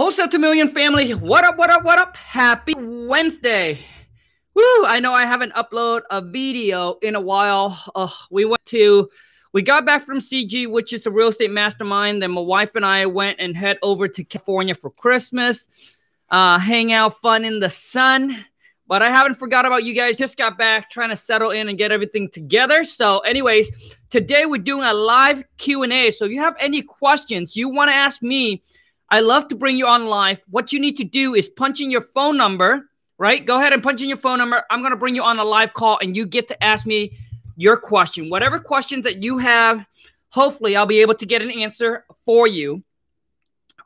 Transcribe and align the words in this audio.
Wholesale 0.00 0.28
to 0.28 0.38
Million 0.38 0.66
family, 0.66 1.12
what 1.12 1.44
up, 1.44 1.58
what 1.58 1.68
up, 1.68 1.84
what 1.84 1.98
up? 1.98 2.16
Happy 2.16 2.72
Wednesday. 2.74 3.78
Woo, 4.54 4.86
I 4.86 4.98
know 4.98 5.12
I 5.12 5.26
haven't 5.26 5.52
uploaded 5.52 6.04
a 6.10 6.22
video 6.22 6.94
in 7.02 7.16
a 7.16 7.20
while. 7.20 7.78
Uh, 7.94 8.08
we 8.30 8.46
went 8.46 8.64
to, 8.64 9.10
we 9.52 9.60
got 9.60 9.84
back 9.84 10.06
from 10.06 10.20
CG, 10.20 10.66
which 10.70 10.94
is 10.94 11.02
the 11.02 11.10
real 11.10 11.28
estate 11.28 11.50
mastermind. 11.50 12.22
Then 12.22 12.30
my 12.30 12.40
wife 12.40 12.76
and 12.76 12.86
I 12.86 13.04
went 13.04 13.40
and 13.40 13.54
head 13.54 13.76
over 13.82 14.08
to 14.08 14.24
California 14.24 14.74
for 14.74 14.88
Christmas, 14.88 15.68
uh, 16.30 16.58
hang 16.58 16.94
out, 16.94 17.20
fun 17.20 17.44
in 17.44 17.60
the 17.60 17.68
sun. 17.68 18.46
But 18.86 19.02
I 19.02 19.10
haven't 19.10 19.34
forgot 19.34 19.66
about 19.66 19.84
you 19.84 19.94
guys. 19.94 20.16
Just 20.16 20.38
got 20.38 20.56
back 20.56 20.88
trying 20.88 21.10
to 21.10 21.16
settle 21.16 21.50
in 21.50 21.68
and 21.68 21.76
get 21.76 21.92
everything 21.92 22.30
together. 22.30 22.84
So 22.84 23.18
anyways, 23.18 23.70
today 24.08 24.46
we're 24.46 24.62
doing 24.62 24.84
a 24.84 24.94
live 24.94 25.44
Q&A. 25.58 26.10
So 26.10 26.24
if 26.24 26.32
you 26.32 26.40
have 26.40 26.56
any 26.58 26.80
questions 26.80 27.54
you 27.54 27.68
want 27.68 27.90
to 27.90 27.94
ask 27.94 28.22
me, 28.22 28.62
I 29.10 29.20
love 29.20 29.48
to 29.48 29.56
bring 29.56 29.76
you 29.76 29.86
on 29.86 30.06
live. 30.06 30.40
What 30.48 30.72
you 30.72 30.78
need 30.78 30.96
to 30.98 31.04
do 31.04 31.34
is 31.34 31.48
punch 31.48 31.80
in 31.80 31.90
your 31.90 32.00
phone 32.00 32.36
number, 32.36 32.88
right? 33.18 33.44
Go 33.44 33.56
ahead 33.56 33.72
and 33.72 33.82
punch 33.82 34.02
in 34.02 34.08
your 34.08 34.16
phone 34.16 34.38
number. 34.38 34.62
I'm 34.70 34.80
going 34.80 34.92
to 34.92 34.96
bring 34.96 35.16
you 35.16 35.22
on 35.22 35.38
a 35.38 35.44
live 35.44 35.72
call 35.72 35.98
and 36.00 36.14
you 36.14 36.26
get 36.26 36.48
to 36.48 36.62
ask 36.62 36.86
me 36.86 37.18
your 37.56 37.76
question. 37.76 38.30
Whatever 38.30 38.60
questions 38.60 39.04
that 39.04 39.22
you 39.22 39.38
have, 39.38 39.84
hopefully 40.30 40.76
I'll 40.76 40.86
be 40.86 41.00
able 41.00 41.14
to 41.14 41.26
get 41.26 41.42
an 41.42 41.50
answer 41.50 42.04
for 42.24 42.46
you. 42.46 42.84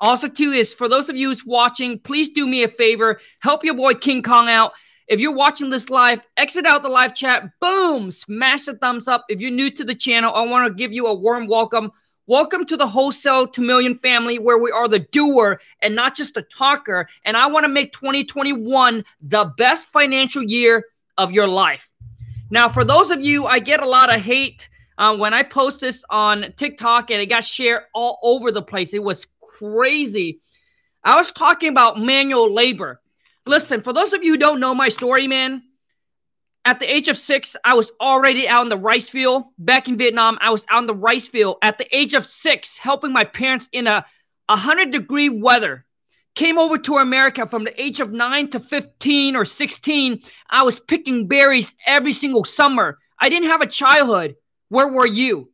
Also, 0.01 0.29
too, 0.29 0.51
is 0.51 0.74
for 0.74 0.88
those 0.88 1.09
of 1.09 1.16
you 1.16 1.29
who's 1.29 1.46
watching, 1.46 1.98
please 1.98 2.29
do 2.29 2.46
me 2.46 2.62
a 2.62 2.68
favor. 2.68 3.18
Help 3.41 3.65
your 3.65 3.74
boy 3.74 3.95
King 3.95 4.23
Kong 4.23 4.48
out. 4.48 4.73
If 5.06 5.20
you're 5.20 5.32
watching 5.32 5.70
this 5.70 5.88
live, 5.88 6.20
exit 6.37 6.66
out 6.66 6.82
the 6.82 6.88
live 6.88 7.15
chat. 7.15 7.51
Boom! 7.60 8.10
Smash 8.10 8.65
the 8.65 8.74
thumbs 8.74 9.09
up. 9.09 9.24
If 9.29 9.41
you're 9.41 9.51
new 9.51 9.70
to 9.70 9.84
the 9.84 9.95
channel, 9.95 10.34
I 10.34 10.43
want 10.43 10.66
to 10.66 10.74
give 10.74 10.93
you 10.93 11.06
a 11.06 11.15
warm 11.15 11.46
welcome. 11.46 11.93
Welcome 12.27 12.64
to 12.66 12.78
the 12.78 12.87
Wholesale 12.87 13.46
to 13.48 13.60
Million 13.60 13.95
family 13.95 14.38
where 14.38 14.56
we 14.56 14.70
are 14.70 14.88
the 14.88 15.01
doer 15.01 15.60
and 15.82 15.95
not 15.95 16.16
just 16.16 16.32
the 16.32 16.41
talker. 16.41 17.06
And 17.23 17.37
I 17.37 17.48
want 17.48 17.65
to 17.65 17.69
make 17.69 17.92
2021 17.92 19.05
the 19.20 19.52
best 19.59 19.88
financial 19.88 20.43
year 20.43 20.87
of 21.18 21.32
your 21.32 21.46
life. 21.46 21.90
Now, 22.49 22.71
for 22.71 22.82
those 22.82 23.10
of 23.10 23.21
you, 23.21 23.45
I 23.45 23.59
get 23.59 23.82
a 23.82 23.87
lot 23.87 24.10
of 24.10 24.23
hate 24.23 24.71
uh, 24.96 25.15
when 25.18 25.34
I 25.34 25.43
post 25.43 25.82
this 25.82 26.02
on 26.09 26.54
TikTok 26.57 27.10
and 27.10 27.21
it 27.21 27.26
got 27.26 27.45
shared 27.45 27.82
all 27.93 28.18
over 28.23 28.51
the 28.51 28.62
place. 28.62 28.95
It 28.95 29.02
was 29.02 29.27
crazy. 29.59 30.40
I 31.04 31.16
was 31.16 31.30
talking 31.30 31.68
about 31.68 32.01
manual 32.01 32.51
labor. 32.51 33.02
Listen, 33.45 33.82
for 33.82 33.93
those 33.93 34.15
of 34.15 34.24
you 34.24 34.32
who 34.32 34.38
don't 34.38 34.60
know 34.60 34.74
my 34.74 34.88
story, 34.88 35.29
man, 35.29 35.63
at 36.65 36.79
the 36.79 36.90
age 36.90 37.09
of 37.09 37.18
six, 37.18 37.57
I 37.62 37.74
was 37.74 37.93
already 38.01 38.48
out 38.48 38.62
in 38.62 38.70
the 38.70 38.76
rice 38.79 39.09
field. 39.09 39.45
Back 39.59 39.87
in 39.87 39.98
Vietnam, 39.98 40.38
I 40.40 40.51
was 40.51 40.65
out 40.71 40.80
in 40.80 40.87
the 40.87 40.95
rice 40.95 41.29
field 41.29 41.59
at 41.60 41.76
the 41.76 41.95
age 41.95 42.15
of 42.15 42.24
six, 42.24 42.79
helping 42.79 43.12
my 43.12 43.24
parents 43.24 43.68
in 43.71 43.87
a 43.87 44.06
100 44.46 44.90
degree 44.90 45.29
weather. 45.29 45.84
Came 46.34 46.59
over 46.59 46.79
to 46.79 46.96
America 46.96 47.46
from 47.46 47.65
the 47.65 47.80
age 47.80 48.01
of 48.01 48.12
nine 48.12 48.48
to 48.48 48.60
15 48.60 49.37
or 49.37 49.45
16. 49.45 50.21
I 50.48 50.62
was 50.65 50.80
picking 50.80 51.29
berries 51.29 51.74
every 51.87 52.12
single 52.12 52.45
summer. 52.45 52.99
I 53.21 53.28
didn't 53.28 53.51
have 53.51 53.60
a 53.60 53.66
childhood. 53.66 54.37
Where 54.68 54.88
were 54.88 55.06
you? 55.06 55.52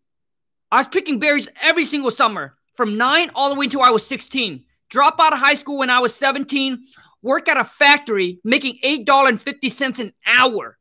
I 0.71 0.79
was 0.79 0.89
picking 0.89 1.19
berries 1.19 1.49
every 1.61 1.85
single 1.85 2.11
summer 2.11 2.55
from 2.75 2.97
nine 2.97 3.31
all 3.35 3.51
the 3.51 3.57
way 3.57 3.67
until 3.67 3.83
I 3.83 3.91
was 3.91 4.07
16. 4.07 4.65
Drop 4.89 5.21
out 5.21 5.33
of 5.33 5.41
high 5.41 5.55
school 5.55 5.79
when 5.79 5.91
I 5.91 6.01
was 6.01 6.15
17. 6.15 6.85
Work 7.21 7.49
at 7.49 7.59
a 7.59 7.65
factory 7.65 8.41
making 8.45 8.79
$8.50 8.83 9.99
an 9.99 10.15
hour 10.25 10.79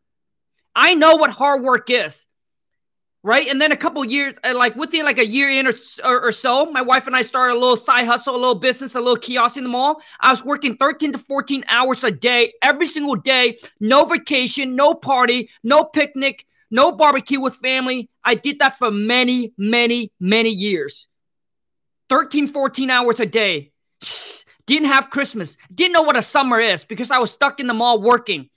I 0.76 0.94
know 0.94 1.16
what 1.16 1.32
hard 1.32 1.64
work 1.64 1.90
is. 1.90 2.26
Right. 3.22 3.48
And 3.48 3.60
then 3.60 3.74
a 3.74 3.78
couple 3.78 4.04
years, 4.06 4.36
uh, 4.46 4.56
like 4.56 4.78
within 4.78 5.04
like 5.04 5.18
a 5.18 5.28
year 5.28 5.50
in 5.50 5.68
or, 5.68 5.74
or, 6.06 6.28
or, 6.28 6.32
so, 6.32 6.72
my 6.72 6.82
wife 6.82 7.06
and 7.06 7.18
I 7.18 7.22
started 7.22 7.54
a 7.56 7.60
little 7.60 7.76
side 7.76 8.06
hustle, 8.06 8.34
a 8.34 8.38
little 8.38 8.56
business, 8.56 8.96
a 8.96 9.00
little 9.00 9.18
kiosk 9.18 9.58
in 9.58 9.64
the 9.64 9.70
mall. 9.70 10.02
I 10.22 10.30
was 10.30 10.46
working 10.46 10.78
13 10.78 11.12
to 11.12 11.18
14 11.18 11.66
hours 11.68 12.06
a 12.06 12.12
day, 12.12 12.54
every 12.62 12.86
single 12.86 13.18
day, 13.18 13.58
no 13.82 14.06
vacation, 14.06 14.78
no 14.78 14.94
party, 14.94 15.50
no 15.64 15.84
picnic, 15.84 16.46
no 16.72 16.94
barbecue 16.94 17.42
with 17.42 17.58
family. 17.58 18.10
I 18.24 18.36
did 18.36 18.60
that 18.60 18.78
for 18.78 18.90
many, 18.90 19.54
many, 19.58 20.14
many 20.18 20.52
years. 20.52 21.08
13, 22.08 22.48
14 22.48 22.90
hours 22.90 23.20
a 23.20 23.26
day. 23.26 23.72
Didn't 24.66 24.88
have 24.88 25.10
Christmas. 25.10 25.58
Didn't 25.74 25.94
know 25.94 26.04
what 26.04 26.16
a 26.16 26.22
summer 26.22 26.60
is 26.60 26.86
because 26.86 27.12
I 27.12 27.20
was 27.20 27.32
stuck 27.32 27.60
in 27.60 27.68
the 27.68 27.74
mall 27.74 28.02
working. 28.02 28.50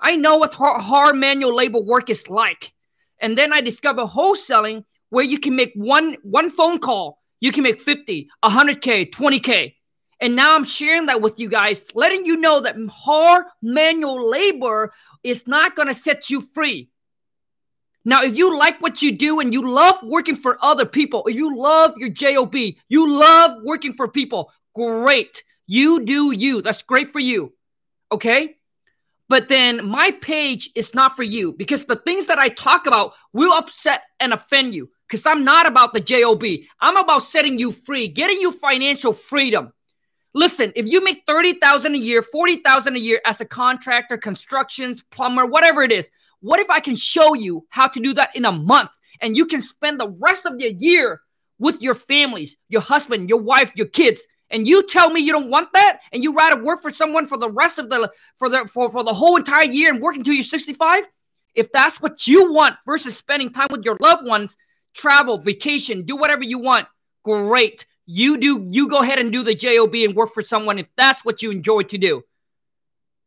I 0.00 0.16
know 0.16 0.36
what 0.36 0.54
hard 0.54 1.16
manual 1.16 1.54
labor 1.54 1.80
work 1.80 2.10
is 2.10 2.28
like. 2.28 2.72
And 3.20 3.36
then 3.36 3.52
I 3.52 3.60
discovered 3.60 4.06
wholesaling 4.06 4.84
where 5.10 5.24
you 5.24 5.38
can 5.38 5.54
make 5.56 5.72
one 5.74 6.16
one 6.22 6.50
phone 6.50 6.78
call, 6.78 7.18
you 7.40 7.52
can 7.52 7.64
make 7.64 7.80
50, 7.80 8.28
100k, 8.44 9.10
20k. 9.10 9.74
And 10.20 10.36
now 10.36 10.54
I'm 10.54 10.64
sharing 10.64 11.06
that 11.06 11.22
with 11.22 11.40
you 11.40 11.48
guys, 11.48 11.86
letting 11.94 12.26
you 12.26 12.36
know 12.36 12.60
that 12.60 12.76
hard 12.90 13.46
manual 13.62 14.28
labor 14.28 14.92
is 15.22 15.46
not 15.46 15.74
going 15.74 15.88
to 15.88 15.94
set 15.94 16.30
you 16.30 16.40
free. 16.40 16.90
Now, 18.04 18.22
if 18.22 18.36
you 18.36 18.56
like 18.56 18.80
what 18.80 19.02
you 19.02 19.12
do 19.12 19.40
and 19.40 19.52
you 19.52 19.68
love 19.68 19.98
working 20.02 20.36
for 20.36 20.56
other 20.62 20.86
people, 20.86 21.26
if 21.26 21.36
you 21.36 21.56
love 21.56 21.94
your 21.96 22.08
JOB, 22.08 22.54
you 22.88 23.10
love 23.10 23.62
working 23.62 23.92
for 23.92 24.08
people, 24.08 24.50
great. 24.74 25.42
You 25.66 26.04
do 26.04 26.30
you. 26.32 26.62
That's 26.62 26.82
great 26.82 27.10
for 27.10 27.20
you. 27.20 27.52
Okay? 28.10 28.56
But 29.30 29.46
then 29.46 29.86
my 29.86 30.10
page 30.10 30.70
is 30.74 30.92
not 30.92 31.14
for 31.14 31.22
you 31.22 31.52
because 31.52 31.84
the 31.84 31.94
things 31.94 32.26
that 32.26 32.40
I 32.40 32.48
talk 32.48 32.88
about 32.88 33.14
will 33.32 33.52
upset 33.52 34.02
and 34.18 34.32
offend 34.32 34.74
you 34.74 34.90
because 35.06 35.24
I'm 35.24 35.44
not 35.44 35.68
about 35.68 35.92
the 35.92 36.00
JOB. 36.00 36.42
I'm 36.80 36.96
about 36.96 37.22
setting 37.22 37.56
you 37.56 37.70
free, 37.70 38.08
getting 38.08 38.40
you 38.40 38.50
financial 38.50 39.12
freedom. 39.12 39.72
Listen, 40.34 40.72
if 40.74 40.88
you 40.88 41.04
make 41.04 41.22
30,000 41.28 41.94
a 41.94 41.98
year, 41.98 42.22
40,000 42.22 42.96
a 42.96 42.98
year 42.98 43.20
as 43.24 43.40
a 43.40 43.44
contractor, 43.44 44.18
constructions, 44.18 45.04
plumber, 45.12 45.46
whatever 45.46 45.84
it 45.84 45.92
is, 45.92 46.10
what 46.40 46.58
if 46.58 46.68
I 46.68 46.80
can 46.80 46.96
show 46.96 47.34
you 47.34 47.68
how 47.68 47.86
to 47.86 48.00
do 48.00 48.12
that 48.14 48.34
in 48.34 48.44
a 48.44 48.50
month 48.50 48.90
and 49.20 49.36
you 49.36 49.46
can 49.46 49.62
spend 49.62 50.00
the 50.00 50.08
rest 50.08 50.44
of 50.44 50.58
the 50.58 50.72
year 50.72 51.20
with 51.56 51.80
your 51.80 51.94
families, 51.94 52.56
your 52.68 52.80
husband, 52.80 53.28
your 53.28 53.40
wife, 53.40 53.70
your 53.76 53.86
kids, 53.86 54.26
and 54.50 54.66
you 54.66 54.86
tell 54.86 55.10
me 55.10 55.20
you 55.20 55.32
don't 55.32 55.50
want 55.50 55.72
that 55.74 56.00
and 56.12 56.22
you 56.22 56.34
rather 56.34 56.62
work 56.62 56.82
for 56.82 56.90
someone 56.90 57.26
for 57.26 57.38
the 57.38 57.50
rest 57.50 57.78
of 57.78 57.88
the 57.88 58.10
for 58.36 58.48
the 58.48 58.66
for, 58.66 58.90
for 58.90 59.04
the 59.04 59.14
whole 59.14 59.36
entire 59.36 59.64
year 59.70 59.92
and 59.92 60.00
work 60.00 60.16
until 60.16 60.34
you're 60.34 60.42
65 60.42 61.04
if 61.54 61.70
that's 61.72 62.00
what 62.00 62.26
you 62.26 62.52
want 62.52 62.76
versus 62.86 63.16
spending 63.16 63.52
time 63.52 63.68
with 63.70 63.84
your 63.84 63.96
loved 64.00 64.26
ones 64.26 64.56
travel 64.94 65.38
vacation 65.38 66.04
do 66.04 66.16
whatever 66.16 66.42
you 66.42 66.58
want 66.58 66.86
great. 67.22 67.86
You 68.06 68.36
do 68.36 68.66
you 68.68 68.88
go 68.88 68.98
ahead 68.98 69.18
and 69.18 69.32
do 69.32 69.42
the 69.42 69.54
job 69.54 69.94
and 69.94 70.16
work 70.16 70.32
for 70.32 70.42
someone 70.42 70.78
if 70.78 70.88
that's 70.96 71.24
what 71.24 71.42
you 71.42 71.50
enjoy 71.50 71.82
to 71.82 71.98
do. 71.98 72.24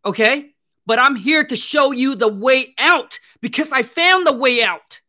Okay? 0.05 0.50
But 0.85 1.00
i'm 1.00 1.16
here 1.16 1.45
to 1.45 1.55
show 1.55 1.91
you 1.91 2.16
the 2.16 2.28
way 2.28 2.73
out 2.78 3.19
because 3.40 3.72
i 3.72 3.84
found 3.84 4.28
the 4.28 4.34
way 4.34 4.61
out. 4.61 5.00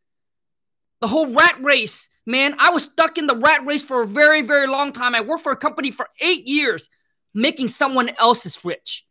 The 1.01 1.09
whole 1.09 1.27
rat 1.27 1.57
race 1.61 2.09
Man, 2.27 2.55
I 2.59 2.71
was 2.71 2.85
stuck 2.85 3.19
in 3.19 3.27
the 3.27 3.37
rat 3.37 3.67
race 3.67 3.83
for 3.83 4.03
a 4.03 4.07
very, 4.07 4.43
very 4.43 4.67
long 4.67 4.93
time. 4.93 5.15
I 5.15 5.21
worked 5.21 5.43
for 5.43 5.53
a 5.53 5.57
company 5.57 5.91
for 5.91 6.09
eight 6.21 6.47
years, 6.47 6.89
making 7.35 7.69
someone 7.69 8.11
else's 8.19 8.65
rich. 8.65 9.05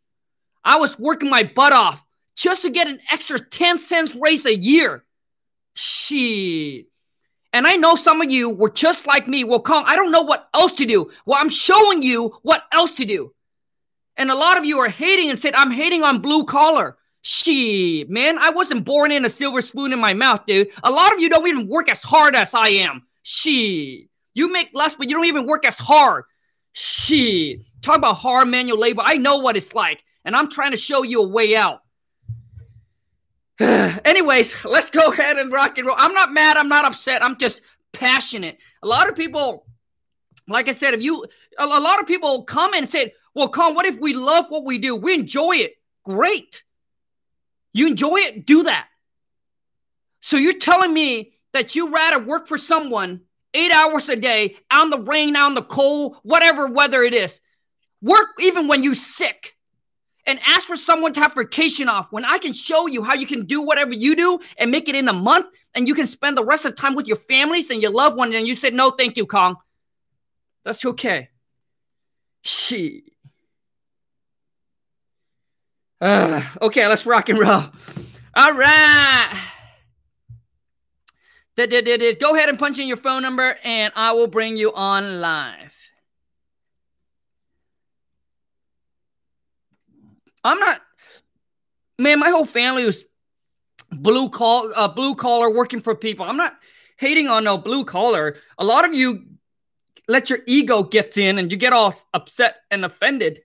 I 0.64 0.78
was 0.78 0.98
working 0.98 1.30
my 1.30 1.44
butt 1.44 1.72
off 1.72 2.04
just 2.36 2.62
to 2.62 2.70
get 2.70 2.88
an 2.88 2.98
extra 3.10 3.38
10 3.38 3.78
cents 3.78 4.16
raise 4.16 4.44
a 4.46 4.56
year. 4.56 5.04
Shit. 5.74 6.86
And 7.52 7.68
I 7.68 7.76
know 7.76 7.94
some 7.94 8.20
of 8.20 8.30
you 8.30 8.50
were 8.50 8.70
just 8.70 9.06
like 9.06 9.28
me. 9.28 9.44
Well, 9.44 9.60
Khang, 9.60 9.84
I 9.86 9.94
don't 9.94 10.10
know 10.10 10.22
what 10.22 10.48
else 10.52 10.72
to 10.72 10.86
do. 10.86 11.10
Well, 11.24 11.38
I'm 11.40 11.50
showing 11.50 12.02
you 12.02 12.36
what 12.42 12.64
else 12.72 12.90
to 12.92 13.04
do. 13.04 13.32
And 14.16 14.30
a 14.30 14.34
lot 14.34 14.58
of 14.58 14.64
you 14.64 14.80
are 14.80 14.88
hating 14.88 15.30
and 15.30 15.38
said, 15.38 15.54
I'm 15.54 15.70
hating 15.70 16.02
on 16.02 16.20
blue 16.20 16.44
collar. 16.44 16.96
Shit, 17.26 18.10
man, 18.10 18.36
I 18.38 18.50
wasn't 18.50 18.84
born 18.84 19.10
in 19.10 19.24
a 19.24 19.30
silver 19.30 19.62
spoon 19.62 19.94
in 19.94 19.98
my 19.98 20.12
mouth, 20.12 20.44
dude. 20.46 20.68
A 20.82 20.90
lot 20.90 21.10
of 21.10 21.20
you 21.20 21.30
don't 21.30 21.46
even 21.46 21.66
work 21.68 21.88
as 21.88 22.02
hard 22.02 22.36
as 22.36 22.52
I 22.54 22.68
am. 22.68 23.06
Shit. 23.22 24.10
You 24.34 24.52
make 24.52 24.68
less, 24.74 24.94
but 24.94 25.08
you 25.08 25.16
don't 25.16 25.24
even 25.24 25.46
work 25.46 25.64
as 25.64 25.78
hard. 25.78 26.24
Shit. 26.74 27.60
Talk 27.80 27.96
about 27.96 28.16
hard 28.16 28.48
manual 28.48 28.78
labor. 28.78 29.00
I 29.02 29.16
know 29.16 29.38
what 29.38 29.56
it's 29.56 29.72
like, 29.72 30.04
and 30.26 30.36
I'm 30.36 30.50
trying 30.50 30.72
to 30.72 30.76
show 30.76 31.02
you 31.02 31.22
a 31.22 31.26
way 31.26 31.56
out. 31.56 31.80
Anyways, 33.58 34.62
let's 34.66 34.90
go 34.90 35.10
ahead 35.10 35.38
and 35.38 35.50
rock 35.50 35.78
and 35.78 35.86
roll. 35.86 35.96
I'm 35.98 36.12
not 36.12 36.30
mad. 36.30 36.58
I'm 36.58 36.68
not 36.68 36.84
upset. 36.84 37.24
I'm 37.24 37.38
just 37.38 37.62
passionate. 37.92 38.58
A 38.82 38.86
lot 38.86 39.08
of 39.08 39.16
people, 39.16 39.64
like 40.46 40.68
I 40.68 40.72
said, 40.72 40.92
if 40.92 41.02
you, 41.02 41.24
a, 41.58 41.64
a 41.64 41.80
lot 41.80 42.00
of 42.00 42.06
people 42.06 42.44
come 42.44 42.74
and 42.74 42.86
say, 42.86 43.14
well, 43.34 43.48
Khang, 43.48 43.74
what 43.74 43.86
if 43.86 43.98
we 43.98 44.12
love 44.12 44.50
what 44.50 44.66
we 44.66 44.76
do? 44.76 44.94
We 44.94 45.14
enjoy 45.14 45.56
it. 45.56 45.76
Great. 46.04 46.64
You 47.74 47.88
enjoy 47.88 48.16
it? 48.16 48.46
Do 48.46 48.62
that. 48.62 48.88
So 50.22 50.38
you're 50.38 50.58
telling 50.58 50.94
me 50.94 51.32
that 51.52 51.76
you 51.76 51.90
rather 51.90 52.18
work 52.18 52.48
for 52.48 52.56
someone 52.56 53.20
eight 53.52 53.72
hours 53.72 54.08
a 54.08 54.16
day, 54.16 54.56
in 54.72 54.90
the 54.90 54.98
rain, 54.98 55.36
in 55.36 55.54
the 55.54 55.62
cold, 55.62 56.16
whatever 56.22 56.66
weather 56.68 57.02
it 57.02 57.14
is. 57.14 57.40
Work 58.00 58.28
even 58.40 58.68
when 58.68 58.82
you're 58.82 58.94
sick 58.94 59.56
and 60.26 60.40
ask 60.46 60.66
for 60.66 60.76
someone 60.76 61.12
to 61.12 61.20
have 61.20 61.34
vacation 61.34 61.88
off 61.88 62.10
when 62.10 62.24
I 62.24 62.38
can 62.38 62.52
show 62.52 62.86
you 62.86 63.02
how 63.02 63.14
you 63.14 63.26
can 63.26 63.46
do 63.46 63.62
whatever 63.62 63.92
you 63.92 64.16
do 64.16 64.40
and 64.58 64.70
make 64.70 64.88
it 64.88 64.94
in 64.94 65.08
a 65.08 65.12
month 65.12 65.46
and 65.74 65.86
you 65.86 65.94
can 65.94 66.06
spend 66.06 66.36
the 66.36 66.44
rest 66.44 66.64
of 66.64 66.72
the 66.74 66.80
time 66.80 66.94
with 66.94 67.06
your 67.06 67.16
families 67.16 67.70
and 67.70 67.80
your 67.80 67.92
loved 67.92 68.16
ones 68.16 68.34
and 68.34 68.46
you 68.46 68.54
said, 68.54 68.74
no, 68.74 68.90
thank 68.90 69.16
you, 69.16 69.26
Khang. 69.26 69.56
That's 70.64 70.84
okay. 70.84 71.28
Shit. 72.42 73.04
Uh, 76.00 76.42
okay, 76.60 76.86
let's 76.86 77.06
rock 77.06 77.28
and 77.28 77.38
roll. 77.38 77.64
All 78.34 78.52
right. 78.52 79.40
Go 81.56 82.34
ahead 82.34 82.48
and 82.48 82.58
punch 82.58 82.78
in 82.80 82.88
your 82.88 82.96
phone 82.96 83.22
number, 83.22 83.56
and 83.62 83.92
I 83.94 84.12
will 84.12 84.26
bring 84.26 84.56
you 84.56 84.72
on 84.74 85.20
live. 85.20 85.74
I'm 90.42 90.58
not, 90.58 90.80
man. 91.98 92.18
My 92.18 92.30
whole 92.30 92.44
family 92.44 92.84
was 92.84 93.04
blue 93.90 94.28
collar, 94.28 94.72
uh, 94.74 94.88
blue 94.88 95.14
collar, 95.14 95.48
working 95.48 95.80
for 95.80 95.94
people. 95.94 96.26
I'm 96.26 96.36
not 96.36 96.56
hating 96.98 97.28
on 97.28 97.44
no 97.44 97.56
blue 97.56 97.84
collar. 97.84 98.36
A 98.58 98.64
lot 98.64 98.84
of 98.84 98.92
you 98.92 99.22
let 100.08 100.28
your 100.28 100.40
ego 100.46 100.82
get 100.82 101.16
in, 101.16 101.38
and 101.38 101.50
you 101.52 101.56
get 101.56 101.72
all 101.72 101.94
upset 102.12 102.56
and 102.70 102.84
offended. 102.84 103.42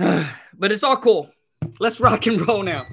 but 0.58 0.72
it's 0.72 0.82
all 0.82 0.96
cool. 0.96 1.30
Let's 1.78 2.00
rock 2.00 2.26
and 2.26 2.46
roll 2.46 2.62
now. 2.62 2.86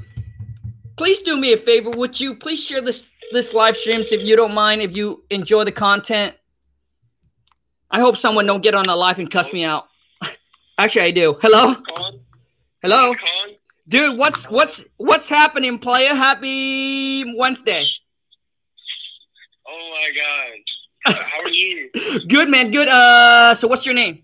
Please 0.97 1.19
do 1.19 1.37
me 1.37 1.53
a 1.53 1.57
favor, 1.57 1.89
would 1.95 2.19
you? 2.19 2.35
Please 2.35 2.63
share 2.63 2.81
this 2.81 3.05
this 3.31 3.53
live 3.53 3.75
streams 3.75 4.11
if 4.11 4.21
you 4.21 4.35
don't 4.35 4.53
mind, 4.53 4.81
if 4.81 4.95
you 4.95 5.23
enjoy 5.29 5.63
the 5.63 5.71
content. 5.71 6.35
I 7.91 7.99
hope 7.99 8.17
someone 8.17 8.45
don't 8.45 8.61
get 8.61 8.73
on 8.75 8.87
the 8.87 8.95
live 8.95 9.19
and 9.19 9.29
cuss 9.29 9.53
me 9.53 9.63
out. 9.63 9.87
Actually, 10.77 11.03
I 11.03 11.11
do. 11.11 11.37
Hello? 11.41 11.75
Hello? 12.81 13.15
Dude, 13.87 14.17
what's 14.17 14.49
what's 14.49 14.85
what's 14.97 15.29
happening, 15.29 15.79
player? 15.79 16.13
Happy 16.13 17.23
Wednesday. 17.37 17.85
Oh 19.65 19.91
my 19.95 21.13
god. 21.13 21.23
How 21.23 21.41
are 21.41 21.49
you? 21.49 21.89
good 22.27 22.49
man, 22.49 22.71
good. 22.71 22.89
Uh 22.89 23.53
so 23.53 23.67
what's 23.69 23.85
your 23.85 23.95
name? 23.95 24.23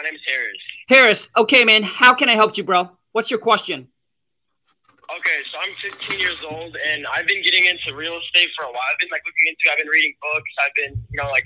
My 0.00 0.04
name 0.04 0.14
is 0.14 0.22
Harris. 0.26 0.56
Harris, 0.88 1.28
okay 1.36 1.62
man, 1.62 1.82
how 1.82 2.14
can 2.14 2.30
I 2.30 2.34
help 2.34 2.56
you, 2.56 2.64
bro? 2.64 2.88
What's 3.12 3.30
your 3.30 3.38
question? 3.38 3.88
Okay, 5.14 5.38
so 5.52 5.58
I'm 5.60 5.74
15 5.74 6.18
years 6.18 6.42
old 6.42 6.74
and 6.88 7.06
I've 7.06 7.26
been 7.26 7.42
getting 7.44 7.66
into 7.66 7.94
real 7.94 8.16
estate 8.16 8.48
for 8.56 8.64
a 8.64 8.68
while. 8.68 8.80
I've 8.90 8.98
been 8.98 9.10
like 9.12 9.20
looking 9.26 9.52
into 9.52 9.70
I've 9.70 9.76
been 9.76 9.92
reading 9.92 10.14
books, 10.22 10.50
I've 10.64 10.72
been, 10.74 11.04
you 11.10 11.22
know, 11.22 11.28
like 11.28 11.44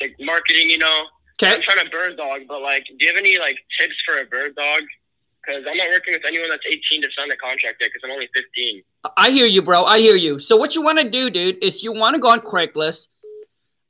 like 0.00 0.16
marketing, 0.18 0.70
you 0.70 0.78
know. 0.78 1.04
Okay. 1.36 1.52
I'm 1.52 1.60
trying 1.60 1.84
to 1.84 1.90
bird 1.90 2.16
dog, 2.16 2.48
but 2.48 2.62
like, 2.62 2.86
do 2.86 3.04
you 3.04 3.08
have 3.08 3.18
any 3.18 3.38
like 3.38 3.58
tips 3.78 3.96
for 4.06 4.16
a 4.16 4.24
bird 4.24 4.54
dog? 4.54 4.80
Because 5.44 5.64
I'm 5.68 5.76
not 5.76 5.88
working 5.88 6.14
with 6.14 6.22
anyone 6.26 6.48
that's 6.48 6.64
18 6.66 7.02
to 7.02 7.08
sign 7.14 7.28
the 7.28 7.36
contract 7.36 7.76
yet. 7.80 7.90
Because 7.92 8.00
I'm 8.02 8.12
only 8.12 8.30
15. 8.32 8.82
I 9.18 9.28
hear 9.28 9.44
you, 9.44 9.60
bro. 9.60 9.84
I 9.84 9.98
hear 9.98 10.16
you. 10.16 10.38
So 10.38 10.56
what 10.56 10.74
you 10.74 10.80
want 10.80 11.00
to 11.00 11.10
do, 11.10 11.28
dude, 11.28 11.62
is 11.62 11.82
you 11.82 11.92
want 11.92 12.14
to 12.14 12.18
go 12.18 12.28
on 12.28 12.40
Craigslist. 12.40 13.08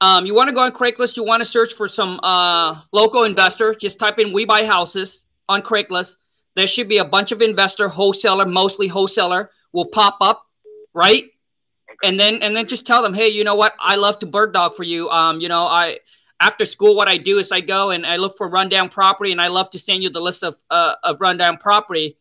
Um, 0.00 0.26
you 0.26 0.34
want 0.34 0.48
to 0.48 0.54
go 0.54 0.60
on 0.60 0.72
Craigslist. 0.72 1.16
You 1.16 1.24
want 1.24 1.40
to 1.40 1.44
search 1.44 1.72
for 1.74 1.88
some 1.88 2.20
uh 2.22 2.80
local 2.92 3.24
investor. 3.24 3.74
Just 3.74 3.98
type 3.98 4.18
in 4.18 4.32
"we 4.32 4.44
buy 4.44 4.64
houses" 4.64 5.24
on 5.48 5.62
Craigslist. 5.62 6.16
There 6.56 6.66
should 6.66 6.88
be 6.88 6.98
a 6.98 7.04
bunch 7.04 7.32
of 7.32 7.42
investor, 7.42 7.88
wholesaler, 7.88 8.46
mostly 8.46 8.86
wholesaler, 8.86 9.50
will 9.72 9.86
pop 9.86 10.18
up, 10.20 10.46
right? 10.92 11.24
And 12.02 12.18
then 12.18 12.42
and 12.42 12.56
then 12.56 12.66
just 12.66 12.86
tell 12.86 13.02
them, 13.02 13.14
hey, 13.14 13.28
you 13.28 13.44
know 13.44 13.54
what? 13.54 13.74
I 13.78 13.96
love 13.96 14.18
to 14.20 14.26
bird 14.26 14.52
dog 14.52 14.74
for 14.74 14.82
you. 14.84 15.08
Um, 15.10 15.40
you 15.40 15.48
know, 15.48 15.64
I 15.66 15.98
after 16.40 16.64
school, 16.64 16.96
what 16.96 17.08
I 17.08 17.16
do 17.16 17.38
is 17.38 17.52
I 17.52 17.60
go 17.60 17.90
and 17.90 18.04
I 18.04 18.16
look 18.16 18.36
for 18.36 18.48
rundown 18.48 18.88
property, 18.88 19.32
and 19.32 19.40
I 19.40 19.48
love 19.48 19.70
to 19.70 19.78
send 19.78 20.02
you 20.02 20.10
the 20.10 20.20
list 20.20 20.42
of 20.42 20.56
uh, 20.70 20.94
of 21.02 21.20
rundown 21.20 21.56
property. 21.56 22.18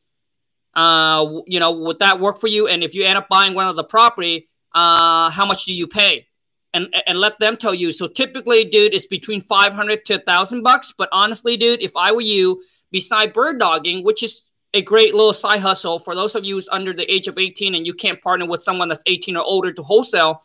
Uh, 0.76 1.42
you 1.46 1.60
know, 1.60 1.72
would 1.72 2.00
that 2.00 2.19
work 2.19 2.40
for 2.40 2.48
you? 2.48 2.68
And 2.68 2.84
if 2.84 2.96
you 2.96 3.04
end 3.04 3.18
up 3.18 3.28
buying 3.30 3.54
one 3.54 3.68
of 3.68 3.76
the 3.76 3.84
property, 3.84 4.50
uh, 4.74 5.30
how 5.30 5.46
much 5.46 5.66
do 5.66 5.74
you 5.74 5.88
pay? 5.88 6.28
And 6.74 6.94
and 7.06 7.20
let 7.20 7.38
them 7.40 7.56
tell 7.56 7.74
you. 7.74 7.92
So 7.92 8.08
typically, 8.08 8.66
dude, 8.66 8.94
it's 8.94 9.06
between 9.06 9.42
five 9.42 9.74
hundred 9.74 10.06
to 10.06 10.16
a 10.16 10.20
thousand 10.20 10.64
bucks. 10.64 10.94
But 10.98 11.10
honestly, 11.12 11.56
dude, 11.56 11.84
if 11.84 11.92
I 11.96 12.12
were 12.12 12.22
you, 12.22 12.64
beside 12.92 13.34
bird 13.34 13.60
dogging, 13.60 14.04
which 14.04 14.24
is 14.24 14.42
a 14.74 14.81
great 14.81 15.14
little 15.14 15.34
side 15.34 15.60
hustle 15.60 16.00
for 16.00 16.16
those 16.16 16.34
of 16.34 16.44
you 16.44 16.56
who's 16.56 16.68
under 16.68 16.94
the 16.94 17.12
age 17.14 17.28
of 17.28 17.38
18 17.38 17.75
and 17.75 17.86
you 17.86 17.94
can't 17.94 18.20
partner 18.24 18.48
with 18.48 18.64
someone 18.64 18.90
that's 18.90 19.04
18 19.06 19.38
or 19.38 19.44
older 19.44 19.72
to 19.72 19.84
wholesale 19.84 20.42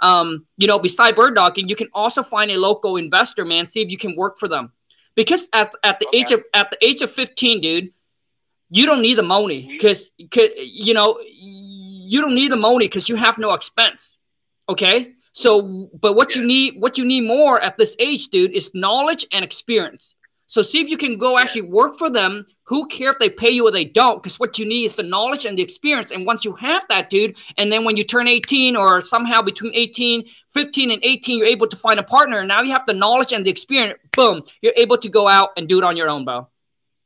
um, 0.00 0.46
you 0.56 0.66
know, 0.66 0.78
beside 0.78 1.14
bird 1.14 1.34
dogging, 1.34 1.68
you 1.68 1.76
can 1.76 1.88
also 1.92 2.22
find 2.22 2.50
a 2.50 2.56
local 2.56 2.96
investor, 2.96 3.44
man. 3.44 3.66
See 3.66 3.82
if 3.82 3.90
you 3.90 3.98
can 3.98 4.16
work 4.16 4.38
for 4.38 4.48
them. 4.48 4.72
Because 5.14 5.48
at, 5.52 5.74
at 5.84 6.00
the 6.00 6.06
okay. 6.08 6.18
age 6.18 6.30
of 6.30 6.44
at 6.54 6.70
the 6.70 6.78
age 6.84 7.02
of 7.02 7.10
15, 7.10 7.60
dude, 7.60 7.92
you 8.70 8.86
don't 8.86 9.02
need 9.02 9.18
the 9.18 9.22
money 9.22 9.68
because 9.70 10.10
mm-hmm. 10.20 10.50
you 10.56 10.94
know 10.94 11.20
you 11.22 12.20
don't 12.20 12.34
need 12.34 12.52
the 12.52 12.56
money 12.56 12.86
because 12.86 13.08
you 13.08 13.16
have 13.16 13.38
no 13.38 13.52
expense. 13.52 14.16
Okay. 14.68 15.12
So, 15.32 15.90
but 15.98 16.14
what 16.14 16.34
yeah. 16.34 16.42
you 16.42 16.48
need, 16.48 16.80
what 16.80 16.98
you 16.98 17.04
need 17.04 17.22
more 17.22 17.60
at 17.60 17.76
this 17.76 17.96
age, 17.98 18.28
dude, 18.28 18.52
is 18.52 18.70
knowledge 18.74 19.26
and 19.32 19.44
experience. 19.44 20.14
So 20.50 20.62
see 20.62 20.80
if 20.80 20.88
you 20.88 20.96
can 20.96 21.16
go 21.16 21.38
actually 21.38 21.62
work 21.62 21.96
for 21.96 22.10
them. 22.10 22.44
Who 22.64 22.88
care 22.88 23.10
if 23.10 23.20
they 23.20 23.30
pay 23.30 23.50
you 23.50 23.68
or 23.68 23.70
they 23.70 23.84
don't? 23.84 24.20
Because 24.20 24.40
what 24.40 24.58
you 24.58 24.66
need 24.66 24.84
is 24.84 24.96
the 24.96 25.04
knowledge 25.04 25.44
and 25.44 25.56
the 25.56 25.62
experience. 25.62 26.10
And 26.10 26.26
once 26.26 26.44
you 26.44 26.54
have 26.54 26.84
that, 26.88 27.08
dude, 27.08 27.36
and 27.56 27.70
then 27.70 27.84
when 27.84 27.96
you 27.96 28.02
turn 28.02 28.26
18 28.26 28.74
or 28.74 29.00
somehow 29.00 29.42
between 29.42 29.72
18, 29.76 30.24
15 30.52 30.90
and 30.90 31.04
18, 31.04 31.38
you're 31.38 31.46
able 31.46 31.68
to 31.68 31.76
find 31.76 32.00
a 32.00 32.02
partner. 32.02 32.40
And 32.40 32.48
now 32.48 32.62
you 32.62 32.72
have 32.72 32.84
the 32.84 32.94
knowledge 32.94 33.32
and 33.32 33.46
the 33.46 33.50
experience. 33.50 34.00
Boom, 34.16 34.42
you're 34.60 34.72
able 34.76 34.98
to 34.98 35.08
go 35.08 35.28
out 35.28 35.50
and 35.56 35.68
do 35.68 35.78
it 35.78 35.84
on 35.84 35.96
your 35.96 36.08
own, 36.08 36.24
bro. 36.24 36.48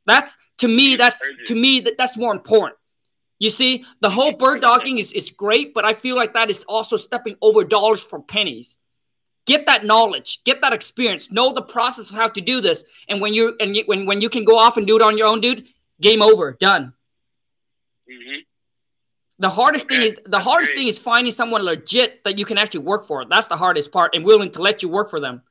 That's 0.07 0.35
to 0.59 0.67
me, 0.67 0.95
that's 0.95 1.21
to 1.45 1.53
me, 1.53 1.81
that, 1.81 1.99
that's 1.99 2.17
more 2.17 2.33
important. 2.33 2.79
You 3.37 3.49
see, 3.49 3.85
the 3.99 4.09
whole 4.09 4.31
bird 4.31 4.61
dogging 4.61 4.97
is, 4.97 5.11
is 5.11 5.29
great, 5.29 5.73
but 5.73 5.83
I 5.83 5.93
feel 5.93 6.15
like 6.15 6.33
that 6.33 6.49
is 6.49 6.63
also 6.69 6.95
stepping 6.95 7.35
over 7.41 7.63
dollars 7.63 8.01
for 8.01 8.21
pennies 8.21 8.77
get 9.45 9.65
that 9.67 9.85
knowledge 9.85 10.43
get 10.43 10.61
that 10.61 10.73
experience 10.73 11.31
know 11.31 11.53
the 11.53 11.61
process 11.61 12.09
of 12.09 12.15
how 12.15 12.27
to 12.27 12.41
do 12.41 12.61
this 12.61 12.83
and 13.07 13.21
when 13.21 13.33
you 13.33 13.55
and 13.59 13.75
you, 13.75 13.83
when 13.85 14.05
when 14.05 14.21
you 14.21 14.29
can 14.29 14.43
go 14.43 14.57
off 14.57 14.77
and 14.77 14.87
do 14.87 14.95
it 14.95 15.01
on 15.01 15.17
your 15.17 15.27
own 15.27 15.39
dude 15.39 15.65
game 16.01 16.21
over 16.21 16.53
done 16.53 16.93
mm-hmm. 18.09 18.39
the 19.39 19.49
hardest 19.49 19.85
okay. 19.85 19.97
thing 19.97 20.07
is 20.07 20.19
the 20.25 20.39
hardest 20.39 20.71
great. 20.71 20.79
thing 20.79 20.87
is 20.87 20.97
finding 20.97 21.33
someone 21.33 21.61
legit 21.61 22.23
that 22.23 22.37
you 22.37 22.45
can 22.45 22.57
actually 22.57 22.81
work 22.81 23.05
for 23.05 23.25
that's 23.25 23.47
the 23.47 23.57
hardest 23.57 23.91
part 23.91 24.15
and 24.15 24.25
willing 24.25 24.51
to 24.51 24.61
let 24.61 24.81
you 24.81 24.89
work 24.89 25.09
for 25.09 25.19
them 25.19 25.41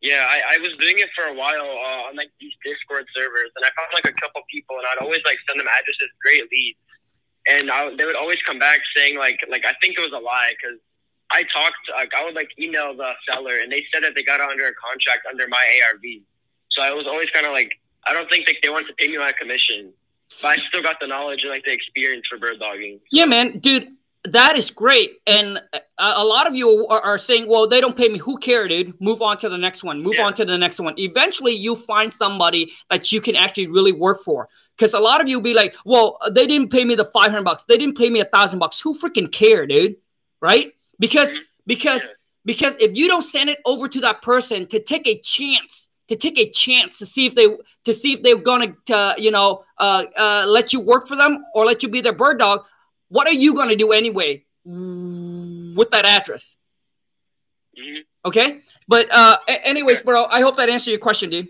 yeah 0.00 0.26
i, 0.28 0.54
I 0.54 0.58
was 0.58 0.76
doing 0.76 0.98
it 0.98 1.10
for 1.14 1.24
a 1.24 1.34
while 1.34 1.66
uh, 1.66 2.08
on 2.08 2.16
like 2.16 2.30
these 2.40 2.54
discord 2.64 3.06
servers 3.14 3.50
and 3.56 3.64
i 3.64 3.70
found 3.74 3.90
like 3.94 4.06
a 4.06 4.16
couple 4.20 4.42
people 4.50 4.76
and 4.76 4.86
i'd 4.92 5.02
always 5.04 5.22
like 5.24 5.38
send 5.48 5.60
them 5.60 5.66
addresses 5.66 6.10
great 6.22 6.44
leads 6.50 6.78
and 7.48 7.70
I, 7.70 7.88
they 7.94 8.04
would 8.04 8.16
always 8.16 8.38
come 8.44 8.58
back 8.58 8.80
saying 8.94 9.18
like 9.18 9.40
like 9.48 9.64
i 9.64 9.74
think 9.80 9.96
it 9.98 10.02
was 10.02 10.12
a 10.12 10.22
lie 10.22 10.54
because 10.54 10.78
I 11.30 11.42
talked, 11.52 11.76
like, 11.94 12.12
I 12.18 12.24
would 12.24 12.34
like 12.34 12.50
email 12.58 12.96
the 12.96 13.12
seller, 13.30 13.58
and 13.60 13.70
they 13.70 13.84
said 13.92 14.02
that 14.02 14.14
they 14.14 14.22
got 14.22 14.40
under 14.40 14.66
a 14.66 14.74
contract 14.74 15.26
under 15.28 15.46
my 15.46 15.62
ARV. 15.92 16.02
So 16.70 16.82
I 16.82 16.90
was 16.92 17.06
always 17.06 17.28
kind 17.30 17.44
of 17.44 17.52
like, 17.52 17.72
I 18.06 18.12
don't 18.12 18.30
think 18.30 18.46
that 18.46 18.56
they 18.62 18.68
want 18.68 18.86
to 18.88 18.94
pay 18.94 19.08
me 19.08 19.18
my 19.18 19.32
commission, 19.38 19.92
but 20.40 20.58
I 20.58 20.62
still 20.68 20.82
got 20.82 20.96
the 21.00 21.06
knowledge 21.06 21.42
and 21.42 21.50
like 21.50 21.64
the 21.64 21.72
experience 21.72 22.26
for 22.30 22.38
bird 22.38 22.60
dogging. 22.60 23.00
Yeah, 23.10 23.26
man, 23.26 23.58
dude, 23.58 23.88
that 24.24 24.56
is 24.56 24.70
great. 24.70 25.18
And 25.26 25.58
a, 25.72 25.80
a 25.98 26.24
lot 26.24 26.46
of 26.46 26.54
you 26.54 26.86
are, 26.88 27.00
are, 27.00 27.18
saying, 27.18 27.48
well, 27.48 27.68
they 27.68 27.80
don't 27.80 27.96
pay 27.96 28.08
me. 28.08 28.18
Who 28.18 28.38
care, 28.38 28.66
dude? 28.68 29.00
Move 29.00 29.22
on 29.22 29.38
to 29.38 29.48
the 29.48 29.58
next 29.58 29.84
one. 29.84 30.02
Move 30.02 30.16
yeah. 30.16 30.24
on 30.24 30.34
to 30.34 30.44
the 30.44 30.58
next 30.58 30.80
one. 30.80 30.94
Eventually, 30.98 31.52
you 31.52 31.76
find 31.76 32.12
somebody 32.12 32.72
that 32.90 33.12
you 33.12 33.20
can 33.20 33.36
actually 33.36 33.68
really 33.68 33.92
work 33.92 34.22
for. 34.24 34.48
Because 34.76 34.94
a 34.94 35.00
lot 35.00 35.20
of 35.20 35.28
you 35.28 35.38
will 35.38 35.44
be 35.44 35.54
like, 35.54 35.74
well, 35.84 36.18
they 36.30 36.46
didn't 36.46 36.70
pay 36.70 36.84
me 36.84 36.94
the 36.94 37.04
500 37.04 37.42
bucks. 37.44 37.64
They 37.64 37.76
didn't 37.76 37.96
pay 37.96 38.10
me 38.10 38.20
a 38.20 38.24
thousand 38.24 38.58
bucks. 38.58 38.80
Who 38.80 38.96
freaking 38.98 39.30
care, 39.30 39.66
dude? 39.66 39.96
Right? 40.40 40.72
because 40.98 41.30
mm-hmm. 41.30 41.42
because 41.66 42.02
because 42.44 42.76
if 42.80 42.96
you 42.96 43.08
don't 43.08 43.22
send 43.22 43.50
it 43.50 43.58
over 43.64 43.88
to 43.88 44.00
that 44.00 44.22
person 44.22 44.66
to 44.66 44.82
take 44.82 45.06
a 45.06 45.18
chance 45.18 45.88
to 46.08 46.16
take 46.16 46.38
a 46.38 46.50
chance 46.50 46.98
to 46.98 47.06
see 47.06 47.26
if 47.26 47.34
they 47.34 47.48
to 47.84 47.92
see 47.92 48.14
if 48.14 48.22
they're 48.22 48.36
gonna 48.36 48.74
to, 48.86 49.14
you 49.18 49.30
know 49.30 49.64
uh, 49.78 50.04
uh, 50.16 50.44
let 50.46 50.72
you 50.72 50.80
work 50.80 51.06
for 51.06 51.16
them 51.16 51.44
or 51.54 51.64
let 51.64 51.82
you 51.82 51.88
be 51.88 52.00
their 52.00 52.12
bird 52.12 52.38
dog 52.38 52.64
what 53.08 53.26
are 53.26 53.32
you 53.32 53.54
gonna 53.54 53.76
do 53.76 53.92
anyway 53.92 54.44
with 54.64 55.90
that 55.90 56.04
address 56.04 56.56
mm-hmm. 57.78 58.00
okay 58.24 58.60
but 58.86 59.06
uh 59.10 59.36
anyways 59.46 60.02
bro 60.02 60.24
i 60.26 60.40
hope 60.40 60.56
that 60.56 60.68
answered 60.68 60.90
your 60.90 61.00
question 61.00 61.30
dude 61.30 61.48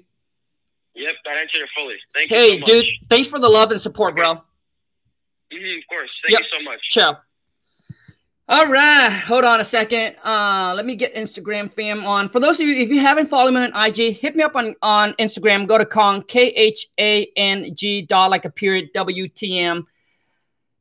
yep 0.94 1.14
that 1.24 1.36
answered 1.36 1.62
it 1.62 1.68
fully 1.76 1.96
thank 2.14 2.30
hey, 2.30 2.54
you 2.54 2.60
so 2.60 2.66
dude 2.66 2.86
thanks 3.08 3.28
for 3.28 3.38
the 3.38 3.48
love 3.48 3.70
and 3.70 3.80
support 3.80 4.12
okay. 4.12 4.20
bro 4.20 4.34
mm-hmm, 4.34 5.78
of 5.78 5.88
course 5.88 6.10
thank 6.24 6.32
yep. 6.32 6.40
you 6.40 6.58
so 6.58 6.62
much 6.64 6.80
ciao 6.88 7.18
all 8.50 8.66
right, 8.66 9.10
hold 9.10 9.44
on 9.44 9.60
a 9.60 9.64
second. 9.64 10.16
Uh, 10.24 10.72
let 10.74 10.86
me 10.86 10.96
get 10.96 11.14
Instagram 11.14 11.70
fam 11.70 12.06
on. 12.06 12.30
For 12.30 12.40
those 12.40 12.58
of 12.58 12.66
you, 12.66 12.76
if 12.76 12.88
you 12.88 12.98
haven't 12.98 13.26
followed 13.26 13.52
me 13.52 13.60
on 13.60 13.76
IG, 13.76 14.16
hit 14.16 14.34
me 14.34 14.42
up 14.42 14.56
on, 14.56 14.74
on 14.80 15.12
Instagram. 15.18 15.68
Go 15.68 15.76
to 15.76 15.84
Khang, 15.84 16.26
K 16.26 16.46
H 16.46 16.86
A 16.98 17.30
N 17.36 17.74
G, 17.74 18.00
dot 18.00 18.30
like 18.30 18.46
a 18.46 18.50
period, 18.50 18.88
W 18.94 19.28
T 19.28 19.58
M. 19.58 19.86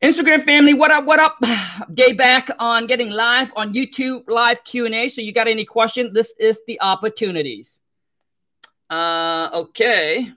Instagram 0.04 0.42
family, 0.44 0.74
what 0.74 0.92
up, 0.92 1.06
what 1.06 1.20
up? 1.20 1.38
Day 1.94 2.14
back 2.14 2.50
on 2.60 2.88
getting 2.88 3.10
live 3.10 3.52
on 3.56 3.74
YouTube, 3.74 4.24
live 4.28 4.64
Q&A. 4.64 5.10
So 5.10 5.22
you 5.22 5.34
got 5.34 5.48
any 5.48 5.66
question? 5.66 6.14
This 6.14 6.34
is 6.40 6.62
the 6.68 6.80
opportunities. 6.82 7.80
Uh, 8.90 9.50
okay. 9.54 10.32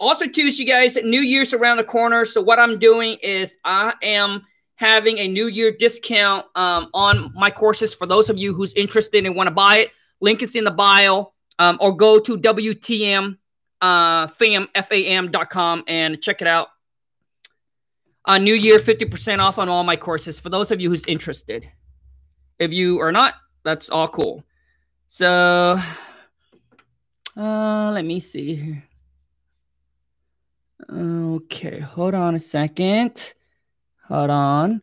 Also, 0.00 0.26
too, 0.26 0.48
you 0.48 0.64
guys, 0.64 0.96
New 0.96 1.20
Year's 1.20 1.52
around 1.52 1.76
the 1.76 1.84
corner. 1.84 2.24
So 2.24 2.40
what 2.40 2.58
I'm 2.58 2.78
doing 2.78 3.18
is 3.22 3.58
I 3.64 3.94
am– 4.02 4.42
having 4.76 5.18
a 5.18 5.28
new 5.28 5.46
year 5.46 5.72
discount 5.72 6.46
um, 6.54 6.88
on 6.94 7.32
my 7.34 7.50
courses 7.50 7.94
for 7.94 8.06
those 8.06 8.28
of 8.28 8.36
you 8.36 8.52
who's 8.52 8.72
interested 8.74 9.24
and 9.24 9.36
want 9.36 9.46
to 9.46 9.54
buy 9.54 9.78
it 9.78 9.90
Link 10.20 10.42
is 10.42 10.54
in 10.56 10.64
the 10.64 10.70
bio. 10.70 11.32
Um, 11.56 11.78
or 11.80 11.96
go 11.96 12.18
to 12.18 12.36
WTM 12.36 13.38
uh, 13.80 14.26
fam, 14.26 14.68
and 15.86 16.20
check 16.20 16.42
it 16.42 16.48
out. 16.48 16.68
Uh, 18.26 18.38
New 18.38 18.54
Year, 18.54 18.78
50% 18.78 19.38
off 19.38 19.58
on 19.58 19.68
all 19.68 19.84
my 19.84 19.96
courses 19.96 20.40
for 20.40 20.48
those 20.48 20.70
of 20.70 20.80
you 20.80 20.88
who's 20.88 21.04
interested. 21.06 21.70
If 22.58 22.72
you 22.72 23.00
are 23.00 23.12
not, 23.12 23.34
that's 23.64 23.88
all 23.90 24.08
cool. 24.08 24.44
So, 25.08 25.78
uh, 27.36 27.90
let 27.92 28.04
me 28.04 28.20
see. 28.20 28.82
Okay, 30.90 31.80
hold 31.80 32.14
on 32.14 32.34
a 32.34 32.40
second. 32.40 33.34
Hold 34.08 34.30
on. 34.30 34.82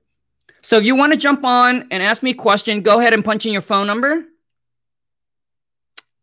So 0.61 0.77
if 0.77 0.85
you 0.85 0.95
want 0.95 1.13
to 1.13 1.17
jump 1.17 1.43
on 1.43 1.87
and 1.89 2.03
ask 2.03 2.21
me 2.21 2.31
a 2.31 2.35
question, 2.35 2.81
go 2.81 2.99
ahead 2.99 3.13
and 3.13 3.25
punch 3.25 3.45
in 3.45 3.53
your 3.53 3.61
phone 3.61 3.87
number. 3.87 4.25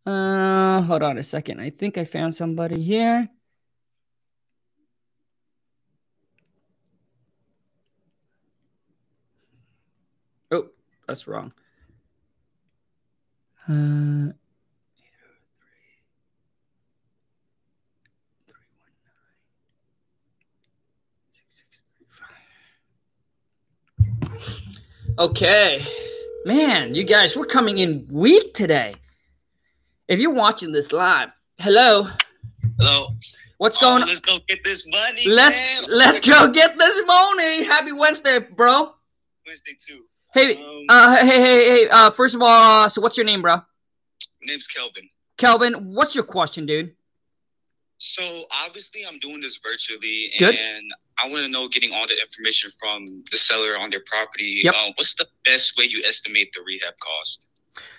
Uh, 0.06 0.80
hold 0.82 1.02
on 1.02 1.18
a 1.18 1.22
second. 1.22 1.60
I 1.60 1.70
think 1.70 1.98
I 1.98 2.04
found 2.04 2.36
somebody 2.36 2.80
here. 2.80 3.28
Oh, 10.50 10.68
that's 11.06 11.26
wrong. 11.26 11.52
Uh, 13.68 14.32
Okay. 25.18 25.86
Man, 26.44 26.94
you 26.94 27.04
guys, 27.04 27.36
we're 27.36 27.44
coming 27.44 27.78
in 27.78 28.06
weak 28.10 28.54
today. 28.54 28.94
If 30.06 30.20
you're 30.20 30.32
watching 30.32 30.72
this 30.72 30.92
live, 30.92 31.30
hello. 31.58 32.08
Hello. 32.78 33.08
What's 33.58 33.76
going 33.76 33.98
Oh, 33.98 34.02
on? 34.02 34.08
Let's 34.08 34.20
go 34.20 34.38
get 34.46 34.62
this 34.62 34.86
money. 34.86 35.26
Let's 35.26 35.58
man. 35.58 35.84
let's 35.88 36.20
go 36.20 36.48
get 36.48 36.78
this 36.78 37.00
money. 37.06 37.64
Happy 37.64 37.92
Wednesday, 37.92 38.38
bro. 38.38 38.94
Wednesday 39.46 39.72
too. 39.84 40.04
Hey, 40.34 40.56
Um, 40.56 40.84
uh, 40.88 41.16
hey, 41.18 41.40
hey, 41.40 41.70
hey. 41.70 41.88
Uh, 41.88 42.10
first 42.10 42.34
of 42.34 42.42
all, 42.42 42.84
uh, 42.84 42.88
so 42.88 43.00
what's 43.00 43.16
your 43.16 43.26
name, 43.26 43.42
bro? 43.42 43.56
my 43.56 43.62
name's 44.52 44.66
Kelvin. 44.66 45.08
Kelvin. 45.36 45.74
What's 45.94 46.14
your 46.14 46.24
question, 46.24 46.64
dude? 46.66 46.94
So 47.98 48.44
obviously, 48.64 49.04
I'm 49.04 49.18
doing 49.18 49.40
this 49.40 49.58
virtually, 49.62 50.30
Good. 50.38 50.54
and 50.54 50.84
I 51.22 51.28
want 51.28 51.42
to 51.42 51.48
know, 51.48 51.66
getting 51.68 51.92
all 51.92 52.06
the 52.06 52.16
information 52.20 52.70
from 52.78 53.04
the 53.30 53.36
seller 53.36 53.76
on 53.76 53.90
their 53.90 54.02
property. 54.06 54.60
Yep. 54.62 54.74
Uh, 54.76 54.90
what's 54.94 55.14
the 55.14 55.26
best 55.44 55.76
way 55.76 55.84
you 55.84 56.02
estimate 56.06 56.52
the 56.54 56.60
rehab 56.64 56.94
cost? 57.00 57.47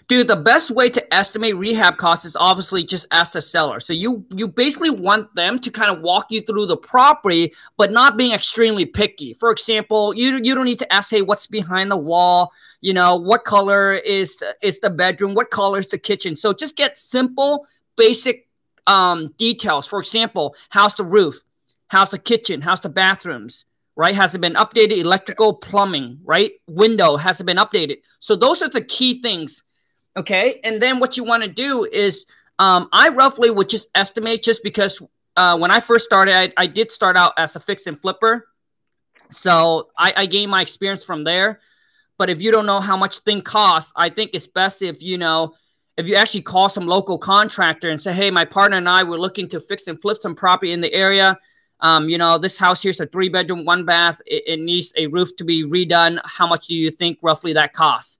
Dude, 0.09 0.27
the 0.27 0.35
best 0.35 0.71
way 0.71 0.89
to 0.89 1.13
estimate 1.13 1.55
rehab 1.55 1.97
costs 1.97 2.25
is 2.25 2.35
obviously 2.35 2.83
just 2.83 3.05
ask 3.11 3.33
the 3.33 3.41
seller. 3.41 3.79
So 3.79 3.93
you 3.93 4.25
you 4.33 4.47
basically 4.47 4.89
want 4.89 5.33
them 5.35 5.59
to 5.59 5.69
kind 5.69 5.91
of 5.91 6.01
walk 6.01 6.31
you 6.31 6.41
through 6.41 6.65
the 6.65 6.77
property, 6.77 7.53
but 7.77 7.91
not 7.91 8.17
being 8.17 8.31
extremely 8.31 8.87
picky. 8.87 9.33
For 9.33 9.51
example, 9.51 10.15
you 10.15 10.39
you 10.41 10.55
don't 10.55 10.65
need 10.65 10.79
to 10.79 10.91
ask, 10.91 11.11
hey, 11.11 11.21
what's 11.21 11.45
behind 11.45 11.91
the 11.91 11.97
wall? 11.97 12.51
You 12.81 12.93
know, 12.93 13.17
what 13.17 13.45
color 13.45 13.93
is 13.93 14.41
is 14.63 14.79
the 14.79 14.89
bedroom? 14.89 15.35
What 15.35 15.51
color 15.51 15.77
is 15.77 15.87
the 15.87 15.99
kitchen? 15.99 16.35
So 16.35 16.53
just 16.53 16.75
get 16.75 16.97
simple, 16.97 17.67
basic 17.95 18.47
um, 18.87 19.35
details. 19.37 19.85
For 19.85 19.99
example, 19.99 20.55
how's 20.69 20.95
the 20.95 21.03
roof? 21.03 21.39
How's 21.89 22.09
the 22.09 22.19
kitchen? 22.19 22.61
How's 22.61 22.79
the 22.79 22.89
bathrooms? 22.89 23.65
Right? 23.95 24.15
Has 24.15 24.33
it 24.33 24.41
been 24.41 24.55
updated? 24.55 24.97
Electrical, 24.97 25.53
plumbing, 25.53 26.21
right? 26.23 26.53
Window 26.67 27.17
has 27.17 27.39
it 27.41 27.43
been 27.43 27.57
updated? 27.57 27.97
So 28.19 28.35
those 28.35 28.63
are 28.63 28.69
the 28.69 28.81
key 28.81 29.21
things 29.21 29.63
Okay. 30.17 30.59
And 30.63 30.81
then 30.81 30.99
what 30.99 31.17
you 31.17 31.23
want 31.23 31.43
to 31.43 31.49
do 31.49 31.85
is 31.85 32.25
um, 32.57 32.89
I 32.91 33.09
roughly 33.09 33.49
would 33.49 33.69
just 33.69 33.87
estimate 33.95 34.43
just 34.43 34.63
because 34.63 35.01
uh, 35.35 35.57
when 35.57 35.71
I 35.71 35.79
first 35.79 36.05
started, 36.05 36.35
I, 36.35 36.53
I 36.57 36.67
did 36.67 36.91
start 36.91 37.15
out 37.15 37.33
as 37.37 37.55
a 37.55 37.59
fix 37.59 37.87
and 37.87 37.99
flipper. 37.99 38.47
So 39.31 39.89
I, 39.97 40.13
I 40.15 40.25
gained 40.25 40.51
my 40.51 40.61
experience 40.61 41.05
from 41.05 41.23
there. 41.23 41.61
But 42.17 42.29
if 42.29 42.41
you 42.41 42.51
don't 42.51 42.65
know 42.65 42.81
how 42.81 42.97
much 42.97 43.19
thing 43.19 43.41
costs, 43.41 43.93
I 43.95 44.09
think 44.09 44.31
it's 44.33 44.47
best 44.47 44.81
if 44.81 45.01
you 45.01 45.17
know 45.17 45.55
if 45.95 46.05
you 46.05 46.15
actually 46.15 46.41
call 46.41 46.67
some 46.69 46.85
local 46.85 47.17
contractor 47.17 47.89
and 47.89 48.01
say, 48.01 48.11
"Hey, 48.11 48.29
my 48.29 48.43
partner 48.43 48.77
and 48.77 48.89
I 48.89 49.03
were 49.03 49.17
looking 49.17 49.47
to 49.49 49.59
fix 49.61 49.87
and 49.87 50.01
flip 50.01 50.17
some 50.21 50.35
property 50.35 50.73
in 50.73 50.81
the 50.81 50.93
area. 50.93 51.37
Um, 51.79 52.09
you 52.09 52.17
know, 52.17 52.37
this 52.37 52.57
house 52.57 52.83
here's 52.83 52.99
a 52.99 53.05
three 53.05 53.29
bedroom, 53.29 53.63
one 53.63 53.85
bath. 53.85 54.21
It, 54.25 54.43
it 54.47 54.59
needs 54.59 54.91
a 54.97 55.07
roof 55.07 55.35
to 55.37 55.45
be 55.45 55.63
redone. 55.63 56.19
How 56.25 56.45
much 56.45 56.67
do 56.67 56.75
you 56.75 56.91
think 56.91 57.19
roughly 57.21 57.53
that 57.53 57.71
costs?" 57.71 58.19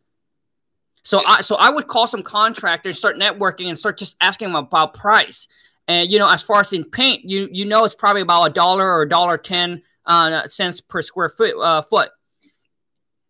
So 1.10 1.24
I 1.26 1.42
so 1.42 1.56
I 1.56 1.72
would 1.72 1.88
call 1.88 2.06
some 2.06 2.22
contractors, 2.22 3.00
start 3.00 3.16
networking, 3.18 3.68
and 3.68 3.80
start 3.80 3.98
just 3.98 4.16
asking 4.22 4.50
them 4.50 4.56
about 4.56 4.94
price. 4.94 5.48
And 5.88 6.08
you 6.08 6.20
know, 6.20 6.30
as 6.30 6.44
far 6.44 6.60
as 6.60 6.72
in 6.72 6.84
paint, 6.84 7.26
you 7.26 7.50
you 7.52 7.66
know 7.66 7.84
it's 7.84 7.96
probably 7.96 8.22
about 8.22 8.44
a 8.44 8.54
dollar 8.54 8.86
or 8.86 9.02
a 9.02 9.10
dollar 9.10 9.40
ten 9.40 9.82
uh, 10.06 10.46
cents 10.46 10.82
per 10.82 11.02
square 11.02 11.30
foot 11.30 11.56
uh, 11.60 11.82
foot. 11.82 12.12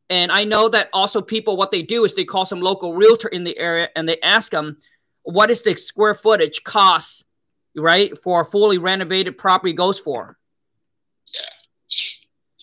And 0.09 0.29
I 0.29 0.43
know 0.43 0.67
that 0.67 0.89
also 0.91 1.21
people 1.21 1.55
what 1.55 1.71
they 1.71 1.81
do 1.81 2.03
is 2.03 2.13
they 2.13 2.25
call 2.25 2.45
some 2.45 2.59
local 2.59 2.95
realtor 2.95 3.29
in 3.29 3.45
the 3.45 3.57
area 3.57 3.87
and 3.95 4.09
they 4.09 4.19
ask 4.19 4.51
them 4.51 4.77
what 5.23 5.49
is 5.49 5.61
the 5.61 5.77
square 5.77 6.13
footage 6.13 6.65
cost 6.65 7.23
right 7.77 8.11
for 8.21 8.41
a 8.41 8.45
fully 8.45 8.77
renovated 8.77 9.37
property 9.37 9.71
goes 9.71 9.97
for. 9.97 10.37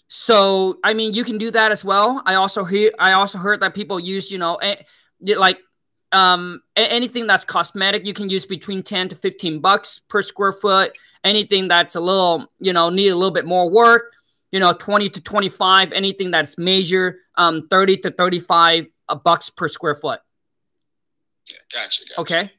So 0.09 0.77
I 0.85 0.93
mean, 0.93 1.15
you 1.15 1.25
can 1.25 1.39
do 1.39 1.51
that 1.53 1.73
as 1.73 1.83
well. 1.83 2.23
I 2.27 2.35
also 2.35 2.65
hear 2.65 2.93
I 2.99 3.15
also 3.15 3.39
heard 3.39 3.61
that 3.61 3.73
people 3.73 3.99
use 3.99 4.31
you 4.31 4.37
know 4.37 4.59
like 5.21 5.59
um 6.13 6.63
anything 6.77 7.27
that's 7.27 7.45
cosmetic 7.45 8.07
you 8.07 8.15
can 8.15 8.31
use 8.31 8.47
between 8.47 8.83
10 8.83 9.09
to 9.09 9.17
15 9.17 9.61
bucks 9.61 10.01
per 10.09 10.23
square 10.23 10.53
foot 10.53 10.93
anything 11.25 11.67
that's 11.69 11.97
a 11.97 12.01
little 12.01 12.47
you 12.59 12.73
know 12.73 12.91
need 12.91 13.09
a 13.09 13.17
little 13.17 13.33
bit 13.33 13.45
more 13.45 13.69
work 13.69 14.13
you 14.53 14.61
know 14.61 14.73
20 14.73 15.09
to 15.11 15.21
25 15.21 15.93
anything 15.93 16.31
that's 16.31 16.57
major 16.59 17.19
um 17.37 17.67
30 17.69 17.97
to 17.99 18.11
35 18.11 18.87
bucks 19.25 19.51
per 19.51 19.67
square 19.69 19.95
foot 19.97 20.21
Yeah, 21.51 21.57
gotcha. 21.73 22.03
gotcha. 22.09 22.21
okay 22.21 22.53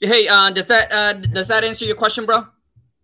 hey 0.00 0.28
uh 0.28 0.50
does 0.50 0.66
that 0.66 0.92
uh 0.92 1.14
does 1.14 1.48
that 1.48 1.64
answer 1.64 1.86
your 1.86 1.96
question 1.96 2.26
bro 2.26 2.46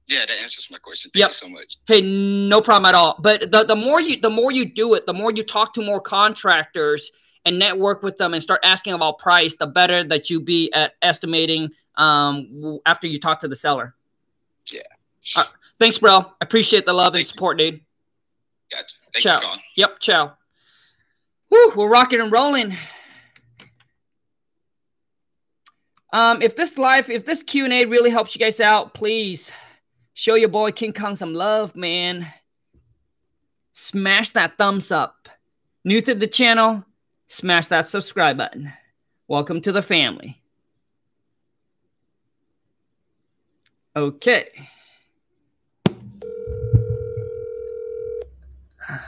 Yeah, 0.09 0.25
that 0.27 0.39
answers 0.43 0.69
my 0.71 0.79
question. 0.79 1.11
Thank 1.13 1.21
Yep. 1.21 1.29
you 1.29 1.35
so 1.35 1.49
much. 1.49 1.77
Hey, 1.87 2.01
no 2.01 2.63
problem 2.63 2.87
at 2.89 2.95
all. 2.95 3.17
But 3.21 3.51
the, 3.53 3.65
the 3.65 3.77
more 3.77 4.01
you 4.01 4.19
the 4.21 4.31
more 4.31 4.51
you 4.51 4.65
do 4.65 4.95
it, 4.95 5.05
the 5.05 5.13
more 5.13 5.31
you 5.31 5.43
talk 5.45 5.75
to 5.75 5.83
more 5.83 6.01
contractors 6.01 7.11
and 7.45 7.59
network 7.59 8.03
with 8.03 8.17
them 8.17 8.35
and 8.35 8.43
start 8.43 8.61
asking 8.63 8.93
about 8.93 9.19
price, 9.19 9.57
the 9.57 9.67
better 9.67 10.05
that 10.05 10.31
you 10.31 10.41
be 10.41 10.73
at 10.73 10.95
estimating 11.03 11.71
um 11.97 12.79
after 12.87 13.07
you 13.07 13.19
talk 13.19 13.41
to 13.41 13.49
the 13.49 13.57
seller. 13.57 13.95
Yeah. 14.73 14.83
Uh, 15.37 15.45
thanks, 15.79 15.99
bro. 15.99 16.19
I 16.19 16.25
appreciate 16.41 16.87
the 16.87 16.93
love 16.93 17.15
and 17.15 17.15
Thank 17.15 17.27
you. 17.27 17.31
support, 17.31 17.59
dude. 17.59 17.81
Gotcha. 18.71 18.95
Thank 19.13 19.23
Ciao. 19.23 19.37
you, 19.37 19.41
Colin. 19.47 19.61
Yep, 19.77 20.01
ciao. 20.01 20.33
Woo, 21.51 21.73
we're 21.75 21.89
rocking 21.89 22.21
and 22.21 22.31
rolling. 22.31 22.77
Um, 26.13 26.41
if 26.43 26.57
this 26.57 26.79
live, 26.79 27.11
if 27.11 27.27
this 27.27 27.43
Q 27.43 27.65
and 27.65 27.73
A 27.73 27.85
really 27.85 28.11
helps 28.11 28.35
you 28.35 28.39
guys 28.39 28.61
out, 28.61 28.95
please 28.95 29.51
show 30.15 30.35
your 30.35 30.49
boy 30.49 30.73
King 30.73 30.93
Kong 30.93 31.15
some 31.15 31.35
love, 31.35 31.77
man. 31.77 32.33
Smash 33.73 34.31
that 34.31 34.57
thumbs 34.59 34.91
up. 34.91 35.29
New 35.85 36.01
to 36.03 36.15
the 36.15 36.27
channel, 36.27 36.85
smash 37.29 37.69
that 37.69 37.89
subscribe 37.89 38.39
button. 38.39 38.73
Welcome 39.29 39.61
to 39.61 39.71
the 39.71 39.83
family. 39.83 40.41
Okay. 43.95 44.49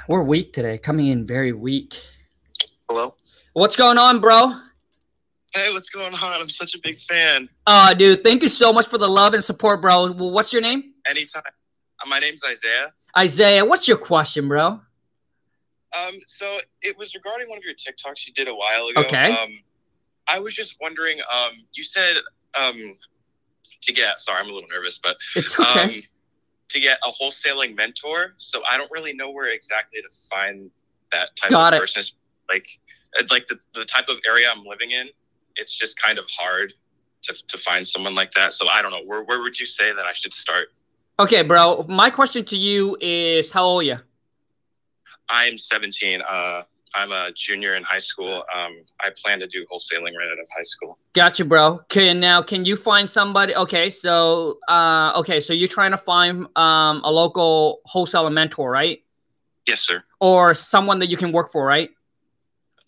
We're 0.07 0.23
weak 0.23 0.53
today, 0.53 0.77
coming 0.77 1.07
in 1.07 1.27
very 1.27 1.53
weak. 1.53 1.97
Hello. 2.89 3.15
What's 3.55 3.77
going 3.77 3.97
on, 3.97 4.21
bro? 4.21 4.55
Hey, 5.55 5.73
what's 5.73 5.89
going 5.89 6.12
on? 6.12 6.41
I'm 6.41 6.49
such 6.50 6.75
a 6.75 6.79
big 6.79 6.99
fan. 6.99 7.49
Uh, 7.67 7.95
dude, 7.95 8.23
thank 8.23 8.43
you 8.43 8.49
so 8.49 8.73
much 8.73 8.87
for 8.87 8.99
the 8.99 9.09
love 9.09 9.33
and 9.33 9.43
support, 9.43 9.81
bro. 9.81 10.12
What's 10.12 10.53
your 10.53 10.61
name? 10.61 10.93
Anytime. 11.09 11.43
Uh, 11.47 12.09
my 12.09 12.19
name's 12.19 12.43
Isaiah. 12.45 12.93
Isaiah. 13.17 13.65
What's 13.65 13.89
your 13.89 13.97
question, 13.97 14.49
bro? 14.49 14.81
Um, 15.99 16.19
so 16.27 16.59
it 16.83 16.97
was 16.97 17.15
regarding 17.15 17.49
one 17.49 17.59
of 17.59 17.65
your 17.65 17.75
TikToks 17.75 18.27
you 18.27 18.33
did 18.33 18.49
a 18.49 18.55
while 18.55 18.87
ago. 18.87 19.01
Okay. 19.03 19.33
Um, 19.33 19.59
I 20.29 20.39
was 20.39 20.55
just 20.55 20.77
wondering. 20.81 21.19
Um, 21.21 21.53
you 21.73 21.83
said 21.83 22.17
um, 22.55 22.97
to 23.83 23.93
get. 23.93 24.21
Sorry, 24.21 24.39
I'm 24.41 24.49
a 24.49 24.53
little 24.53 24.69
nervous, 24.69 25.01
but 25.03 25.17
It's 25.35 25.59
okay. 25.59 25.83
um, 25.83 26.03
to 26.69 26.81
get 26.81 26.99
a 27.05 27.11
wholesaling 27.11 27.75
mentor. 27.77 28.35
So 28.37 28.63
I 28.71 28.77
don't 28.77 28.91
really 28.93 29.13
know 29.13 29.31
where 29.31 29.53
exactly 29.53 30.01
to 30.01 30.09
find 30.31 30.71
that 31.11 31.35
type 31.37 31.51
Got 31.51 31.75
of 31.75 31.79
it. 31.79 31.81
person. 31.81 32.03
Like, 32.49 32.67
uh, 33.19 33.25
like 33.31 33.47
the, 33.49 33.59
the 33.75 33.85
type 33.85 34.09
of 34.09 34.19
area 34.29 34.49
I'm 34.55 34.65
living 34.65 34.93
in, 34.93 35.09
it's 35.57 35.77
just 35.77 36.01
kind 36.01 36.19
of 36.19 36.29
hard 36.31 36.73
to, 37.23 37.35
to 37.49 37.59
find 37.59 37.87
someone 37.87 38.15
like 38.15 38.31
that. 38.33 38.53
So 38.53 38.69
I 38.69 38.83
don't 38.83 38.93
know. 38.93 39.03
Where, 39.05 39.23
where 39.25 39.41
would 39.43 39.59
you 39.59 39.67
say 39.67 39.93
that 39.93 40.07
I 40.07 40.13
should 40.13 40.33
start? 40.33 40.69
okay, 41.19 41.43
bro. 41.43 41.85
My 41.89 42.09
question 42.09 42.45
to 42.47 42.57
you 42.57 42.97
is 43.01 43.51
how 43.51 43.65
old 43.65 43.81
are 43.83 43.87
you? 43.87 43.99
I'm 45.31 45.57
17. 45.57 46.21
Uh, 46.21 46.63
I'm 46.95 47.13
a 47.13 47.31
junior 47.35 47.77
in 47.77 47.85
high 47.85 47.99
school. 47.99 48.45
Um, 48.55 48.83
I 49.01 49.11
plan 49.23 49.39
to 49.41 49.47
do 49.47 49.65
wholesaling 49.73 50.17
right 50.17 50.29
out 50.31 50.41
of 50.41 50.49
high 50.55 50.63
school. 50.63 50.99
Gotcha, 51.13 51.45
bro. 51.45 51.75
Okay, 51.83 52.13
now 52.13 52.43
can 52.43 52.65
you 52.65 52.77
find 52.77 53.09
somebody? 53.09 53.55
Okay, 53.55 53.91
so 53.91 54.59
uh, 54.69 55.13
okay, 55.17 55.41
so 55.41 55.53
you're 55.53 55.69
trying 55.69 55.93
to 55.93 55.97
find 55.97 56.47
um 56.57 57.01
a 57.05 57.11
local 57.11 57.81
wholesaler 57.85 58.31
mentor, 58.31 58.71
right? 58.71 59.05
Yes, 59.67 59.81
sir. 59.81 60.03
Or 60.21 60.53
someone 60.53 60.99
that 60.99 61.11
you 61.11 61.17
can 61.17 61.33
work 61.33 61.53
for, 61.53 61.65
right? 61.65 61.91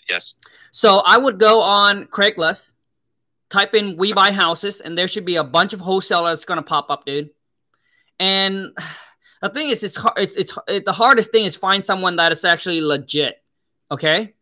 Yes. 0.09 0.35
So 0.73 0.99
I 0.99 1.17
would 1.17 1.39
go 1.39 1.61
on 1.61 2.07
Craigslist, 2.07 2.73
type 3.51 3.75
in 3.75 3.97
"we 3.97 4.13
buy 4.13 4.33
houses," 4.33 4.81
and 4.81 4.99
there 4.99 5.07
should 5.07 5.25
be 5.25 5.37
a 5.37 5.45
bunch 5.45 5.73
of 5.73 5.81
wholesalers 5.81 6.45
gonna 6.45 6.63
pop 6.63 6.91
up, 6.91 7.07
dude. 7.07 7.31
And 8.19 8.77
the 9.43 9.49
thing 9.51 9.69
is, 9.69 9.83
it's 9.83 9.97
hard. 9.97 10.15
It's, 10.19 10.37
it's 10.37 10.59
it, 10.69 10.85
the 10.85 10.93
hardest 10.93 11.31
thing 11.31 11.45
is 11.45 11.55
find 11.57 11.85
someone 11.85 12.17
that 12.17 12.33
is 12.33 12.45
actually 12.45 12.81
legit. 12.81 13.43
Okay, 13.91 14.35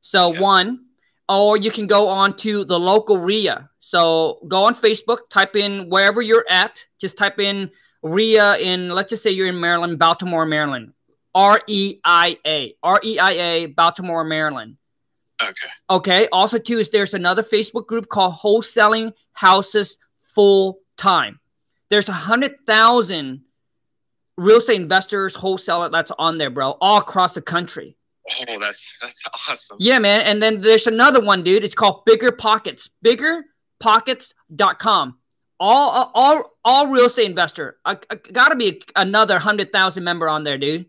so 0.00 0.32
Yeah. 0.32 0.40
one, 0.40 0.84
or 1.28 1.56
you 1.56 1.70
can 1.72 1.86
go 1.88 2.08
on 2.08 2.36
to 2.38 2.64
the 2.64 2.78
local 2.78 3.18
REIA. 3.18 3.68
So 3.80 4.40
go 4.46 4.64
on 4.64 4.74
Facebook, 4.74 5.28
type 5.30 5.56
in 5.56 5.88
wherever 5.88 6.20
you're 6.22 6.44
at. 6.48 6.84
Just 7.00 7.16
type 7.16 7.38
in 7.40 7.70
REIA 8.02 8.56
in. 8.58 8.90
Let's 8.90 9.10
just 9.10 9.22
say 9.22 9.30
you're 9.30 9.48
in 9.48 9.58
Maryland, 9.60 9.98
Baltimore, 9.98 10.46
Maryland. 10.46 10.92
R 11.34 11.60
E 11.66 12.00
I 12.04 12.38
A, 12.46 12.74
R 12.82 13.00
E 13.04 13.18
I 13.18 13.30
A, 13.32 13.66
Baltimore, 13.66 14.24
Maryland. 14.24 14.76
Okay. 15.42 15.68
Okay. 15.90 16.28
Also, 16.32 16.58
too, 16.58 16.78
is 16.78 16.90
there's 16.90 17.12
another 17.14 17.42
Facebook 17.42 17.86
group 17.86 18.08
called 18.08 18.34
Wholesaling 18.34 19.12
Houses 19.32 19.98
Full 20.34 20.78
Time. 20.96 21.40
There's 21.90 22.08
a 22.08 22.12
hundred 22.12 22.64
thousand 22.66 23.42
real 24.36 24.58
estate 24.58 24.80
investors, 24.80 25.34
wholesaler 25.34 25.88
that's 25.90 26.12
on 26.18 26.38
there, 26.38 26.50
bro, 26.50 26.72
all 26.80 26.98
across 26.98 27.32
the 27.32 27.42
country. 27.42 27.96
Oh, 28.48 28.58
that's 28.58 28.92
that's 29.00 29.22
awesome. 29.48 29.76
Yeah, 29.80 29.98
man. 30.00 30.22
And 30.22 30.42
then 30.42 30.60
there's 30.60 30.86
another 30.88 31.20
one, 31.20 31.42
dude. 31.44 31.62
It's 31.64 31.74
called 31.76 32.04
Bigger 32.04 32.32
Pockets. 32.32 32.90
Biggerpockets.com. 33.04 35.18
All 35.58 36.10
all 36.14 36.52
all 36.64 36.86
real 36.88 37.06
estate 37.06 37.30
investor. 37.30 37.78
I, 37.84 37.96
I 38.10 38.16
gotta 38.16 38.56
be 38.56 38.82
another 38.94 39.38
hundred 39.38 39.72
thousand 39.72 40.04
member 40.04 40.28
on 40.28 40.44
there, 40.44 40.58
dude. 40.58 40.86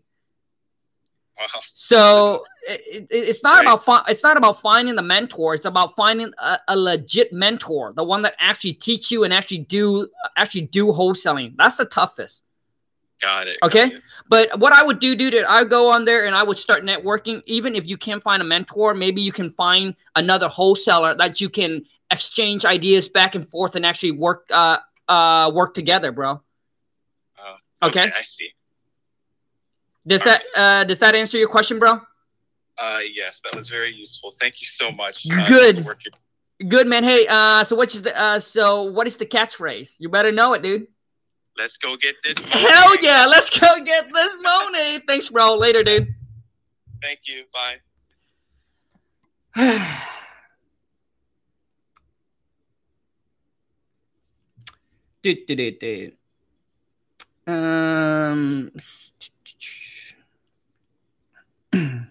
Wow. 1.38 1.46
So 1.72 2.44
it, 2.68 2.80
it, 2.90 3.06
it's 3.10 3.42
not 3.42 3.64
Right. 3.64 3.78
about 3.82 4.10
it's 4.10 4.22
not 4.24 4.36
about 4.36 4.60
finding 4.60 4.96
the 4.96 5.02
mentor. 5.02 5.54
It's 5.54 5.64
about 5.64 5.94
finding 5.96 6.32
a, 6.38 6.58
a 6.68 6.76
legit 6.76 7.32
mentor, 7.32 7.92
the 7.94 8.04
one 8.04 8.22
that 8.22 8.34
actually 8.38 8.74
teach 8.74 9.10
you 9.10 9.24
and 9.24 9.32
actually 9.32 9.58
do 9.58 10.08
actually 10.36 10.62
do 10.62 10.86
wholesaling. 10.86 11.54
That's 11.56 11.76
the 11.76 11.86
toughest. 11.86 12.42
Got 13.20 13.48
it. 13.48 13.58
Okay. 13.62 13.88
got 13.88 13.98
it. 13.98 14.02
But 14.28 14.58
what 14.58 14.72
I 14.72 14.82
would 14.82 15.00
do, 15.00 15.16
dude, 15.16 15.34
I 15.34 15.60
would 15.62 15.70
go 15.70 15.90
on 15.90 16.04
there 16.04 16.26
and 16.26 16.34
I 16.34 16.42
would 16.42 16.58
start 16.58 16.84
networking. 16.84 17.42
Even 17.46 17.74
if 17.74 17.86
you 17.86 17.96
can't 17.96 18.22
find 18.22 18.42
a 18.42 18.44
mentor, 18.44 18.94
maybe 18.94 19.22
you 19.22 19.32
can 19.32 19.50
find 19.50 19.96
another 20.14 20.48
wholesaler 20.48 21.14
that 21.14 21.40
you 21.40 21.48
can 21.48 21.84
exchange 22.10 22.64
ideas 22.64 23.08
back 23.08 23.34
and 23.34 23.48
forth 23.50 23.76
and 23.76 23.84
actually 23.84 24.12
work 24.12 24.46
uh 24.50 24.78
uh 25.08 25.50
work 25.54 25.74
together, 25.74 26.12
bro. 26.12 26.40
Uh, 27.38 27.86
Okay. 27.86 28.10
I 28.16 28.22
see. 28.22 28.50
Does 30.06 30.22
that 30.24 30.42
uh 30.54 30.84
does 30.84 30.98
that 31.00 31.14
answer 31.14 31.38
your 31.38 31.48
question, 31.48 31.78
bro? 31.78 32.00
Uh, 32.78 33.00
yes, 33.12 33.40
that 33.42 33.56
was 33.56 33.68
very 33.68 33.92
useful. 33.92 34.30
Thank 34.30 34.60
you 34.60 34.68
so 34.68 34.92
much. 34.92 35.26
uh, 35.30 35.48
Good. 35.48 35.84
work 35.84 36.00
Good 36.66 36.86
man. 36.86 37.04
Hey, 37.04 37.26
uh 37.28 37.64
so 37.64 37.76
what's 37.76 37.98
the 38.00 38.16
uh 38.18 38.40
so 38.40 38.84
what 38.84 39.06
is 39.06 39.16
the 39.16 39.26
catchphrase? 39.26 39.96
You 39.98 40.08
better 40.08 40.32
know 40.32 40.52
it, 40.54 40.62
dude. 40.62 40.86
Let's 41.58 41.76
go 41.76 41.96
get 41.96 42.14
this. 42.22 42.40
Money. 42.40 42.52
Hell 42.52 42.96
yeah, 43.02 43.26
let's 43.26 43.50
go 43.50 43.80
get 43.84 44.12
this 44.12 44.36
money. 44.40 45.00
Thanks, 45.06 45.28
bro. 45.28 45.56
Later, 45.56 45.82
dude. 45.82 46.14
Thank 47.02 47.20
you. 47.26 47.44
Bye. 47.52 47.78
Dude, 55.20 55.46
dude, 55.48 55.58
dude, 55.58 55.78
dude. 55.80 56.12
Um. 57.52 58.70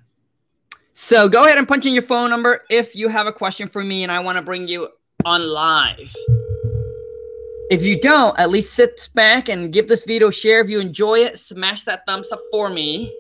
so 0.94 1.30
go 1.30 1.46
ahead 1.46 1.58
and 1.58 1.66
punch 1.66 1.86
in 1.86 1.94
your 1.94 2.02
phone 2.02 2.30
number 2.30 2.66
if 2.70 2.98
you 2.98 3.08
have 3.08 3.28
a 3.28 3.34
question 3.34 3.70
for 3.70 3.82
me 3.82 4.04
and 4.04 4.12
I 4.12 4.20
want 4.20 4.36
to 4.36 4.42
bring 4.42 4.68
you 4.68 4.90
on 5.24 5.42
live. 5.42 6.14
If 7.70 7.84
you 7.84 8.00
don't, 8.00 8.38
at 8.40 8.50
least 8.50 8.74
sit 8.74 9.10
back 9.14 9.50
and 9.50 9.74
give 9.74 9.90
this 9.90 10.06
video 10.06 10.30
a 10.30 10.32
share. 10.32 10.62
If 10.62 10.70
you 10.70 10.80
enjoy 10.80 11.20
it, 11.20 11.38
smash 11.38 11.84
that 11.84 12.06
thumbs 12.06 12.32
up 12.32 12.40
for 12.50 12.70
me. 12.70 13.14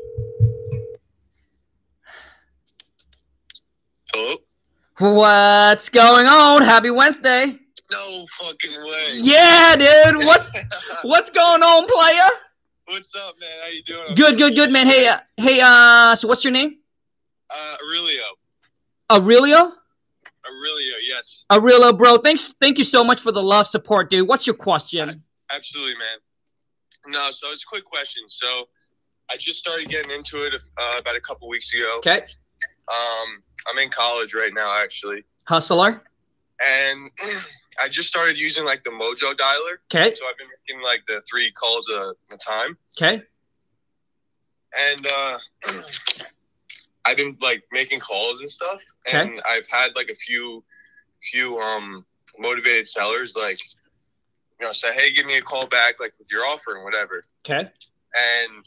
Hello? 4.14 4.36
What's 5.00 5.90
going 5.90 6.28
on? 6.28 6.62
Happy 6.62 6.90
Wednesday. 6.90 7.60
No 7.92 8.26
fucking 8.40 8.72
way. 8.72 9.14
Yeah, 9.16 9.76
dude. 9.76 10.26
What's 10.26 10.52
what's 11.04 11.30
going 11.30 11.62
on, 11.62 11.86
player? 11.86 12.30
What's 12.86 13.14
up, 13.16 13.36
man? 13.40 13.50
How 13.62 13.68
you 13.68 13.84
doing? 13.84 14.16
Good, 14.16 14.38
good, 14.38 14.56
good, 14.56 14.72
man. 14.72 14.88
Hey, 14.88 15.08
uh, 15.08 15.20
hey, 15.36 15.60
uh, 15.62 16.16
so 16.16 16.28
what's 16.28 16.44
your 16.46 16.52
name? 16.52 16.78
Uh, 17.50 17.76
Aurelio. 17.86 18.24
Aurelio? 19.12 19.74
Aurelio, 20.68 20.96
yes. 21.08 21.46
Aurelio, 21.52 21.94
bro. 21.94 22.18
Thanks, 22.18 22.54
thank 22.62 22.78
you 22.78 22.84
so 22.84 23.04
much 23.04 23.22
for 23.22 23.32
the 23.32 23.42
love 23.44 23.68
support, 23.68 24.10
dude. 24.10 24.28
What's 24.28 24.46
your 24.48 24.56
question? 24.56 25.24
Absolutely, 25.52 25.94
man. 25.96 27.14
No, 27.14 27.32
so 27.32 27.52
it's 27.52 27.64
a 27.64 27.68
quick 27.68 27.86
question. 27.86 28.24
So 28.28 28.68
I 29.30 29.38
just 29.38 29.60
started 29.60 29.88
getting 29.90 30.12
into 30.12 30.44
it 30.46 30.54
uh, 30.78 30.98
about 31.00 31.16
a 31.16 31.22
couple 31.22 31.48
weeks 31.48 31.74
ago. 31.74 31.98
Okay, 32.00 32.22
Um, 32.90 33.44
I'm 33.70 33.78
in 33.80 33.90
college 33.90 34.34
right 34.34 34.54
now, 34.54 34.78
actually. 34.82 35.24
hustler. 35.46 36.02
And 36.68 37.12
I 37.82 37.88
just 37.90 38.10
started 38.10 38.38
using 38.38 38.66
like 38.66 38.84
the 38.84 38.90
Mojo 38.90 39.34
dialer. 39.36 39.78
Okay, 39.94 40.16
So 40.16 40.26
I've 40.28 40.38
been 40.38 40.48
making 40.68 40.84
like 40.84 41.02
the 41.08 41.22
three 41.30 41.52
calls 41.52 41.88
a, 41.90 42.14
a 42.34 42.38
time. 42.38 42.78
okay, 42.98 43.24
and 44.78 45.08
uh 45.08 45.38
I've 47.08 47.16
been 47.18 47.38
like 47.42 47.64
making 47.72 48.02
calls 48.02 48.42
and 48.42 48.52
stuff, 48.52 48.82
Okay. 49.08 49.18
and 49.22 49.42
I've 49.50 49.66
had 49.68 49.96
like 49.96 50.10
a 50.10 50.16
few, 50.16 50.64
few 51.32 51.58
um 51.60 52.06
motivated 52.38 52.88
sellers 52.88 53.34
like, 53.36 53.60
you 54.60 54.66
know, 54.66 54.74
say, 54.74 54.94
hey, 54.94 55.14
give 55.14 55.26
me 55.26 55.38
a 55.38 55.42
call 55.42 55.66
back 55.68 56.00
like 56.02 56.14
with 56.20 56.28
your 56.30 56.46
offer 56.46 56.76
and 56.76 56.84
whatever, 56.84 57.24
okay, 57.48 57.62
and 57.62 58.66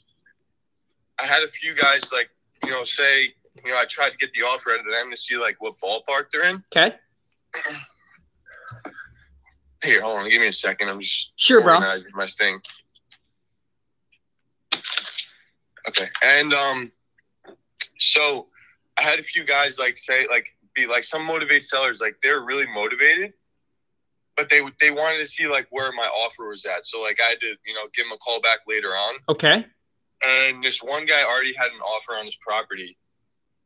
I 1.19 1.27
had 1.27 1.43
a 1.43 1.49
few 1.49 1.75
guys 1.75 2.11
like, 2.13 2.31
you 2.65 2.71
know, 2.71 2.85
say, 2.85 3.25
you 3.63 3.71
know, 3.71 3.77
I 3.77 3.85
tried 3.85 4.11
to 4.11 4.17
get 4.17 4.33
the 4.33 4.41
offer 4.43 4.73
out 4.73 4.81
of 4.81 4.87
them 4.87 5.11
to 5.11 5.17
see 5.19 5.37
like 5.37 5.57
what 5.61 5.75
ballpark 5.85 6.27
they're 6.33 6.45
in. 6.45 6.65
okay. 6.75 6.97
Here, 9.83 10.01
hold 10.03 10.19
on, 10.19 10.31
give 10.31 10.41
me 10.41 10.49
a 10.49 10.53
second. 10.53 10.89
I'm 10.89 11.01
just 11.01 11.33
Sure, 11.37 11.61
bro. 11.63 11.81
my 12.15 12.27
thing. 12.27 12.61
Okay, 15.89 16.09
and 16.23 16.53
um, 16.53 16.93
so 18.01 18.49
I 18.99 19.03
had 19.03 19.19
a 19.19 19.23
few 19.23 19.45
guys 19.45 19.79
like 19.79 19.97
say 19.99 20.27
like 20.29 20.47
be 20.75 20.87
like 20.87 21.05
some 21.05 21.25
motivated 21.25 21.67
sellers 21.67 22.01
like 22.01 22.17
they're 22.23 22.41
really 22.41 22.67
motivated, 22.75 23.33
but 24.37 24.49
they 24.51 24.61
they 24.81 24.91
wanted 24.91 25.19
to 25.19 25.27
see 25.27 25.47
like 25.47 25.67
where 25.71 25.93
my 25.93 26.07
offer 26.07 26.49
was 26.49 26.65
at. 26.65 26.87
So 26.87 27.01
like 27.01 27.19
I 27.25 27.31
had 27.31 27.41
to 27.41 27.47
you 27.47 27.75
know 27.75 27.89
give 27.95 28.05
them 28.07 28.13
a 28.13 28.19
call 28.19 28.41
back 28.41 28.61
later 28.67 28.89
on, 28.89 29.15
Okay, 29.29 29.67
and 30.27 30.63
this 30.63 30.83
one 30.83 31.07
guy 31.07 31.23
already 31.23 31.55
had 31.55 31.69
an 31.69 31.81
offer 31.81 32.13
on 32.19 32.27
his 32.27 32.37
property, 32.37 32.97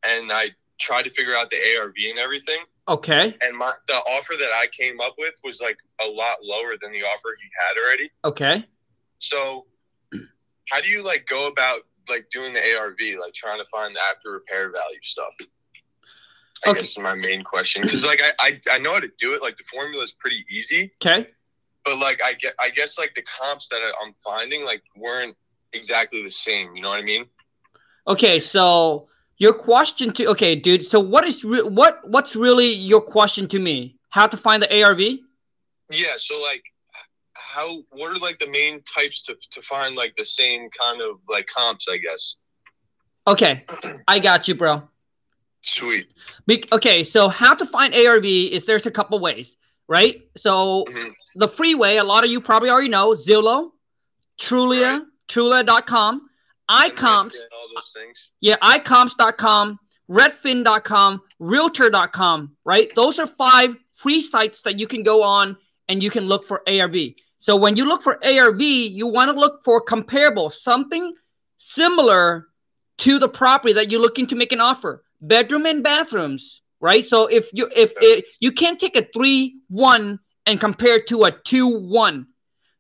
and 0.05 0.31
I 0.33 0.49
tried 0.81 1.03
to 1.03 1.11
figure 1.11 1.37
out 1.37 1.51
the 1.51 1.57
ARV 1.79 1.95
and 2.11 2.19
everything 2.19 2.59
okay, 2.89 3.37
and 3.41 3.57
my 3.57 3.73
the 3.87 3.95
offer 3.95 4.35
that 4.39 4.51
I 4.51 4.67
came 4.77 5.01
up 5.01 5.15
with 5.19 5.35
was 5.45 5.61
like 5.61 5.79
a 6.05 6.07
lot 6.09 6.39
lower 6.43 6.75
than 6.81 6.91
the 6.93 7.03
offer 7.03 7.37
he 7.41 7.49
had 7.63 7.81
already. 7.81 8.11
okay. 8.25 8.67
So 9.19 9.67
how 10.71 10.81
do 10.81 10.89
you 10.89 11.03
like 11.03 11.27
go 11.27 11.47
about 11.47 11.81
like 12.09 12.27
doing 12.31 12.53
the 12.53 12.61
ARV, 12.61 12.99
like 13.21 13.35
trying 13.35 13.59
to 13.59 13.65
find 13.71 13.95
the 13.95 14.01
after 14.11 14.31
repair 14.33 14.71
value 14.71 14.99
stuff? 15.03 15.35
I 16.65 16.71
Okay. 16.71 16.81
guess 16.81 16.91
is 16.93 16.99
my 16.99 17.15
main 17.15 17.43
question 17.45 17.83
because 17.83 18.05
like 18.05 18.23
I, 18.23 18.33
I 18.39 18.61
I 18.71 18.79
know 18.79 18.93
how 18.95 19.01
to 19.01 19.11
do 19.21 19.35
it. 19.35 19.43
Like 19.43 19.57
the 19.57 19.65
formula 19.65 20.03
is 20.03 20.13
pretty 20.13 20.45
easy, 20.51 20.93
Okay. 21.05 21.27
but 21.85 21.99
like 21.99 22.21
I 22.23 22.35
get 22.35 22.55
I 22.59 22.71
guess 22.71 22.99
like 22.99 23.13
the 23.15 23.23
comps 23.23 23.69
that 23.69 23.81
I'm 24.03 24.15
finding 24.25 24.65
like 24.65 24.83
weren't 24.97 25.37
exactly 25.73 26.23
the 26.23 26.31
same. 26.31 26.75
You 26.75 26.83
know 26.83 26.89
what 26.91 26.99
I 27.01 27.03
mean? 27.03 27.27
Okay, 28.07 28.39
so 28.39 29.09
your 29.37 29.53
question 29.53 30.13
to 30.15 30.27
okay, 30.29 30.55
dude. 30.57 30.87
So 30.87 31.01
what 31.01 31.25
is 31.27 31.45
re- 31.45 31.63
what 31.63 32.07
what's 32.09 32.35
really 32.37 32.73
your 32.73 33.01
question 33.03 33.47
to 33.49 33.59
me? 33.59 33.97
How 34.11 34.27
to 34.27 34.37
find 34.37 34.63
the 34.63 34.83
ARV? 34.83 35.01
Yeah. 35.91 36.15
So 36.17 36.41
like. 36.41 36.63
How 37.55 37.69
what 37.91 38.11
are 38.11 38.19
like 38.19 38.39
the 38.39 38.49
main 38.49 38.83
types 38.83 39.23
to, 39.27 39.35
to 39.53 39.63
find 39.63 39.95
like 39.95 40.15
the 40.17 40.25
same 40.25 40.69
kind 40.71 41.01
of 41.01 41.21
like 41.29 41.47
comps 41.47 41.87
I 41.89 41.99
guess. 41.99 42.37
Okay, 43.27 43.65
I 44.09 44.19
got 44.19 44.49
you, 44.49 44.55
bro. 44.55 44.83
Sweet. 45.63 46.07
Be- 46.47 46.65
okay, 46.73 47.05
so 47.05 47.29
how 47.29 47.55
to 47.55 47.65
find 47.65 47.95
ARV 47.95 48.25
is 48.27 48.67
there's 48.67 48.87
a 48.87 48.91
couple 48.91 49.19
ways, 49.19 49.57
right? 49.89 50.23
So 50.37 50.85
Mhm. 50.91 51.13
the 51.37 51.49
free 51.49 51.75
way, 51.75 51.97
a 51.99 52.05
lot 52.05 52.23
of 52.25 52.31
you 52.31 52.41
probably 52.43 52.69
already 52.69 52.89
know, 52.91 53.11
Zillow, 53.15 53.71
Trulia, 54.39 55.03
Trulia.com, 55.29 56.29
iComps, 56.71 57.33
And 57.35 57.53
all 57.57 57.69
those 57.75 57.93
things. 57.95 58.31
yeah, 58.41 58.57
iComps.com, 58.63 59.79
Redfin.com, 60.11 61.23
Realtor.com, 61.39 62.57
right? 62.65 62.93
Those 62.95 63.19
are 63.19 63.27
five 63.27 63.75
free 63.95 64.21
sites 64.21 64.61
that 64.63 64.79
you 64.79 64.87
can 64.87 65.03
go 65.03 65.23
on 65.23 65.57
and 65.89 66.03
you 66.03 66.11
can 66.11 66.27
look 66.27 66.47
for 66.47 66.63
ARV. 66.69 67.15
So 67.45 67.57
when 67.57 67.77
you 67.77 67.85
look 67.85 68.03
for 68.03 68.17
ARV, 68.25 68.63
you 68.63 69.07
want 69.07 69.31
to 69.31 69.39
look 69.39 69.63
for 69.65 69.79
comparable, 69.79 70.49
something 70.49 71.13
similar 71.59 72.47
to 72.97 73.19
the 73.19 73.29
property 73.29 73.75
that 73.75 73.91
you're 73.91 74.01
looking 74.01 74.27
to 74.29 74.35
make 74.35 74.51
an 74.53 74.63
offer. 74.63 75.05
Bedroom 75.21 75.67
and 75.67 75.83
bathrooms, 75.83 76.63
right? 76.81 77.05
So 77.05 77.27
if 77.27 77.51
you 77.53 77.69
if 77.77 77.93
it, 78.01 78.25
you 78.41 78.51
can't 78.51 78.81
take 78.81 78.97
a 78.97 79.03
three 79.03 79.59
one 79.69 80.21
and 80.47 80.59
compare 80.59 81.03
to 81.03 81.25
a 81.25 81.33
two 81.33 81.69
one, 81.69 82.29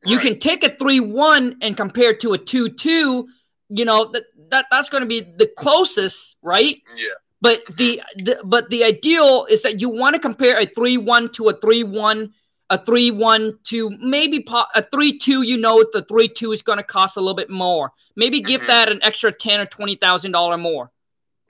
you 0.03 0.17
Right. 0.17 0.29
can 0.29 0.39
take 0.39 0.65
a 0.65 0.75
three 0.75 0.99
one 0.99 1.59
and 1.61 1.77
compare 1.77 2.15
to 2.15 2.33
a 2.33 2.39
two 2.39 2.71
two. 2.71 3.29
You 3.69 3.85
know 3.85 4.13
that 4.13 4.23
that 4.49 4.65
that's 4.71 4.89
going 4.89 5.03
to 5.03 5.07
be 5.07 5.21
the 5.21 5.51
closest, 5.59 6.37
right? 6.41 6.81
Yeah. 6.97 7.09
But 7.43 7.65
the, 7.77 8.01
the 8.17 8.41
but 8.43 8.71
the 8.71 8.83
ideal 8.85 9.47
is 9.51 9.61
that 9.61 9.83
you 9.83 9.91
want 9.91 10.15
to 10.15 10.21
compare 10.21 10.59
a 10.59 10.65
three 10.65 10.97
one 10.97 11.31
to 11.33 11.51
a 11.51 11.61
three 11.61 11.83
one, 11.85 12.33
a 12.75 12.85
three 12.85 13.11
one 13.11 13.59
to 13.65 13.91
maybe 14.01 14.41
po- 14.43 14.67
a 14.75 14.83
three 14.83 15.17
two. 15.19 15.43
You 15.43 15.57
know 15.57 15.85
the 15.93 16.03
three 16.09 16.29
two 16.29 16.53
is 16.53 16.63
going 16.63 16.79
to 16.79 16.83
cost 16.85 17.17
a 17.17 17.21
little 17.21 17.35
bit 17.43 17.51
more. 17.51 17.93
Maybe 18.17 18.41
give 18.41 18.63
Mhm. 18.63 18.67
that 18.69 18.89
an 18.91 19.01
extra 19.03 19.31
ten 19.33 19.61
or 19.61 19.67
twenty 19.67 19.97
thousand 19.97 20.33
dollar 20.33 20.57
more. 20.59 20.91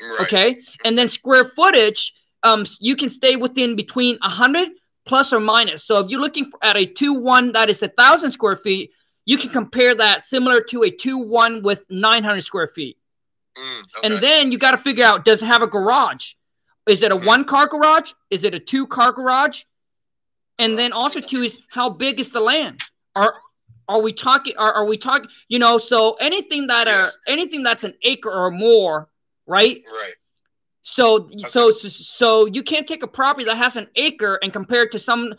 Right. 0.00 0.20
Okay, 0.22 0.58
and 0.84 0.98
then 0.98 1.08
square 1.08 1.44
footage, 1.44 2.12
um, 2.42 2.66
you 2.80 2.94
can 2.96 3.10
stay 3.10 3.36
within 3.36 3.74
between 3.76 4.18
a 4.22 4.28
hundred 4.28 4.68
plus 5.06 5.32
or 5.32 5.40
minus. 5.40 5.84
So 5.84 5.96
if 5.98 6.08
you're 6.10 6.20
looking 6.20 6.44
for 6.46 6.58
at 6.62 6.76
a 6.76 6.84
two 6.84 7.12
one 7.14 7.52
that 7.52 7.70
is 7.70 7.82
a 7.82 7.88
thousand 7.88 8.32
square 8.32 8.56
feet, 8.56 8.90
you 9.24 9.38
can 9.38 9.50
compare 9.50 9.94
that 9.94 10.24
similar 10.24 10.60
to 10.70 10.82
a 10.82 10.90
two 10.90 11.16
one 11.18 11.62
with 11.62 11.86
nine 11.90 12.22
hundred 12.24 12.42
square 12.42 12.68
feet. 12.68 12.98
Mm, 13.56 13.82
And 14.02 14.14
then 14.20 14.52
you 14.52 14.58
got 14.58 14.72
to 14.72 14.76
figure 14.78 15.04
out 15.04 15.24
does 15.24 15.42
it 15.42 15.46
have 15.46 15.62
a 15.62 15.66
garage? 15.68 16.32
Is 16.86 17.02
it 17.02 17.12
a 17.12 17.16
Mhm. 17.16 17.26
one 17.26 17.44
car 17.44 17.66
garage? 17.66 18.12
Is 18.30 18.44
it 18.44 18.54
a 18.54 18.58
two 18.60 18.86
car 18.86 19.12
garage? 19.12 19.62
And 20.58 20.78
then 20.78 20.92
also 20.92 21.20
too 21.20 21.42
is 21.42 21.58
how 21.70 21.90
big 21.90 22.20
is 22.20 22.30
the 22.30 22.40
land? 22.40 22.80
Are 23.16 23.34
are 23.88 24.00
we 24.00 24.12
talking 24.12 24.56
are, 24.56 24.72
are 24.72 24.86
we 24.86 24.96
talking 24.96 25.28
you 25.48 25.58
know 25.58 25.76
so 25.76 26.14
anything 26.14 26.68
that 26.68 26.88
are 26.88 27.12
anything 27.26 27.62
that's 27.62 27.84
an 27.84 27.94
acre 28.02 28.30
or 28.30 28.50
more, 28.50 29.08
right? 29.46 29.82
right. 29.86 30.14
So 30.82 31.28
so 31.48 31.70
so 31.70 32.46
you 32.46 32.62
can't 32.62 32.86
take 32.86 33.02
a 33.02 33.08
property 33.08 33.46
that 33.46 33.56
has 33.56 33.76
an 33.76 33.88
acre 33.96 34.38
and 34.42 34.52
compare 34.52 34.82
it 34.84 34.92
to 34.92 34.98
some 34.98 35.34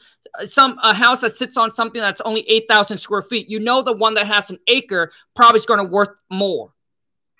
some 0.48 0.80
a 0.82 0.94
house 0.94 1.22
that 1.22 1.38
sits 1.38 1.56
on 1.56 1.72
something 1.72 2.02
that's 2.02 2.20
only 2.22 2.42
8,000 2.50 2.98
square 2.98 3.22
feet. 3.22 3.50
You 3.50 3.60
know 3.60 3.82
the 3.82 3.94
one 3.94 4.16
that 4.16 4.28
has 4.28 4.50
an 4.50 4.58
acre 4.68 5.12
probably 5.36 5.60
is 5.60 5.66
going 5.66 5.80
to 5.80 5.86
worth 5.86 6.10
more. 6.30 6.74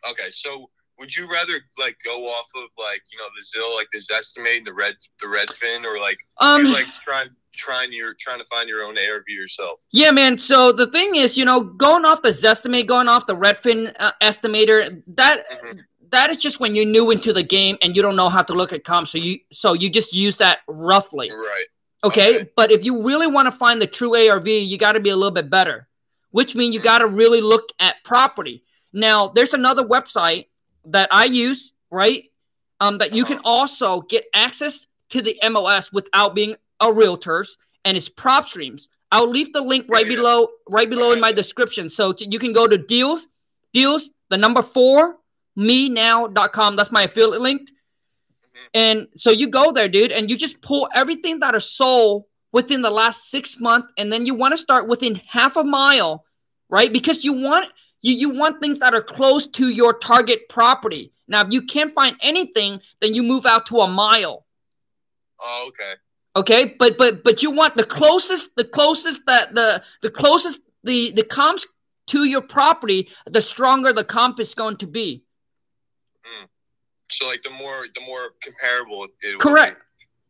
Okay. 0.08 0.30
So 0.30 0.70
would 1.00 1.16
you 1.16 1.30
rather 1.32 1.60
like 1.78 1.98
go 2.04 2.28
off 2.28 2.48
of 2.56 2.70
like 2.78 3.02
you 3.12 3.18
know 3.18 3.26
the 3.36 3.44
Zill 3.44 3.76
like 3.76 3.88
the 3.92 4.00
Zestimate, 4.00 4.58
and 4.60 4.68
the 4.68 4.74
red 4.74 4.96
the 5.22 5.28
Redfin, 5.28 5.84
or 5.86 6.00
like 6.00 6.18
Um 6.40 6.66
you 6.66 6.74
like 6.74 6.88
trying 7.04 7.30
trying 7.54 7.92
your 7.94 8.14
trying 8.20 8.40
to 8.40 8.46
find 8.46 8.68
your 8.70 8.84
own 8.84 8.98
ARV 8.98 9.24
yourself? 9.28 9.80
Yeah, 9.92 10.12
man. 10.12 10.38
So 10.38 10.72
the 10.72 10.88
thing 10.88 11.16
is, 11.16 11.38
you 11.38 11.46
know, 11.46 11.62
going 11.62 12.06
off 12.06 12.22
the 12.22 12.30
Zestimate, 12.30 12.88
going 12.88 13.08
off 13.08 13.26
the 13.28 13.36
Redfin 13.36 13.94
uh, 14.00 14.12
estimator, 14.22 15.02
that 15.16 15.46
Mhm. 15.64 15.80
that 16.12 16.30
is 16.30 16.38
just 16.38 16.60
when 16.60 16.76
you're 16.76 16.86
new 16.86 17.12
into 17.12 17.34
the 17.34 17.44
game 17.44 17.78
and 17.82 17.96
you 17.96 18.02
don't 18.02 18.16
know 18.16 18.30
how 18.30 18.42
to 18.42 18.54
look 18.54 18.72
at 18.74 18.84
comps. 18.84 19.12
So 19.12 19.18
you 19.18 19.40
so 19.52 19.74
you 19.74 19.90
just 19.90 20.14
use 20.14 20.38
that 20.38 20.60
roughly. 20.68 21.32
Right. 21.32 21.66
Okay? 22.04 22.36
Okay. 22.40 22.50
But 22.56 22.72
if 22.72 22.86
you 22.86 23.02
really 23.02 23.28
want 23.28 23.48
to 23.48 23.52
find 23.52 23.82
the 23.82 23.88
true 23.88 24.16
ARV, 24.16 24.48
you 24.48 24.78
got 24.78 24.94
to 24.94 25.00
be 25.00 25.10
a 25.10 25.16
little 25.16 25.32
bit 25.32 25.50
better, 25.50 25.88
which 26.32 26.56
means 26.56 26.74
you 26.74 26.80
Mhm. 26.80 26.84
got 26.84 27.00
to 27.00 27.08
really 27.08 27.42
look 27.42 27.70
at 27.80 27.96
property. 28.04 28.64
Now, 28.94 29.30
there's 29.30 29.54
another 29.54 29.84
website 29.84 30.48
that 30.88 31.10
I 31.12 31.26
use, 31.26 31.74
right? 31.92 32.32
Um, 32.80 32.98
that 33.00 33.14
you 33.14 33.26
can 33.26 33.38
Uh-huh. 33.38 33.50
also 33.50 34.02
get 34.02 34.26
access 34.34 34.86
to 35.10 35.22
the 35.22 35.38
MLS 35.44 35.92
without 35.94 36.36
being 36.36 36.56
a 36.80 36.92
realtor's, 36.92 37.58
and 37.84 37.96
it's 37.96 38.10
PropStreams. 38.10 38.88
I'll 39.12 39.30
leave 39.30 39.54
the 39.54 39.62
link 39.62 39.86
right 39.88 40.08
below, 40.08 40.50
right 40.68 40.90
below 40.90 41.12
in 41.12 41.20
my 41.20 41.32
description. 41.32 41.90
So 41.90 42.12
t- 42.12 42.28
you 42.30 42.40
can 42.40 42.54
go 42.54 42.68
to 42.68 42.78
deals, 42.78 43.28
deals, 43.74 44.10
the 44.30 44.38
number 44.38 44.62
four, 44.62 45.18
me 45.56 45.88
now.com. 45.90 46.76
That's 46.76 46.92
my 46.92 47.04
affiliate 47.04 47.42
link. 47.42 47.62
Mhm. 47.62 48.68
And 48.74 49.08
so 49.16 49.32
you 49.32 49.48
go 49.48 49.72
there, 49.72 49.88
dude, 49.88 50.12
and 50.12 50.30
you 50.30 50.36
just 50.36 50.60
pull 50.62 50.90
everything 50.94 51.40
that 51.40 51.56
is 51.56 51.70
sold 51.70 52.26
within 52.52 52.82
the 52.82 52.90
last 52.90 53.30
six 53.30 53.60
months, 53.60 53.94
and 53.98 54.12
then 54.12 54.26
you 54.26 54.34
want 54.34 54.52
to 54.54 54.58
start 54.58 54.88
within 54.88 55.16
half 55.28 55.56
a 55.56 55.64
mile, 55.64 56.26
right? 56.68 56.92
Because 56.92 57.24
you 57.24 57.32
want 57.34 57.70
you 58.06 58.14
you 58.14 58.30
want 58.30 58.60
things 58.60 58.80
that 58.80 58.94
are 58.94 59.02
close 59.02 59.48
to 59.48 59.70
your 59.70 59.94
target 59.94 60.48
property. 60.48 61.12
Now, 61.28 61.42
if 61.42 61.52
you 61.52 61.64
can't 61.64 61.92
find 61.92 62.16
anything, 62.22 62.82
then 63.02 63.16
you 63.16 63.24
move 63.24 63.46
out 63.48 63.66
to 63.68 63.80
a 63.80 63.88
mile. 63.88 64.46
Oh, 65.42 65.70
okay. 65.70 65.94
Okay, 66.36 66.76
but 66.78 66.98
but 66.98 67.24
but 67.24 67.42
you 67.42 67.50
want 67.50 67.76
the 67.76 67.84
closest, 67.84 68.56
the 68.56 68.64
closest 68.64 69.22
that 69.26 69.56
the 69.56 69.82
the 70.02 70.12
closest 70.12 70.60
the 70.84 71.12
the 71.12 71.24
comps 71.24 71.66
to 72.08 72.26
your 72.26 72.42
property, 72.42 73.10
the 73.26 73.42
stronger 73.42 73.92
the 73.92 74.04
comp 74.04 74.40
is 74.40 74.54
going 74.54 74.78
to 74.78 74.88
be. 74.88 75.24
Hmm. 76.24 76.46
So 77.10 77.26
like 77.26 77.42
the 77.42 77.50
more 77.50 77.86
the 77.94 78.02
more 78.02 78.32
comparable 78.44 79.06
it 79.06 79.12
will 79.24 79.32
be. 79.32 79.38
Correct. 79.40 79.82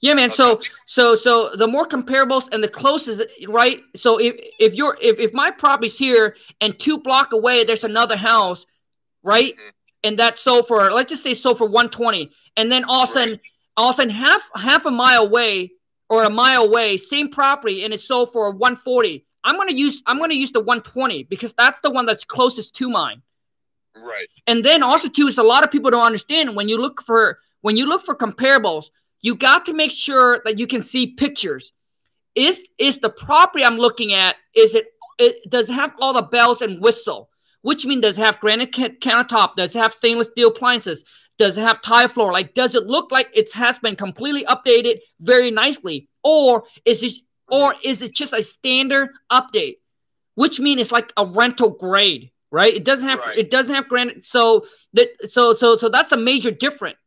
Yeah, 0.05 0.13
man. 0.13 0.31
So 0.31 0.45
Okay. 0.57 0.69
so 0.85 1.15
so 1.15 1.31
the 1.55 1.67
more 1.75 1.85
comparables 1.95 2.45
and 2.53 2.63
the 2.63 2.67
closest, 2.81 3.23
right? 3.61 3.79
So 3.95 4.19
if 4.27 4.33
if 4.59 4.71
you're 4.75 4.97
if 5.01 5.19
if 5.19 5.33
my 5.33 5.49
property's 5.49 5.97
here 5.97 6.35
and 6.61 6.77
two 6.85 6.97
block 7.07 7.33
away 7.33 7.63
there's 7.63 7.83
another 7.83 8.17
house, 8.17 8.65
right? 9.23 9.53
Mhm. 9.55 9.71
And 10.05 10.19
that 10.19 10.37
sold 10.37 10.67
for 10.67 10.91
let's 10.97 11.09
just 11.13 11.23
say 11.23 11.33
sold 11.33 11.57
for 11.57 11.67
120, 11.67 12.31
and 12.57 12.71
then 12.71 12.83
all 12.83 13.03
of 13.03 13.09
a 13.09 13.13
sudden 13.13 13.39
all 13.77 13.89
of 13.89 13.95
a 13.95 13.97
sudden 13.97 14.11
half 14.13 14.43
half 14.55 14.85
a 14.85 14.91
mile 14.91 15.23
away 15.23 15.71
or 16.07 16.23
a 16.23 16.29
mile 16.29 16.63
away, 16.69 16.97
same 16.97 17.27
property, 17.29 17.83
and 17.83 17.91
it's 17.95 18.07
sold 18.07 18.31
for 18.31 18.51
140. 18.51 19.25
I'm 19.43 19.57
gonna 19.57 19.71
use 19.85 20.03
I'm 20.05 20.19
gonna 20.19 20.35
use 20.35 20.51
the 20.51 20.61
120 20.61 21.23
because 21.23 21.53
that's 21.53 21.79
the 21.81 21.89
one 21.89 22.05
that's 22.05 22.23
closest 22.25 22.75
to 22.75 22.89
mine. 22.89 23.23
Right. 23.95 24.29
And 24.45 24.63
then 24.63 24.83
also 24.83 25.09
too 25.09 25.27
is 25.27 25.39
a 25.39 25.43
lot 25.53 25.63
of 25.63 25.71
people 25.71 25.89
don't 25.89 26.05
understand 26.05 26.55
when 26.55 26.69
you 26.69 26.77
look 26.77 27.01
for 27.01 27.39
when 27.61 27.75
you 27.75 27.87
look 27.87 28.03
for 28.05 28.15
comparables, 28.15 28.85
you 29.25 29.33
got 29.33 29.65
to 29.65 29.73
make 29.73 29.91
sure 29.91 30.39
that 30.45 30.59
you 30.59 30.67
can 30.67 30.83
see 30.83 31.07
pictures. 31.07 31.71
Is 32.35 32.63
is 32.77 32.99
the 32.99 33.09
property 33.09 33.63
I'm 33.65 33.77
looking 33.77 34.13
at? 34.13 34.35
Is 34.53 34.75
it 34.75 34.85
it 35.17 35.49
does 35.49 35.67
it 35.67 35.73
have 35.73 35.93
all 35.99 36.13
the 36.13 36.21
bells 36.21 36.61
and 36.61 36.79
whistle? 36.79 37.29
Which 37.63 37.87
means 37.87 38.03
does 38.03 38.19
it 38.19 38.21
have 38.21 38.39
granite 38.39 38.71
countertop? 38.73 39.55
Does 39.55 39.75
it 39.75 39.79
have 39.79 39.93
stainless 39.93 40.27
steel 40.27 40.49
appliances? 40.49 41.03
Does 41.39 41.57
it 41.57 41.61
have 41.61 41.81
tile 41.81 42.07
floor? 42.07 42.31
Like, 42.31 42.53
does 42.53 42.75
it 42.75 42.83
look 42.83 43.11
like 43.11 43.29
it 43.33 43.51
has 43.53 43.79
been 43.79 43.95
completely 43.95 44.45
updated 44.45 44.99
very 45.19 45.49
nicely, 45.49 46.07
or 46.23 46.65
is 46.85 47.01
it 47.01 47.13
or 47.47 47.73
is 47.83 48.03
it 48.03 48.13
just 48.13 48.31
a 48.31 48.43
standard 48.43 49.09
update? 49.31 49.77
Which 50.35 50.59
means 50.59 50.81
it's 50.81 50.91
like 50.91 51.11
a 51.17 51.25
rental 51.25 51.71
grade, 51.71 52.29
right? 52.51 52.73
It 52.75 52.83
doesn't 52.83 53.07
have 53.07 53.19
Right. 53.19 53.39
it 53.39 53.49
doesn't 53.49 53.73
have 53.73 53.89
granite. 53.89 54.23
So 54.23 54.67
that 54.93 55.07
so 55.31 55.55
so 55.55 55.77
so 55.77 55.89
that's 55.89 56.11
a 56.11 56.17
major 56.17 56.51
difference. 56.51 56.97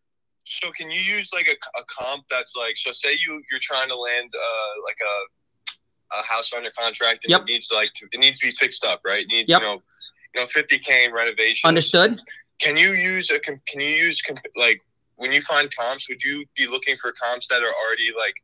So 0.48 0.70
can 0.72 0.90
you 0.90 1.00
use 1.00 1.30
like 1.32 1.46
a, 1.46 1.78
a 1.78 1.84
comp 1.84 2.24
that's 2.30 2.54
like 2.56 2.76
so 2.76 2.90
say 2.92 3.10
you 3.12 3.42
you're 3.50 3.60
trying 3.60 3.88
to 3.90 3.96
land 3.96 4.30
uh 4.34 4.82
like 4.84 4.96
a 5.02 6.18
a 6.20 6.22
house 6.22 6.52
under 6.56 6.70
contract 6.70 7.24
and 7.24 7.30
Yep. 7.32 7.42
it 7.42 7.44
needs 7.44 7.70
like 7.70 7.92
to, 7.96 8.06
it 8.12 8.18
needs 8.18 8.40
to 8.40 8.46
be 8.46 8.52
fixed 8.52 8.82
up 8.82 9.02
right 9.04 9.22
it 9.22 9.28
needs 9.28 9.48
Yep. 9.48 9.60
you 9.60 9.66
know 9.66 9.82
you 10.34 10.40
know 10.40 10.46
50k 10.46 11.04
in 11.06 11.12
renovations 11.12 11.68
Understood? 11.68 12.20
can 12.60 12.76
you 12.78 12.92
use 12.94 13.30
a 13.30 13.38
can 13.40 13.60
you 13.80 13.88
use 13.90 14.20
like 14.56 14.80
when 15.16 15.32
you 15.32 15.42
find 15.42 15.68
comps 15.76 16.08
would 16.08 16.22
you 16.22 16.44
be 16.56 16.66
looking 16.66 16.96
for 16.96 17.12
comps 17.12 17.46
that 17.48 17.62
are 17.62 17.74
already 17.84 18.10
like 18.18 18.34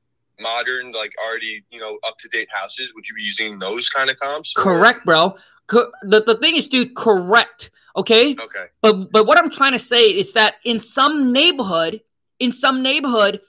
modern 0.40 0.92
like 0.92 1.12
already 1.24 1.64
you 1.70 1.78
know 1.80 1.98
up 2.06 2.16
to 2.18 2.28
date 2.28 2.48
houses 2.50 2.92
would 2.94 3.06
you 3.08 3.14
be 3.14 3.22
using 3.22 3.58
those 3.58 3.88
kind 3.88 4.10
of 4.10 4.16
comps 4.18 4.52
or- 4.56 4.62
Correct, 4.62 5.04
bro. 5.04 5.36
Co- 5.66 5.90
the, 6.02 6.22
the 6.22 6.34
thing 6.36 6.56
is, 6.56 6.68
dude, 6.68 6.94
correct. 6.94 7.70
Okay. 7.96 8.32
okay 8.32 8.66
But 8.82 9.10
but 9.12 9.26
what 9.26 9.38
I'm 9.38 9.50
trying 9.50 9.72
to 9.72 9.78
say 9.78 10.06
is 10.06 10.32
that 10.34 10.56
in 10.64 10.80
some 10.80 11.32
neighborhood, 11.32 12.00
in 12.38 12.52
some 12.52 12.82
neighborhood, 12.82 13.40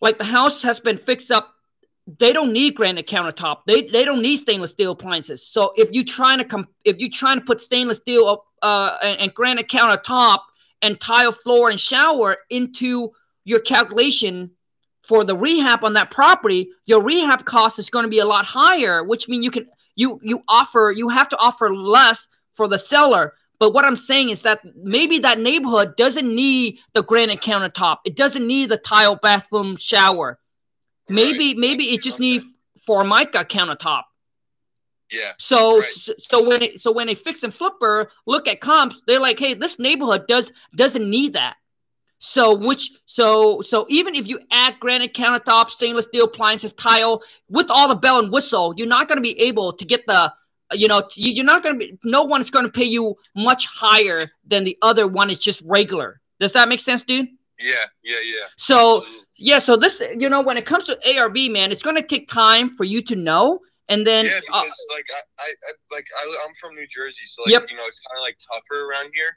like 0.00 0.18
the 0.18 0.24
house 0.24 0.62
has 0.62 0.80
been 0.80 0.98
fixed 0.98 1.30
up, 1.30 1.54
they 2.06 2.32
don't 2.32 2.52
need 2.52 2.74
granite 2.74 3.06
countertop. 3.06 3.58
They 3.66 3.82
they 3.82 4.04
don't 4.04 4.20
need 4.20 4.38
stainless 4.38 4.72
steel 4.72 4.92
appliances. 4.92 5.46
So 5.46 5.72
if 5.76 5.92
you're 5.92 6.04
trying 6.04 6.38
to 6.38 6.44
com- 6.44 6.68
if 6.84 6.98
you're 6.98 7.08
trying 7.10 7.38
to 7.38 7.44
put 7.44 7.60
stainless 7.62 7.98
steel 7.98 8.26
up 8.26 8.44
uh 8.60 8.98
and, 9.02 9.20
and 9.20 9.34
granite 9.34 9.68
countertop 9.68 10.40
and 10.82 11.00
tile 11.00 11.32
floor 11.32 11.70
and 11.70 11.80
shower 11.80 12.36
into 12.50 13.12
your 13.44 13.60
calculation 13.60 14.50
for 15.06 15.22
the 15.24 15.36
rehab 15.36 15.84
on 15.84 15.92
that 15.94 16.10
property, 16.10 16.70
your 16.86 17.02
rehab 17.02 17.44
cost 17.44 17.78
is 17.78 17.90
going 17.90 18.04
to 18.04 18.08
be 18.08 18.20
a 18.20 18.24
lot 18.24 18.46
higher, 18.46 19.04
which 19.04 19.28
means 19.28 19.44
you 19.44 19.50
can 19.50 19.66
you 19.96 20.18
you 20.22 20.42
offer 20.48 20.92
you 20.96 21.08
have 21.10 21.28
to 21.28 21.36
offer 21.38 21.74
less 21.74 22.28
for 22.52 22.68
the 22.68 22.78
seller. 22.78 23.34
But 23.58 23.72
what 23.72 23.84
I'm 23.84 23.96
saying 23.96 24.30
is 24.30 24.42
that 24.42 24.60
maybe 24.76 25.18
that 25.20 25.38
neighborhood 25.38 25.96
doesn't 25.96 26.26
need 26.34 26.80
the 26.92 27.02
granite 27.02 27.40
countertop. 27.40 27.98
It 28.04 28.16
doesn't 28.16 28.46
need 28.46 28.70
the 28.70 28.78
tile 28.78 29.16
bathroom 29.16 29.76
shower. 29.76 30.38
Maybe 31.08 31.54
maybe 31.54 31.84
it 31.94 32.02
just 32.02 32.16
Okay. 32.16 32.24
needs 32.24 32.44
formica 32.86 33.44
countertop. 33.44 34.04
yeah 35.10 35.32
So 35.38 35.80
Right. 35.80 35.88
so, 35.88 36.14
so 36.18 36.48
when 36.48 36.62
it, 36.62 36.80
so 36.80 36.92
when 36.92 37.08
a 37.10 37.14
fix 37.14 37.42
and 37.42 37.54
flipper 37.54 38.10
look 38.26 38.48
at 38.48 38.60
comps, 38.60 39.00
they're 39.06 39.20
like, 39.20 39.38
hey, 39.38 39.52
this 39.54 39.78
neighborhood 39.78 40.26
does 40.26 40.50
doesn't 40.74 41.08
need 41.08 41.34
that. 41.34 41.56
So 42.26 42.54
which 42.54 42.90
so 43.04 43.60
so 43.60 43.84
even 43.90 44.14
if 44.14 44.26
you 44.26 44.40
add 44.50 44.80
granite 44.80 45.12
countertop, 45.12 45.68
stainless 45.68 46.06
steel 46.06 46.24
appliances, 46.24 46.72
tile 46.72 47.22
with 47.50 47.66
all 47.68 47.86
the 47.86 47.94
bell 47.94 48.18
and 48.18 48.32
whistle, 48.32 48.72
you're 48.78 48.86
not 48.86 49.08
going 49.08 49.18
to 49.18 49.22
be 49.22 49.38
able 49.40 49.74
to 49.74 49.84
get 49.84 50.06
the 50.06 50.32
you 50.72 50.88
know 50.88 51.06
you're 51.16 51.44
not 51.44 51.62
going 51.62 51.78
to 51.78 51.86
be 51.86 51.98
no 52.02 52.22
one 52.22 52.40
is 52.40 52.50
going 52.50 52.64
to 52.64 52.72
pay 52.72 52.86
you 52.86 53.14
much 53.36 53.66
higher 53.66 54.30
than 54.46 54.64
the 54.64 54.78
other 54.80 55.06
one 55.06 55.28
is 55.28 55.38
just 55.38 55.60
regular. 55.66 56.22
Does 56.40 56.52
that 56.54 56.66
make 56.66 56.80
sense, 56.80 57.02
dude? 57.02 57.28
Yeah, 57.58 57.74
yeah, 58.02 58.16
yeah. 58.24 58.46
So 58.56 59.02
Absolutely. 59.02 59.26
yeah, 59.36 59.58
so 59.58 59.76
this 59.76 60.02
you 60.16 60.30
know 60.30 60.40
when 60.40 60.56
it 60.56 60.64
comes 60.64 60.84
to 60.84 60.98
ARV, 61.06 61.50
man, 61.50 61.72
it's 61.72 61.82
going 61.82 61.96
to 61.96 62.02
take 62.02 62.26
time 62.26 62.70
for 62.70 62.84
you 62.84 63.02
to 63.02 63.16
know, 63.16 63.60
and 63.90 64.06
then 64.06 64.24
yeah, 64.24 64.40
uh, 64.50 64.62
because 64.62 64.86
like 64.90 65.06
I, 65.12 65.42
I, 65.42 65.48
I 65.48 65.94
like 65.94 66.06
I, 66.22 66.44
I'm 66.46 66.54
from 66.54 66.72
New 66.72 66.86
Jersey, 66.86 67.26
so 67.26 67.42
like 67.42 67.52
Yep. 67.52 67.66
you 67.68 67.76
know 67.76 67.84
it's 67.86 68.00
kind 68.00 68.16
of 68.18 68.22
like 68.22 68.38
tougher 68.50 68.88
around 68.88 69.10
here. 69.12 69.36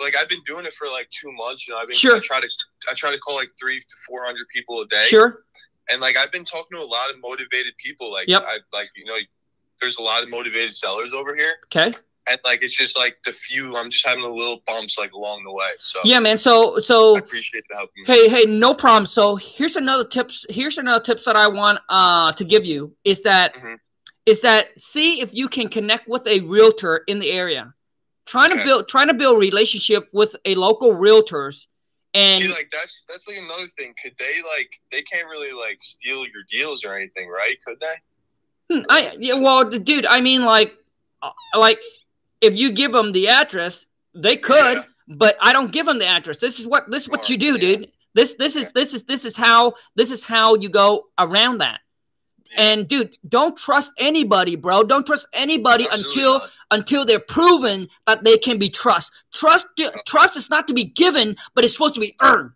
Like 0.00 0.14
I've 0.16 0.28
been 0.28 0.42
doing 0.46 0.64
it 0.64 0.74
for 0.78 0.88
like 0.88 1.08
two 1.10 1.30
months. 1.32 1.66
You 1.66 1.74
know, 1.74 1.80
I've 1.80 1.88
been 1.88 1.96
Sure. 1.96 2.16
I 2.16 2.20
try 2.20 2.40
to 2.40 2.48
I 2.90 2.94
try 2.94 3.10
to 3.10 3.18
call 3.18 3.34
like 3.36 3.50
three 3.58 3.80
to 3.80 3.96
four 4.06 4.24
hundred 4.24 4.46
people 4.54 4.80
a 4.80 4.86
day. 4.86 5.04
sure, 5.06 5.44
And 5.90 6.00
like 6.00 6.16
I've 6.16 6.32
been 6.32 6.44
talking 6.44 6.78
to 6.78 6.82
a 6.82 6.84
lot 6.86 7.10
of 7.10 7.16
motivated 7.20 7.74
people. 7.84 8.12
Like 8.12 8.28
Yep. 8.28 8.42
I 8.46 8.58
like 8.72 8.90
you 8.96 9.04
know, 9.04 9.16
there's 9.80 9.98
a 9.98 10.02
lot 10.02 10.22
of 10.22 10.28
motivated 10.28 10.74
sellers 10.74 11.12
over 11.12 11.34
here, 11.36 11.54
okay, 11.66 11.96
and 12.26 12.38
like 12.44 12.62
it's 12.62 12.76
just 12.76 12.96
like 12.96 13.16
the 13.24 13.32
few 13.32 13.76
I'm 13.76 13.90
just 13.90 14.06
having 14.06 14.24
a 14.24 14.32
little 14.32 14.62
bumps 14.66 14.98
like 14.98 15.12
along 15.12 15.44
the 15.44 15.52
way. 15.52 15.70
So 15.78 16.00
yeah, 16.04 16.18
man. 16.20 16.38
So 16.38 16.80
so 16.80 17.16
I 17.16 17.18
appreciate 17.20 17.64
the 17.68 17.76
help. 17.76 17.90
Hey, 18.06 18.28
hey, 18.28 18.44
no 18.44 18.74
problem. 18.74 19.06
So 19.06 19.36
here's 19.36 19.76
another 19.76 20.04
tips. 20.06 20.46
Here's 20.48 20.78
another 20.78 21.02
tips 21.02 21.24
that 21.24 21.36
I 21.36 21.48
want 21.48 21.80
uh 21.88 22.32
to 22.32 22.44
give 22.44 22.64
you 22.64 22.94
is 23.04 23.22
that 23.24 23.54
is 24.26 24.38
Mhm. 24.38 24.42
that 24.42 24.80
see 24.80 25.20
if 25.20 25.34
you 25.34 25.48
can 25.48 25.68
connect 25.68 26.06
with 26.08 26.26
a 26.26 26.40
realtor 26.40 26.98
in 27.08 27.18
the 27.18 27.30
area. 27.30 27.74
Trying 28.28 28.56
to 28.56 28.62
build 28.64 28.88
trying 28.88 29.08
to 29.08 29.14
build 29.14 29.38
relationship 29.40 30.08
with 30.12 30.36
a 30.44 30.54
local 30.54 30.92
realtors 30.94 31.66
and 32.14 32.42
See, 32.42 32.48
like 32.48 32.68
that's 32.72 33.04
that's 33.08 33.26
like 33.28 33.36
another 33.38 33.68
thing. 33.76 33.94
Could 34.02 34.14
they 34.18 34.36
like 34.42 34.70
they 34.90 35.02
can't 35.02 35.28
really 35.28 35.52
like 35.52 35.78
steal 35.80 36.20
your 36.24 36.42
deals 36.50 36.84
or 36.84 36.94
anything, 36.96 37.28
right? 37.28 37.56
Could 37.66 37.78
they? 37.80 37.94
Hmm, 38.74 38.82
I 38.88 39.16
yeah, 39.18 39.34
well, 39.34 39.64
dude, 39.68 40.06
I 40.06 40.20
mean 40.20 40.44
like 40.44 40.74
uh, 41.22 41.30
like 41.54 41.78
if 42.40 42.54
you 42.54 42.72
give 42.72 42.92
them 42.92 43.12
the 43.12 43.28
address, 43.28 43.86
they 44.14 44.36
could, 44.36 44.78
Yeah. 44.78 44.84
but 45.06 45.36
I 45.40 45.52
don't 45.52 45.72
give 45.72 45.86
them 45.86 45.98
the 45.98 46.06
address. 46.06 46.38
This 46.38 46.58
is 46.60 46.66
what 46.66 46.90
this 46.90 47.02
is 47.02 47.08
what 47.08 47.28
you 47.28 47.36
do, 47.36 47.52
yeah. 47.54 47.58
dude. 47.76 47.92
This 48.14 48.34
this 48.34 48.56
is 48.56 48.64
Okay. 48.64 48.72
this 48.74 48.94
is 48.94 49.02
this 49.04 49.24
is 49.24 49.36
how 49.36 49.74
this 49.94 50.10
is 50.10 50.22
how 50.24 50.54
you 50.54 50.68
go 50.70 51.04
around 51.18 51.58
that. 51.58 51.80
And 52.56 52.88
dude, 52.88 53.16
don't 53.28 53.56
trust 53.56 53.92
anybody, 53.98 54.56
bro. 54.56 54.82
Don't 54.82 55.06
trust 55.06 55.26
anybody 55.32 55.84
Absolutely 55.84 56.10
until 56.10 56.38
not. 56.38 56.50
until 56.70 57.04
they're 57.04 57.18
proven 57.20 57.88
that 58.06 58.24
they 58.24 58.38
can 58.38 58.58
be 58.58 58.70
trust. 58.70 59.12
Trust 59.32 59.66
trust 60.06 60.36
is 60.36 60.50
not 60.50 60.66
to 60.68 60.74
be 60.74 60.84
given, 60.84 61.36
but 61.54 61.64
it's 61.64 61.74
supposed 61.74 61.94
to 61.94 62.00
be 62.00 62.16
earned. 62.20 62.52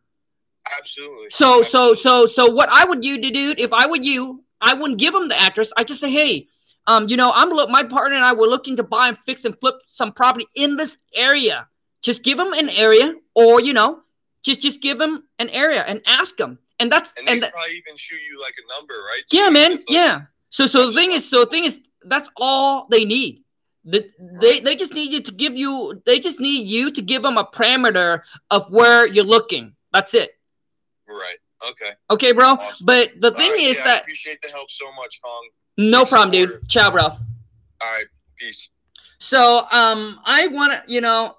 absolutely. 0.79 1.27
So 1.31 1.63
so 1.63 1.93
Absolutely. 1.93 1.97
so 1.97 2.27
so 2.27 2.51
what 2.51 2.69
I 2.73 2.85
would 2.85 3.05
you 3.05 3.21
to 3.21 3.31
do 3.31 3.55
if 3.59 3.73
I 3.73 3.87
would 3.87 4.05
you, 4.05 4.45
I 4.61 4.75
wouldn't 4.75 4.99
give 4.99 5.13
them 5.13 5.29
the 5.29 5.41
address. 5.41 5.73
I 5.77 5.85
just 5.85 6.01
say, 6.01 6.11
hey, 6.11 6.49
um, 6.87 7.09
you 7.09 7.17
know, 7.17 7.31
I'm 7.35 7.51
look 7.51 7.69
my 7.71 7.85
partner 7.85 8.17
and 8.17 8.25
I 8.25 8.33
were 8.33 8.47
looking 8.47 8.77
to 8.77 8.83
buy 8.83 9.09
and 9.09 9.19
fix 9.19 9.45
and 9.45 9.59
flip 9.61 9.77
some 9.91 10.13
property 10.13 10.47
in 10.55 10.77
this 10.77 10.97
area. 11.15 11.69
Just 12.01 12.23
give 12.25 12.39
them 12.39 12.53
an 12.53 12.69
area, 12.71 13.15
or 13.35 13.61
you 13.61 13.73
know, 13.73 14.01
just 14.43 14.61
just 14.61 14.81
give 14.83 14.99
them 14.99 15.25
an 15.39 15.49
area 15.51 15.83
and 15.83 16.01
ask 16.07 16.37
them. 16.37 16.59
And 16.83 16.91
that's 16.93 17.13
and 17.17 17.27
they 17.27 17.33
and, 17.33 17.41
probably 17.53 17.77
even 17.79 17.97
shoot 17.97 18.21
you 18.29 18.41
like 18.41 18.55
a 18.63 18.67
number, 18.75 18.95
right? 18.95 19.23
yeah, 19.31 19.49
man, 19.51 19.73
like- 19.73 19.85
yeah. 19.89 20.23
So 20.51 20.67
so 20.67 20.87
the 20.89 20.93
thing 20.93 21.13
is, 21.13 21.29
so 21.29 21.45
the 21.45 21.51
thing 21.51 21.65
is, 21.65 21.79
that's 22.03 22.29
all 22.37 22.87
they 22.91 23.05
need. 23.05 23.45
The, 23.85 24.11
they 24.41 24.61
they 24.61 24.77
just 24.77 24.95
need 24.95 25.11
you 25.13 25.23
to 25.23 25.33
give 25.33 25.57
you. 25.57 26.03
They 26.07 26.19
just 26.21 26.39
need 26.41 26.67
you 26.69 26.91
to 26.93 27.03
give 27.03 27.23
them 27.23 27.37
a 27.37 27.45
parameter 27.45 28.23
of 28.51 28.71
where 28.71 29.07
you're 29.07 29.25
looking. 29.37 29.75
That's 29.93 30.15
it. 30.15 30.31
Right. 31.09 31.39
Okay. 31.71 31.93
Okay, 32.11 32.33
bro. 32.33 32.51
Awesome. 32.55 32.87
But 32.87 33.13
the 33.19 33.31
All 33.33 33.37
thing 33.39 33.53
right, 33.53 33.61
is 33.71 33.79
yeah, 33.79 33.85
I 33.85 33.89
that 33.89 34.03
appreciate 34.03 34.39
the 34.43 34.49
help 34.51 34.71
so 34.71 34.87
much, 35.01 35.21
Khang. 35.23 35.45
no 35.91 36.05
problem, 36.05 36.31
dude. 36.33 36.69
Ciao, 36.69 36.91
bro. 36.91 37.03
All 37.03 37.19
right. 37.83 38.07
Peace. 38.39 38.69
So 39.19 39.67
um, 39.71 40.19
I 40.25 40.49
want 40.49 40.73
to, 40.73 40.93
you 40.93 41.01
know, 41.01 41.37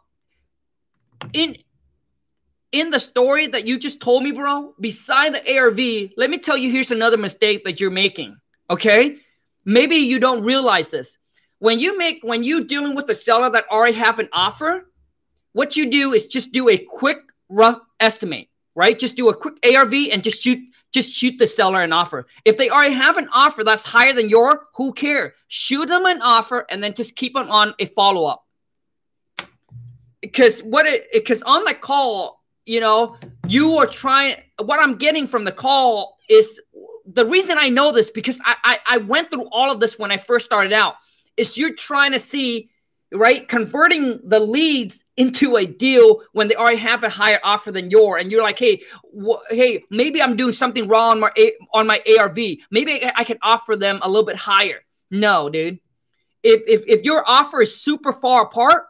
in 1.33 1.57
in 2.73 2.89
the 2.89 2.99
story 2.99 3.47
that 3.47 3.65
you 3.65 3.77
just 3.77 4.01
told 4.01 4.23
me, 4.23 4.31
bro. 4.31 4.73
Beside 4.79 5.33
the 5.33 5.57
ARV, 5.57 6.11
let 6.17 6.29
me 6.29 6.39
tell 6.39 6.57
you. 6.57 6.69
Here's 6.71 6.91
another 6.91 7.17
mistake 7.17 7.63
that 7.63 7.79
you're 7.79 7.91
making. 7.91 8.35
Okay, 8.69 9.17
maybe 9.63 9.97
you 9.97 10.19
don't 10.19 10.43
realize 10.43 10.89
this. 10.89 11.17
When 11.59 11.79
you 11.79 11.97
make 11.97 12.19
when 12.23 12.43
you 12.43 12.65
dealing 12.65 12.95
with 12.95 13.07
a 13.09 13.15
seller 13.15 13.49
that 13.51 13.69
already 13.71 13.93
have 13.93 14.19
an 14.19 14.27
offer, 14.33 14.89
what 15.53 15.77
you 15.77 15.89
do 15.89 16.13
is 16.13 16.27
just 16.27 16.51
do 16.51 16.67
a 16.67 16.77
quick 16.77 17.19
rough 17.47 17.79
estimate, 17.99 18.49
right? 18.75 18.97
Just 18.97 19.15
do 19.15 19.29
a 19.29 19.35
quick 19.35 19.55
ARV 19.63 19.93
and 20.11 20.23
just 20.23 20.41
shoot 20.41 20.59
just 20.91 21.11
shoot 21.11 21.37
the 21.39 21.47
seller 21.47 21.81
an 21.81 21.93
offer. 21.93 22.27
If 22.45 22.57
they 22.57 22.69
already 22.69 22.93
have 22.93 23.17
an 23.17 23.29
offer 23.33 23.63
that's 23.63 23.83
higher 23.83 24.13
than 24.13 24.29
your, 24.29 24.67
who 24.75 24.93
care? 24.93 25.33
Shoot 25.47 25.87
them 25.87 26.05
an 26.05 26.21
offer 26.21 26.65
and 26.69 26.83
then 26.83 26.93
just 26.93 27.15
keep 27.15 27.33
them 27.33 27.49
on 27.49 27.73
a 27.79 27.85
follow 27.85 28.25
up. 28.25 28.45
Because 30.21 30.61
what 30.61 30.85
it 30.85 31.07
because 31.11 31.41
on 31.43 31.65
the 31.65 31.73
call, 31.73 32.42
you 32.65 32.79
know, 32.79 33.17
you 33.47 33.77
are 33.77 33.87
trying. 33.87 34.37
What 34.61 34.79
I'm 34.81 34.95
getting 34.95 35.27
from 35.27 35.43
the 35.43 35.51
call 35.51 36.17
is 36.29 36.59
the 37.05 37.25
reason 37.25 37.57
I 37.59 37.69
know 37.69 37.91
this 37.91 38.09
because 38.09 38.39
I 38.45 38.55
I, 38.63 38.79
I 38.85 38.97
went 38.97 39.31
through 39.31 39.47
all 39.51 39.71
of 39.71 39.79
this 39.79 39.99
when 39.99 40.11
I 40.11 40.17
first 40.17 40.45
started 40.45 40.73
out. 40.73 40.95
Is 41.35 41.57
you're 41.57 41.73
trying 41.73 42.11
to 42.11 42.19
see 42.19 42.69
right 43.13 43.47
converting 43.47 44.19
the 44.23 44.39
leads 44.39 45.05
into 45.17 45.55
a 45.55 45.65
deal 45.65 46.23
when 46.33 46.47
they 46.47 46.55
already 46.55 46.77
have 46.77 47.03
a 47.03 47.09
higher 47.09 47.39
offer 47.43 47.71
than 47.71 47.91
your 47.91 48.17
and 48.17 48.31
you're 48.31 48.41
like 48.41 48.57
hey 48.57 48.81
hey 49.51 49.83
maybe 49.91 50.21
i'm 50.21 50.35
doing 50.35 50.51
something 50.51 50.87
wrong 50.87 51.11
on 51.11 51.19
my 51.19 51.31
A- 51.37 51.53
on 51.73 51.85
my 51.85 52.01
arv 52.17 52.35
maybe 52.71 53.05
I, 53.05 53.11
I 53.17 53.23
can 53.23 53.37
offer 53.41 53.75
them 53.75 53.99
a 54.01 54.09
little 54.09 54.25
bit 54.25 54.35
higher 54.35 54.79
no 55.11 55.49
dude 55.49 55.79
if, 56.41 56.61
if 56.67 56.87
if 56.87 57.03
your 57.03 57.23
offer 57.27 57.61
is 57.61 57.79
super 57.79 58.11
far 58.11 58.45
apart 58.45 58.85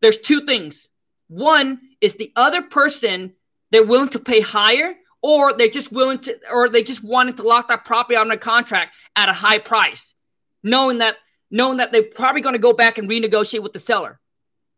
there's 0.00 0.18
two 0.18 0.46
things 0.46 0.88
one 1.28 1.80
is 2.00 2.14
the 2.14 2.32
other 2.36 2.62
person 2.62 3.34
they're 3.70 3.86
willing 3.86 4.08
to 4.10 4.18
pay 4.18 4.40
higher 4.40 4.94
or 5.22 5.52
they're 5.52 5.68
just 5.68 5.92
willing 5.92 6.18
to 6.20 6.38
or 6.50 6.68
they 6.68 6.82
just 6.82 7.02
wanted 7.02 7.36
to 7.36 7.42
lock 7.42 7.68
that 7.68 7.84
property 7.84 8.16
on 8.16 8.30
a 8.30 8.36
contract 8.36 8.94
at 9.16 9.28
a 9.28 9.32
high 9.32 9.58
price 9.58 10.14
knowing 10.62 10.98
that 10.98 11.16
knowing 11.50 11.78
that 11.78 11.92
they're 11.92 12.02
probably 12.02 12.40
going 12.40 12.54
to 12.54 12.58
go 12.58 12.72
back 12.72 12.98
and 12.98 13.08
renegotiate 13.08 13.62
with 13.62 13.72
the 13.72 13.78
seller. 13.78 14.20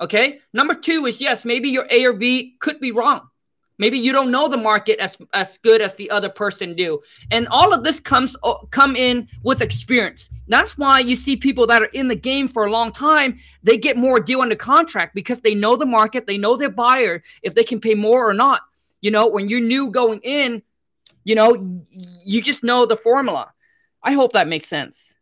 Okay. 0.01 0.41
Number 0.53 0.75
two 0.75 1.07
is 1.07 1.21
yes, 1.21 1.45
maybe 1.45 1.71
your 1.71 1.89
ARV 1.91 2.23
could 2.61 2.79
be 2.79 2.93
wrong. 2.93 3.29
Maybe 3.79 3.99
you 3.99 4.13
don't 4.13 4.33
know 4.33 4.49
the 4.49 4.57
market 4.57 4.99
as 4.99 5.17
as 5.33 5.59
good 5.59 5.81
as 5.81 5.95
the 5.95 6.11
other 6.11 6.29
person 6.29 6.75
do, 6.75 7.01
and 7.31 7.47
all 7.49 7.73
of 7.73 7.85
this 7.85 8.01
comes 8.01 8.37
uh, 8.43 8.55
come 8.71 8.97
in 8.97 9.29
with 9.45 9.63
experience. 9.63 10.29
That's 10.49 10.77
why 10.77 10.99
you 10.99 11.15
see 11.15 11.37
people 11.37 11.67
that 11.69 11.83
are 11.83 11.93
in 11.93 12.09
the 12.09 12.17
game 12.17 12.49
for 12.49 12.67
a 12.67 12.71
long 12.71 12.91
time. 12.91 13.39
They 13.63 13.77
get 13.77 13.97
more 13.97 14.19
deal 14.19 14.41
under 14.41 14.57
contract 14.57 15.15
because 15.15 15.41
they 15.41 15.55
know 15.55 15.77
the 15.77 15.87
market, 15.87 16.27
they 16.27 16.39
know 16.39 16.57
their 16.57 16.71
buyer 16.71 17.23
if 17.43 17.55
they 17.55 17.65
can 17.65 17.81
pay 17.81 17.95
more 17.95 18.29
or 18.29 18.35
not. 18.35 18.63
You 19.01 19.13
know, 19.13 19.29
when 19.29 19.49
you're 19.49 19.61
new 19.61 19.91
going 19.91 20.21
in, 20.21 20.63
you 21.23 21.37
know, 21.37 21.81
you 22.25 22.43
just 22.43 22.65
know 22.65 22.85
the 22.85 22.97
formula. 22.97 23.53
I 24.03 24.13
hope 24.13 24.33
that 24.33 24.49
makes 24.49 24.67
sense. 24.67 25.15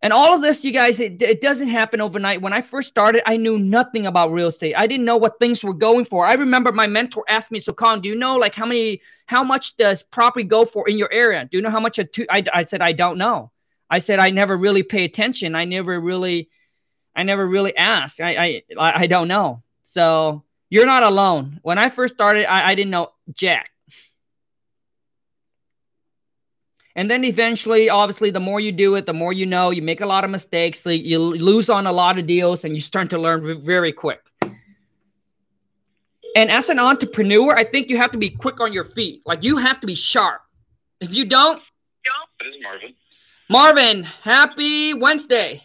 And 0.00 0.12
all 0.12 0.32
of 0.32 0.42
this, 0.42 0.64
you 0.64 0.70
guys, 0.70 1.00
it, 1.00 1.20
it 1.20 1.40
doesn't 1.40 1.68
happen 1.68 2.00
overnight. 2.00 2.40
When 2.40 2.52
I 2.52 2.60
first 2.60 2.88
started, 2.88 3.22
I 3.26 3.36
knew 3.36 3.58
nothing 3.58 4.06
about 4.06 4.30
real 4.30 4.46
estate. 4.46 4.74
I 4.76 4.86
didn't 4.86 5.04
know 5.04 5.16
what 5.16 5.40
things 5.40 5.64
were 5.64 5.74
going 5.74 6.04
for. 6.04 6.24
I 6.24 6.34
remember 6.34 6.70
my 6.70 6.86
mentor 6.86 7.24
asked 7.28 7.50
me, 7.50 7.58
"So, 7.58 7.72
Colin, 7.72 8.00
do 8.00 8.08
you 8.08 8.14
know 8.14 8.36
like 8.36 8.54
how 8.54 8.64
many, 8.64 9.02
how 9.26 9.42
much 9.42 9.76
does 9.76 10.04
property 10.04 10.44
go 10.44 10.64
for 10.64 10.88
in 10.88 10.98
your 10.98 11.12
area? 11.12 11.48
Do 11.50 11.56
you 11.56 11.62
know 11.62 11.70
how 11.70 11.80
much 11.80 11.98
a 11.98 12.04
two? 12.04 12.26
I, 12.30 12.44
I 12.52 12.62
said, 12.62 12.80
I 12.80 12.92
don't 12.92 13.18
know. 13.18 13.50
I 13.90 13.98
said, 13.98 14.20
I 14.20 14.30
never 14.30 14.56
really 14.56 14.84
pay 14.84 15.04
attention. 15.04 15.56
I 15.56 15.64
never 15.64 15.98
really, 15.98 16.48
I 17.16 17.24
never 17.24 17.46
really 17.46 17.76
ask. 17.76 18.20
I, 18.20 18.62
I, 18.78 19.02
I 19.02 19.06
don't 19.08 19.26
know. 19.26 19.62
So 19.82 20.44
you're 20.70 20.86
not 20.86 21.02
alone. 21.02 21.58
When 21.62 21.78
I 21.78 21.88
first 21.88 22.14
started, 22.14 22.46
I, 22.46 22.68
I 22.70 22.74
didn't 22.76 22.90
know 22.90 23.12
jack. 23.32 23.72
And 26.98 27.08
then 27.08 27.22
eventually, 27.22 27.88
obviously, 27.88 28.32
the 28.32 28.40
more 28.40 28.58
you 28.58 28.72
do 28.72 28.96
it, 28.96 29.06
the 29.06 29.12
more 29.12 29.32
you 29.32 29.46
know. 29.46 29.70
You 29.70 29.82
make 29.82 30.00
a 30.00 30.06
lot 30.06 30.24
of 30.24 30.30
mistakes. 30.32 30.80
So 30.80 30.90
you 30.90 31.20
lose 31.20 31.70
on 31.70 31.86
a 31.86 31.92
lot 31.92 32.18
of 32.18 32.26
deals, 32.26 32.64
and 32.64 32.74
you 32.74 32.80
start 32.80 33.08
to 33.10 33.18
learn 33.18 33.62
very 33.62 33.92
quick. 33.92 34.20
And 36.34 36.50
as 36.50 36.68
an 36.68 36.80
entrepreneur, 36.80 37.54
I 37.54 37.62
think 37.62 37.88
you 37.88 37.98
have 37.98 38.10
to 38.10 38.18
be 38.18 38.30
quick 38.30 38.60
on 38.60 38.72
your 38.72 38.82
feet. 38.82 39.22
Like 39.24 39.44
you 39.44 39.58
have 39.58 39.78
to 39.78 39.86
be 39.86 39.94
sharp. 39.94 40.40
If 41.00 41.14
you 41.14 41.24
don't, 41.24 41.62
This 42.40 42.48
is 42.48 42.62
Marvin. 42.64 42.94
Marvin, 43.48 44.02
happy 44.02 44.92
Wednesday. 44.92 45.62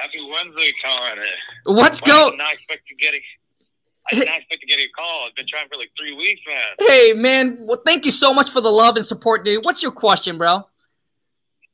Happy 0.00 0.18
Wednesday, 0.28 0.72
Colin. 0.84 1.18
What's 1.66 2.02
Wow, 2.02 2.06
I 2.26 2.30
go? 2.30 2.36
not 2.36 2.54
expect 2.54 2.82
to 2.88 2.96
get 2.96 3.14
I 4.10 4.14
did 4.16 4.26
not 4.26 4.36
expect 4.38 4.60
to 4.60 4.66
get 4.66 4.78
a 4.78 4.88
call. 4.96 5.26
I've 5.28 5.34
been 5.34 5.46
trying 5.48 5.68
for 5.68 5.76
like 5.78 5.90
three 5.98 6.14
weeks, 6.14 6.40
man. 6.46 6.88
Hey, 6.88 7.12
man. 7.14 7.56
Well, 7.60 7.80
thank 7.84 8.04
you 8.04 8.10
so 8.10 8.34
much 8.34 8.50
for 8.50 8.60
the 8.60 8.70
love 8.70 8.96
and 8.96 9.06
support, 9.06 9.44
dude. 9.44 9.64
What's 9.64 9.82
your 9.82 9.92
question, 9.92 10.36
bro? 10.38 10.68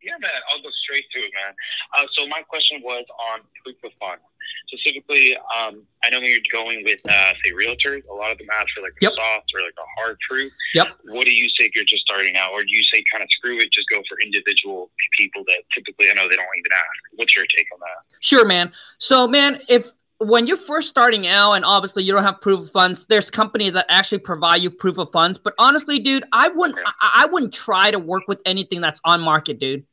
Yeah, 0.03 0.17
man. 0.19 0.31
I'll 0.51 0.63
go 0.63 0.69
straight 0.83 1.05
to 1.13 1.19
it, 1.19 1.31
man. 1.35 1.55
Uh, 1.99 2.07
so 2.17 2.27
my 2.29 2.41
question 2.49 2.81
was 2.83 3.05
on 3.35 3.41
proof 3.65 3.77
of 3.85 3.91
fund. 4.01 4.21
specifically, 4.67 5.37
um, 5.37 5.83
I 6.05 6.11
know 6.11 6.21
when 6.21 6.31
you're 6.31 6.39
going 6.53 6.85
with, 6.85 7.01
uh, 7.09 7.33
say, 7.45 7.51
realtors, 7.53 8.03
a 8.09 8.15
lot 8.15 8.31
of 8.31 8.39
them 8.39 8.47
ask 8.53 8.69
for 8.75 8.83
like 8.83 8.93
a 8.93 9.03
Yep. 9.05 9.13
soft 9.15 9.51
or 9.55 9.63
like 9.63 9.75
a 9.79 10.01
hard 10.01 10.17
truth. 10.21 10.53
Yep. 10.75 10.87
What 11.05 11.25
do 11.25 11.33
you 11.33 11.49
say 11.51 11.67
if 11.67 11.75
you're 11.75 11.85
just 11.85 12.03
starting 12.03 12.37
out, 12.37 12.53
or 12.53 12.63
do 12.63 12.71
you 12.75 12.83
say 12.85 13.03
kind 13.13 13.23
of 13.23 13.29
screw 13.31 13.59
it, 13.61 13.71
just 13.73 13.89
go 13.91 14.03
for 14.09 14.19
individual 14.21 14.91
people 15.19 15.45
that 15.45 15.63
typically 15.75 16.11
I 16.11 16.15
know 16.15 16.29
they 16.29 16.37
don't 16.37 16.47
even 16.57 16.73
ask? 16.73 17.01
What's 17.17 17.35
your 17.37 17.45
take 17.55 17.67
on 17.73 17.81
that? 17.81 18.17
Sure, 18.21 18.45
man. 18.47 18.73
So, 18.99 19.27
man, 19.29 19.61
if 19.69 19.91
when 20.21 20.47
you're 20.47 20.57
first 20.57 20.89
starting 20.89 21.27
out 21.27 21.53
and 21.55 21.65
obviously 21.65 22.05
you 22.05 22.13
don't 22.13 22.23
have 22.23 22.41
proof 22.41 22.61
of 22.61 22.71
funds, 22.71 23.07
there's 23.09 23.31
companies 23.31 23.73
that 23.73 23.87
actually 23.89 24.19
provide 24.19 24.63
you 24.63 24.71
proof 24.71 24.99
of 24.99 25.11
funds. 25.13 25.39
But 25.39 25.55
honestly, 25.59 25.99
dude, 25.99 26.25
I 26.33 26.49
wouldn't 26.49 26.79
I, 27.01 27.23
I 27.23 27.27
wouldn't 27.27 27.55
try 27.55 27.91
to 27.91 27.99
work 27.99 28.25
with 28.29 28.41
anything 28.45 28.81
that's 28.81 29.01
on 29.05 29.21
market, 29.23 29.59
dude. 29.59 29.85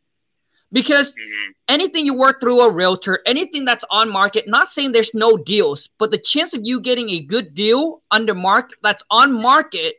Because 0.72 1.14
hmm 1.14 1.52
anything 1.70 2.06
you 2.06 2.14
work 2.14 2.40
through 2.40 2.62
a 2.62 2.72
realtor, 2.72 3.20
anything 3.26 3.66
that's 3.66 3.84
on 3.90 4.10
market, 4.10 4.48
not 4.48 4.70
saying 4.70 4.92
there's 4.92 5.14
no 5.14 5.38
deals, 5.38 5.90
but 6.00 6.12
the 6.12 6.18
chance 6.18 6.54
of 6.54 6.62
you 6.64 6.80
getting 6.80 7.10
a 7.10 7.20
good 7.20 7.54
deal 7.54 8.02
under 8.10 8.34
market 8.34 8.78
that's 8.82 9.04
on 9.12 9.34
market 9.34 9.96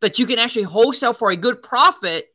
that 0.00 0.18
you 0.18 0.26
can 0.26 0.38
actually 0.38 0.64
wholesale 0.64 1.14
for 1.14 1.30
a 1.30 1.36
good 1.36 1.62
profit 1.62 2.26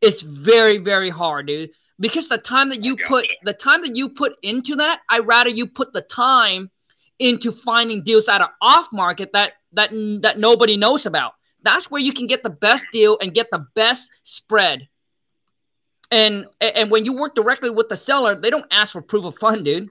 is 0.00 0.22
very, 0.22 0.78
very 0.78 1.10
hard, 1.10 1.46
dude. 1.46 1.70
Because 2.00 2.28
the 2.28 2.38
time 2.38 2.70
that 2.70 2.82
you 2.82 2.96
put 2.96 3.28
the 3.42 3.52
time 3.52 3.82
that 3.82 3.94
you 3.94 4.08
put 4.08 4.32
into 4.42 4.76
that, 4.76 5.00
I 5.08 5.18
rather 5.18 5.50
you 5.50 5.66
put 5.66 5.92
the 5.92 6.00
time 6.00 6.70
into 7.18 7.52
finding 7.52 8.02
deals 8.02 8.26
that 8.26 8.40
are 8.40 8.52
off 8.60 8.88
market 8.92 9.30
that 9.34 9.52
that 9.74 9.90
that 10.22 10.38
nobody 10.38 10.76
knows 10.76 11.06
about. 11.06 11.34
That's 11.62 11.90
where 11.90 12.00
you 12.00 12.12
can 12.12 12.26
get 12.26 12.42
the 12.42 12.50
best 12.50 12.84
deal 12.90 13.18
and 13.20 13.34
get 13.34 13.50
the 13.50 13.66
best 13.74 14.10
spread. 14.22 14.88
And 16.10 16.46
and 16.60 16.90
when 16.90 17.04
you 17.04 17.12
work 17.12 17.34
directly 17.34 17.70
with 17.70 17.88
the 17.88 17.96
seller, 17.96 18.34
they 18.34 18.50
don't 18.50 18.66
ask 18.70 18.92
for 18.92 19.02
proof 19.02 19.26
of 19.26 19.36
fund, 19.36 19.64
dude. 19.64 19.90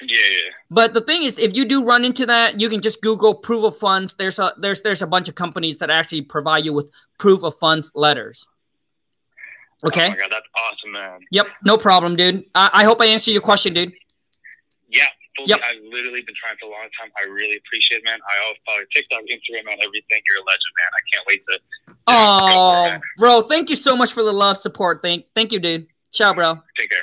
Yeah, 0.00 0.08
yeah. 0.08 0.50
But 0.70 0.94
the 0.94 1.02
thing 1.02 1.22
is, 1.22 1.38
if 1.38 1.54
you 1.54 1.66
do 1.66 1.84
run 1.84 2.04
into 2.04 2.26
that, 2.26 2.58
you 2.58 2.68
can 2.68 2.80
just 2.80 3.00
Google 3.00 3.34
proof 3.34 3.64
of 3.64 3.78
funds. 3.78 4.14
There's 4.18 4.38
a 4.38 4.54
there's 4.58 4.80
there's 4.80 5.02
a 5.02 5.06
bunch 5.06 5.28
of 5.28 5.34
companies 5.34 5.78
that 5.78 5.90
actually 5.90 6.22
provide 6.22 6.64
you 6.64 6.72
with 6.72 6.90
proof 7.18 7.44
of 7.44 7.56
funds 7.58 7.92
letters. 7.94 8.46
Okay. 9.86 10.06
Oh 10.06 10.10
my 10.10 10.16
god, 10.16 10.30
that's 10.30 10.46
awesome, 10.54 10.92
man. 10.92 11.20
Yep. 11.30 11.46
No 11.64 11.76
problem, 11.76 12.16
dude. 12.16 12.44
I, 12.54 12.70
I 12.72 12.84
hope 12.84 13.00
I 13.00 13.06
answered 13.06 13.32
your 13.32 13.42
question, 13.42 13.74
dude. 13.74 13.92
Yeah, 14.88 15.04
fully, 15.36 15.48
Yep. 15.50 15.60
I've 15.62 15.82
literally 15.92 16.22
been 16.22 16.34
trying 16.40 16.56
for 16.60 16.66
a 16.66 16.70
long 16.70 16.88
time. 16.98 17.10
I 17.20 17.24
really 17.28 17.56
appreciate 17.56 17.98
it, 17.98 18.04
man. 18.04 18.18
I 18.22 18.44
always 18.44 18.58
follow 18.64 18.78
TikTok, 18.94 19.20
Instagram, 19.22 19.70
and 19.72 19.80
everything. 19.82 20.20
You're 20.30 20.40
a 20.40 20.46
legend, 20.46 20.74
man. 20.78 20.90
I 20.94 21.02
can't 21.12 21.26
wait 21.26 21.42
to. 21.46 21.58
Yeah, 22.08 22.38
go 22.40 22.46
for 22.48 22.94
it, 22.94 22.96
Oh, 22.96 23.00
bro, 23.18 23.42
thank 23.42 23.68
you 23.70 23.76
so 23.76 23.96
much 23.96 24.12
for 24.12 24.22
the 24.22 24.32
love, 24.32 24.56
support. 24.56 25.00
Thank 25.02 25.26
thank 25.34 25.52
you, 25.52 25.58
dude. 25.60 25.86
Ciao, 26.12 26.32
bro. 26.32 26.60
Take 26.78 26.90
care, 26.90 27.02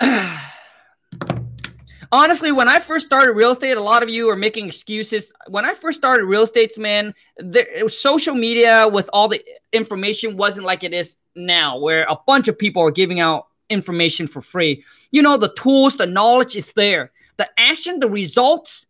man. 0.00 0.40
Honestly, 2.12 2.50
when 2.50 2.68
I 2.68 2.80
first 2.80 3.06
started 3.06 3.32
real 3.32 3.52
estate, 3.52 3.76
a 3.76 3.82
lot 3.82 4.02
of 4.02 4.08
you 4.08 4.28
are 4.30 4.36
making 4.36 4.66
excuses. 4.66 5.32
When 5.48 5.64
I 5.64 5.74
first 5.74 5.98
started 5.98 6.24
real 6.24 6.42
estate, 6.42 6.76
man, 6.76 7.14
there, 7.36 7.88
social 7.88 8.34
media 8.34 8.88
with 8.88 9.08
all 9.12 9.28
the 9.28 9.44
information 9.72 10.36
wasn't 10.36 10.66
like 10.66 10.82
it 10.82 10.92
is 10.92 11.16
now, 11.36 11.78
where 11.78 12.02
a 12.08 12.16
bunch 12.26 12.48
of 12.48 12.58
people 12.58 12.82
are 12.82 12.90
giving 12.90 13.20
out 13.20 13.46
information 13.68 14.26
for 14.26 14.42
free. 14.42 14.84
You 15.12 15.22
know, 15.22 15.36
the 15.36 15.54
tools, 15.54 15.96
the 15.96 16.06
knowledge 16.06 16.56
is 16.56 16.72
there. 16.72 17.12
The 17.36 17.48
action, 17.56 18.00
the 18.00 18.10
results, 18.10 18.86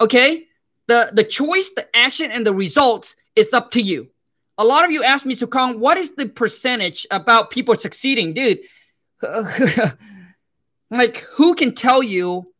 okay? 0.00 0.46
The 0.86 1.10
the 1.12 1.24
choice, 1.24 1.68
the 1.74 1.88
action, 1.94 2.30
and 2.30 2.46
the 2.46 2.54
results, 2.54 3.16
it's 3.34 3.52
up 3.52 3.72
to 3.72 3.82
you. 3.82 4.08
A 4.56 4.64
lot 4.64 4.84
of 4.84 4.92
you 4.92 5.02
ask 5.02 5.26
me, 5.26 5.34
Sukong, 5.34 5.78
what 5.78 5.98
is 5.98 6.10
the 6.10 6.26
percentage 6.26 7.06
about 7.10 7.50
people 7.50 7.74
succeeding? 7.74 8.34
Dude, 8.34 8.60
like 10.92 11.16
who 11.32 11.54
can 11.56 11.74
tell 11.74 12.02
you 12.02 12.51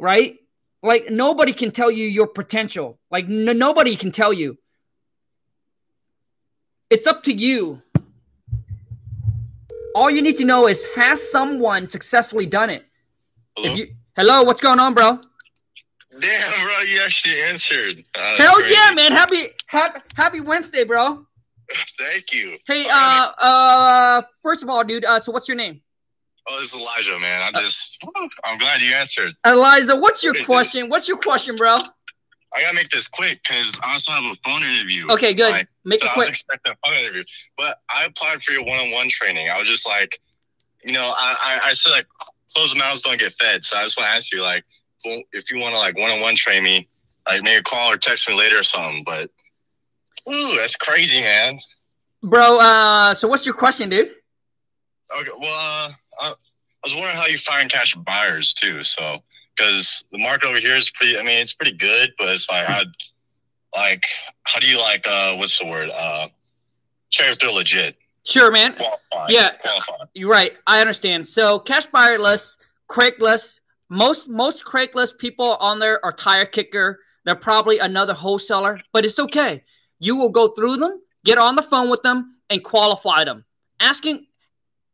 right 0.00 0.36
like 0.82 1.10
nobody 1.10 1.52
can 1.52 1.70
tell 1.70 1.90
you 1.90 2.06
your 2.06 2.26
potential 2.26 2.98
like 3.10 3.26
n- 3.26 3.58
nobody 3.58 3.94
can 3.96 4.10
tell 4.10 4.32
you 4.32 4.56
it's 6.88 7.06
up 7.06 7.22
to 7.24 7.32
you 7.32 7.82
all 9.94 10.10
you 10.10 10.22
need 10.22 10.36
to 10.36 10.44
know 10.44 10.66
is 10.66 10.84
has 10.96 11.30
someone 11.30 11.88
successfully 11.88 12.46
done 12.46 12.70
it 12.70 12.84
Hello? 13.56 13.70
if 13.72 13.78
you 13.78 13.94
hello 14.16 14.42
what's 14.42 14.60
going 14.60 14.80
on 14.80 14.94
bro 14.94 15.20
Damn, 16.18 16.64
bro, 16.66 16.80
you 16.80 17.00
actually 17.02 17.40
answered. 17.40 18.04
Uh, 18.14 18.36
hell 18.36 18.56
crazy. 18.56 18.74
yeah 18.74 18.90
man 18.94 19.12
happy 19.12 19.48
happy 19.66 20.00
happy 20.16 20.40
wednesday 20.40 20.84
bro 20.84 21.24
Thank 21.98 22.32
you. 22.32 22.56
hey 22.66 22.82
Okay. 22.84 22.90
uh 22.90 23.32
uh 23.38 24.22
first 24.42 24.62
of 24.62 24.68
all 24.68 24.82
dude 24.82 25.04
uh 25.04 25.20
so 25.20 25.30
what's 25.30 25.46
your 25.48 25.56
name 25.56 25.82
Oh, 26.52 26.58
this 26.58 26.74
is 26.74 26.80
Elijah, 26.80 27.16
man. 27.20 27.42
I 27.42 27.60
just, 27.60 28.04
I'm 28.44 28.58
glad 28.58 28.80
you 28.80 28.92
answered. 28.92 29.34
Elijah, 29.46 29.94
what's 29.94 30.24
your 30.24 30.44
question 30.44 30.88
what's 30.88 31.06
your 31.06 31.16
question 31.18 31.54
bro 31.54 31.76
I 32.52 32.62
gotta 32.62 32.74
make 32.74 32.90
this 32.90 33.06
quick 33.06 33.40
because 33.44 33.78
I 33.84 33.92
also 33.92 34.10
have 34.10 34.24
a 34.24 34.34
phone 34.44 34.64
interview. 34.64 35.06
okay 35.12 35.32
good 35.32 35.52
Like, 35.52 35.68
make 35.84 36.00
so 36.00 36.06
it 36.06 36.10
I 36.10 36.16
was 36.16 36.24
quick 36.26 36.28
expecting 36.30 36.72
a 36.72 36.76
phone 36.84 36.98
interview, 36.98 37.22
but 37.56 37.78
I 37.88 38.06
applied 38.06 38.42
for 38.42 38.50
your 38.52 38.64
one-on-one 38.64 39.08
training. 39.08 39.48
I 39.48 39.58
was 39.60 39.68
just 39.68 39.86
like, 39.86 40.20
you 40.84 40.92
know, 40.92 41.12
I 41.16 41.60
I, 41.64 41.68
I 41.68 41.72
said 41.72 41.90
like 41.90 42.06
closed 42.52 42.76
mouths 42.76 43.02
don't 43.02 43.20
get 43.20 43.32
fed, 43.34 43.64
so 43.64 43.76
I 43.76 43.84
just 43.84 43.96
want 43.96 44.08
to 44.08 44.16
ask 44.16 44.32
you 44.32 44.42
like, 44.42 44.64
well, 45.04 45.22
if 45.32 45.52
you 45.52 45.60
want 45.60 45.74
to 45.74 45.78
like 45.78 45.96
one-on-one 45.96 46.34
train 46.34 46.64
me, 46.64 46.88
like 47.28 47.44
maybe 47.44 47.62
call 47.62 47.92
or 47.92 47.96
text 47.96 48.28
me 48.28 48.34
later 48.36 48.58
or 48.58 48.64
something. 48.64 49.04
But, 49.04 49.30
ooh, 50.28 50.56
that's 50.56 50.74
crazy, 50.74 51.20
man. 51.20 51.60
bro 52.24 52.58
uh 52.58 53.14
so 53.14 53.28
what's 53.28 53.46
your 53.46 53.54
question 53.54 53.88
dude 53.90 54.10
Okay, 55.18 55.30
well, 55.40 55.88
uh, 55.88 55.92
I, 56.20 56.28
I 56.30 56.34
was 56.84 56.94
wondering 56.94 57.16
how 57.16 57.26
you 57.26 57.38
find 57.38 57.70
cash 57.70 57.94
buyers 57.94 58.52
too. 58.52 58.82
So, 58.84 59.22
because 59.56 60.04
the 60.12 60.18
market 60.18 60.48
over 60.48 60.58
here 60.58 60.76
is 60.76 60.90
pretty, 60.90 61.18
I 61.18 61.22
mean, 61.22 61.38
it's 61.38 61.52
pretty 61.52 61.76
good, 61.76 62.12
but 62.18 62.28
it's 62.28 62.48
like, 62.48 62.66
how, 62.66 62.82
like, 63.76 64.04
how 64.44 64.60
do 64.60 64.66
you 64.66 64.78
like, 64.78 65.06
uh, 65.06 65.36
what's 65.36 65.58
the 65.58 65.66
word? 65.66 65.90
Uh, 65.92 66.28
check 67.10 67.32
if 67.32 67.38
they're 67.38 67.50
legit, 67.50 67.96
sure 68.24 68.50
man 68.50 68.74
qualified. 68.74 69.30
Yeah. 69.30 69.50
qualified. 69.62 70.08
You're 70.14 70.30
right. 70.30 70.52
I 70.66 70.80
understand. 70.80 71.28
So 71.28 71.58
cash 71.58 71.86
buyer 71.86 72.18
list, 72.18 72.58
Craigslist. 72.88 73.60
Most 73.92 74.28
most 74.28 74.64
Craigslist 74.64 75.18
people 75.18 75.56
on 75.56 75.80
there 75.80 76.04
are 76.04 76.12
tire 76.12 76.46
kicker. 76.46 77.00
They're 77.24 77.34
probably 77.34 77.78
another 77.78 78.14
wholesaler, 78.14 78.80
but 78.92 79.04
it's 79.04 79.18
okay. 79.18 79.64
You 79.98 80.16
will 80.16 80.30
go 80.30 80.48
through 80.48 80.78
them, 80.78 81.02
get 81.24 81.38
on 81.38 81.56
the 81.56 81.62
phone 81.62 81.90
with 81.90 82.02
them, 82.02 82.36
and 82.48 82.62
qualify 82.62 83.24
them. 83.24 83.44
Asking, 83.80 84.26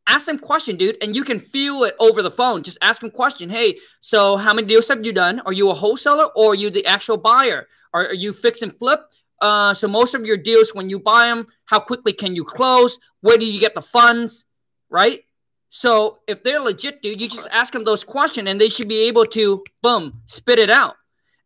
ask 0.06 0.26
them 0.26 0.38
question, 0.38 0.76
dude, 0.76 0.96
and 1.02 1.14
you 1.14 1.24
can 1.24 1.38
feel 1.38 1.84
it 1.84 1.94
over 1.98 2.22
the 2.22 2.30
phone. 2.30 2.62
Just 2.62 2.78
ask 2.80 3.00
them 3.00 3.10
question. 3.10 3.50
Hey, 3.50 3.78
so 4.00 4.36
how 4.36 4.54
many 4.54 4.68
deals 4.68 4.88
have 4.88 5.04
you 5.04 5.12
done? 5.12 5.40
Are 5.46 5.52
you 5.52 5.70
a 5.70 5.74
wholesaler 5.74 6.26
or 6.36 6.52
are 6.52 6.54
you 6.54 6.70
the 6.70 6.86
actual 6.86 7.16
buyer? 7.16 7.66
Are, 7.92 8.06
are 8.08 8.14
you 8.14 8.32
fix 8.32 8.62
and 8.62 8.76
flip? 8.76 9.00
Uh, 9.40 9.74
so 9.74 9.88
most 9.88 10.14
of 10.14 10.24
your 10.24 10.36
deals, 10.36 10.74
when 10.74 10.88
you 10.88 10.98
buy 10.98 11.26
them, 11.26 11.46
how 11.66 11.80
quickly 11.80 12.12
can 12.12 12.34
you 12.34 12.44
close? 12.44 12.98
Where 13.20 13.36
do 13.36 13.44
you 13.44 13.60
get 13.60 13.74
the 13.74 13.82
funds? 13.82 14.44
Right? 14.88 15.24
So 15.68 16.20
if 16.26 16.42
they're 16.42 16.60
legit, 16.60 17.02
dude, 17.02 17.20
you 17.20 17.28
just 17.28 17.48
ask 17.50 17.72
them 17.72 17.84
those 17.84 18.04
questions 18.04 18.48
and 18.48 18.60
they 18.60 18.68
should 18.68 18.88
be 18.88 19.08
able 19.08 19.26
to 19.26 19.62
boom 19.82 20.22
spit 20.26 20.58
it 20.58 20.70
out. 20.70 20.94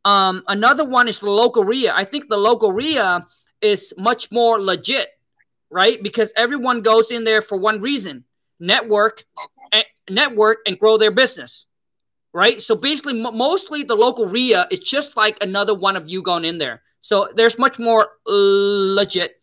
Um, 0.04 0.44
another 0.46 0.84
one 0.84 1.08
is 1.08 1.18
the 1.18 1.30
local 1.30 1.64
REIA. 1.64 1.92
I 1.94 2.04
think 2.04 2.28
the 2.28 2.36
local 2.36 2.72
REIA 2.72 3.26
is 3.60 3.92
much 3.98 4.30
more 4.30 4.60
legit, 4.60 5.08
right? 5.70 6.02
Because 6.02 6.32
everyone 6.36 6.82
goes 6.82 7.10
in 7.10 7.24
there 7.24 7.42
for 7.42 7.58
one 7.58 7.80
reason: 7.80 8.24
network, 8.60 9.24
and, 9.72 9.84
network, 10.08 10.58
and 10.66 10.78
grow 10.78 10.98
their 10.98 11.10
business, 11.10 11.66
right? 12.32 12.60
So 12.60 12.76
basically, 12.76 13.20
m- 13.20 13.36
mostly 13.36 13.82
the 13.82 13.96
local 13.96 14.26
REIA 14.26 14.68
is 14.70 14.80
just 14.80 15.16
like 15.16 15.38
another 15.40 15.74
one 15.74 15.96
of 15.96 16.08
you 16.08 16.22
going 16.22 16.44
in 16.44 16.58
there. 16.58 16.82
So 17.00 17.28
there's 17.34 17.58
much 17.58 17.78
more 17.78 18.04
uh, 18.26 18.90
legit, 18.94 19.40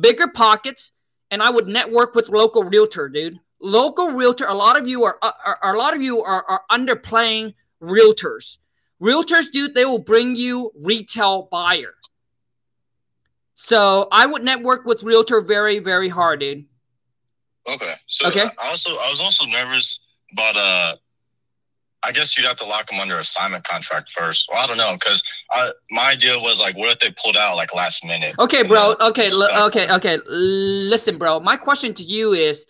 bigger 0.00 0.28
pockets, 0.28 0.92
and 1.30 1.42
I 1.42 1.50
would 1.50 1.66
network 1.66 2.14
with 2.14 2.28
local 2.28 2.64
realtor, 2.64 3.08
dude. 3.08 3.40
Local 3.60 4.10
realtor. 4.10 4.46
A 4.46 4.54
lot 4.54 4.78
of 4.78 4.86
you 4.86 5.04
are, 5.04 5.18
are, 5.22 5.58
are 5.62 5.74
a 5.74 5.78
lot 5.78 5.94
of 5.94 6.02
you 6.02 6.22
are, 6.22 6.44
are 6.44 6.62
underplaying 6.70 7.54
realtors. 7.82 8.58
Realtors, 9.00 9.50
dude, 9.50 9.74
they 9.74 9.84
will 9.84 9.98
bring 9.98 10.36
you 10.36 10.72
retail 10.78 11.48
buyer. 11.50 11.94
So 13.54 14.08
I 14.10 14.26
would 14.26 14.42
network 14.42 14.84
with 14.84 15.02
realtor 15.02 15.40
very, 15.40 15.78
very 15.78 16.08
hard, 16.08 16.40
dude. 16.40 16.64
Okay. 17.68 17.94
So 18.06 18.28
Okay. 18.28 18.48
I 18.58 18.68
also 18.68 18.90
I 18.92 19.10
was 19.10 19.20
also 19.20 19.44
nervous 19.46 20.00
about 20.32 20.56
uh 20.56 20.96
I 22.02 22.12
guess 22.12 22.36
you'd 22.36 22.46
have 22.46 22.56
to 22.56 22.64
lock 22.64 22.88
them 22.88 22.98
under 22.98 23.18
assignment 23.18 23.64
contract 23.64 24.10
first. 24.10 24.48
Well, 24.50 24.62
I 24.62 24.66
don't 24.66 24.78
know 24.78 24.94
because 24.94 25.22
my 25.90 26.10
idea 26.10 26.38
was 26.38 26.58
like, 26.58 26.74
what 26.76 26.90
if 26.92 26.98
they 26.98 27.14
pulled 27.22 27.36
out 27.36 27.56
like 27.56 27.74
last 27.74 28.04
minute? 28.04 28.34
Okay, 28.38 28.62
bro. 28.62 28.96
Okay, 29.00 29.28
l- 29.28 29.66
okay, 29.66 29.86
okay. 29.90 30.18
Listen, 30.26 31.18
bro. 31.18 31.40
My 31.40 31.58
question 31.58 31.92
to 31.94 32.02
you 32.02 32.32
is, 32.32 32.64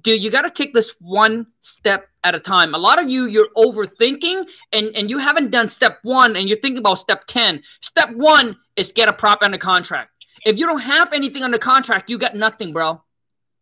dude, 0.00 0.22
you 0.22 0.30
got 0.30 0.42
to 0.42 0.50
take 0.50 0.72
this 0.72 0.94
one 1.00 1.48
step 1.60 2.08
at 2.24 2.34
a 2.34 2.40
time. 2.40 2.74
A 2.74 2.78
lot 2.78 2.98
of 2.98 3.10
you, 3.10 3.26
you're 3.26 3.50
overthinking, 3.58 4.46
and 4.72 4.86
and 4.96 5.10
you 5.10 5.18
haven't 5.18 5.50
done 5.50 5.68
step 5.68 5.98
one, 6.02 6.34
and 6.34 6.48
you're 6.48 6.58
thinking 6.58 6.78
about 6.78 6.94
step 6.94 7.24
ten. 7.26 7.62
Step 7.82 8.10
one 8.12 8.56
is 8.76 8.90
get 8.90 9.06
a 9.06 9.12
prop 9.12 9.42
under 9.42 9.58
contract. 9.58 10.12
If 10.46 10.56
you 10.58 10.64
don't 10.64 10.80
have 10.80 11.12
anything 11.12 11.42
under 11.42 11.58
contract, 11.58 12.08
you 12.08 12.16
got 12.16 12.34
nothing, 12.34 12.72
bro. 12.72 13.02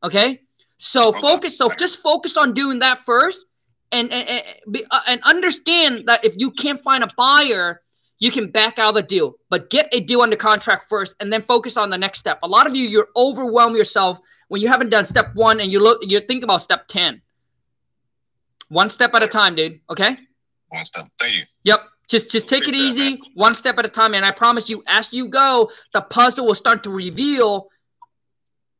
Okay. 0.05 0.43
So 0.83 1.09
Okay. 1.09 1.21
focus. 1.21 1.59
So 1.59 1.69
just 1.79 2.01
focus 2.01 2.39
on 2.39 2.55
doing 2.55 2.79
that 2.79 2.99
first, 3.01 3.45
and 3.93 4.11
and, 4.11 4.29
and, 4.29 4.45
be- 4.73 4.87
uh, 4.91 5.01
and 5.07 5.21
understand 5.25 6.07
that 6.07 6.25
if 6.25 6.35
you 6.39 6.51
can't 6.51 6.83
find 6.83 7.05
a 7.05 7.09
buyer, 7.19 7.83
you 8.19 8.31
can 8.31 8.51
back 8.51 8.79
out 8.79 8.89
of 8.89 8.95
the 8.95 9.03
deal. 9.03 9.35
But 9.51 9.69
get 9.69 9.91
a 9.93 10.01
deal 10.01 10.23
under 10.23 10.37
contract 10.37 10.87
first, 10.89 11.15
and 11.21 11.31
then 11.31 11.43
focus 11.43 11.77
on 11.77 11.91
the 11.91 11.99
next 11.99 12.19
step. 12.19 12.39
A 12.43 12.49
lot 12.49 12.67
of 12.67 12.75
you, 12.75 12.89
you're 12.89 13.09
overwhelm 13.15 13.77
yourself 13.77 14.19
when 14.49 14.63
you 14.63 14.69
haven't 14.69 14.89
done 14.89 15.05
step 15.05 15.35
one, 15.35 15.61
and 15.61 15.71
you 15.71 15.81
look, 15.81 15.99
you're 16.03 16.23
thinking 16.23 16.45
about 16.45 16.63
step 16.63 16.89
ten. 16.89 17.21
One 18.69 18.89
step 18.89 19.15
at 19.15 19.23
a 19.23 19.29
time, 19.29 19.55
dude. 19.57 19.81
Okay. 19.91 20.17
One 20.69 20.85
step. 20.87 21.09
Thank 21.19 21.35
you. 21.35 21.43
Yep. 21.65 21.81
Just 22.09 22.31
just 22.31 22.49
take 22.49 22.67
it 22.67 22.73
that, 22.73 22.77
easy, 22.79 23.11
man. 23.11 23.19
one 23.35 23.55
step 23.55 23.79
at 23.79 23.85
a 23.85 23.89
time. 23.89 24.15
And 24.15 24.25
I 24.25 24.31
promise 24.31 24.71
you, 24.71 24.83
as 24.87 25.13
you 25.13 25.29
go, 25.29 25.71
the 25.93 26.01
puzzle 26.01 26.47
will 26.47 26.55
start 26.55 26.83
to 26.85 26.91
reveal, 26.91 27.69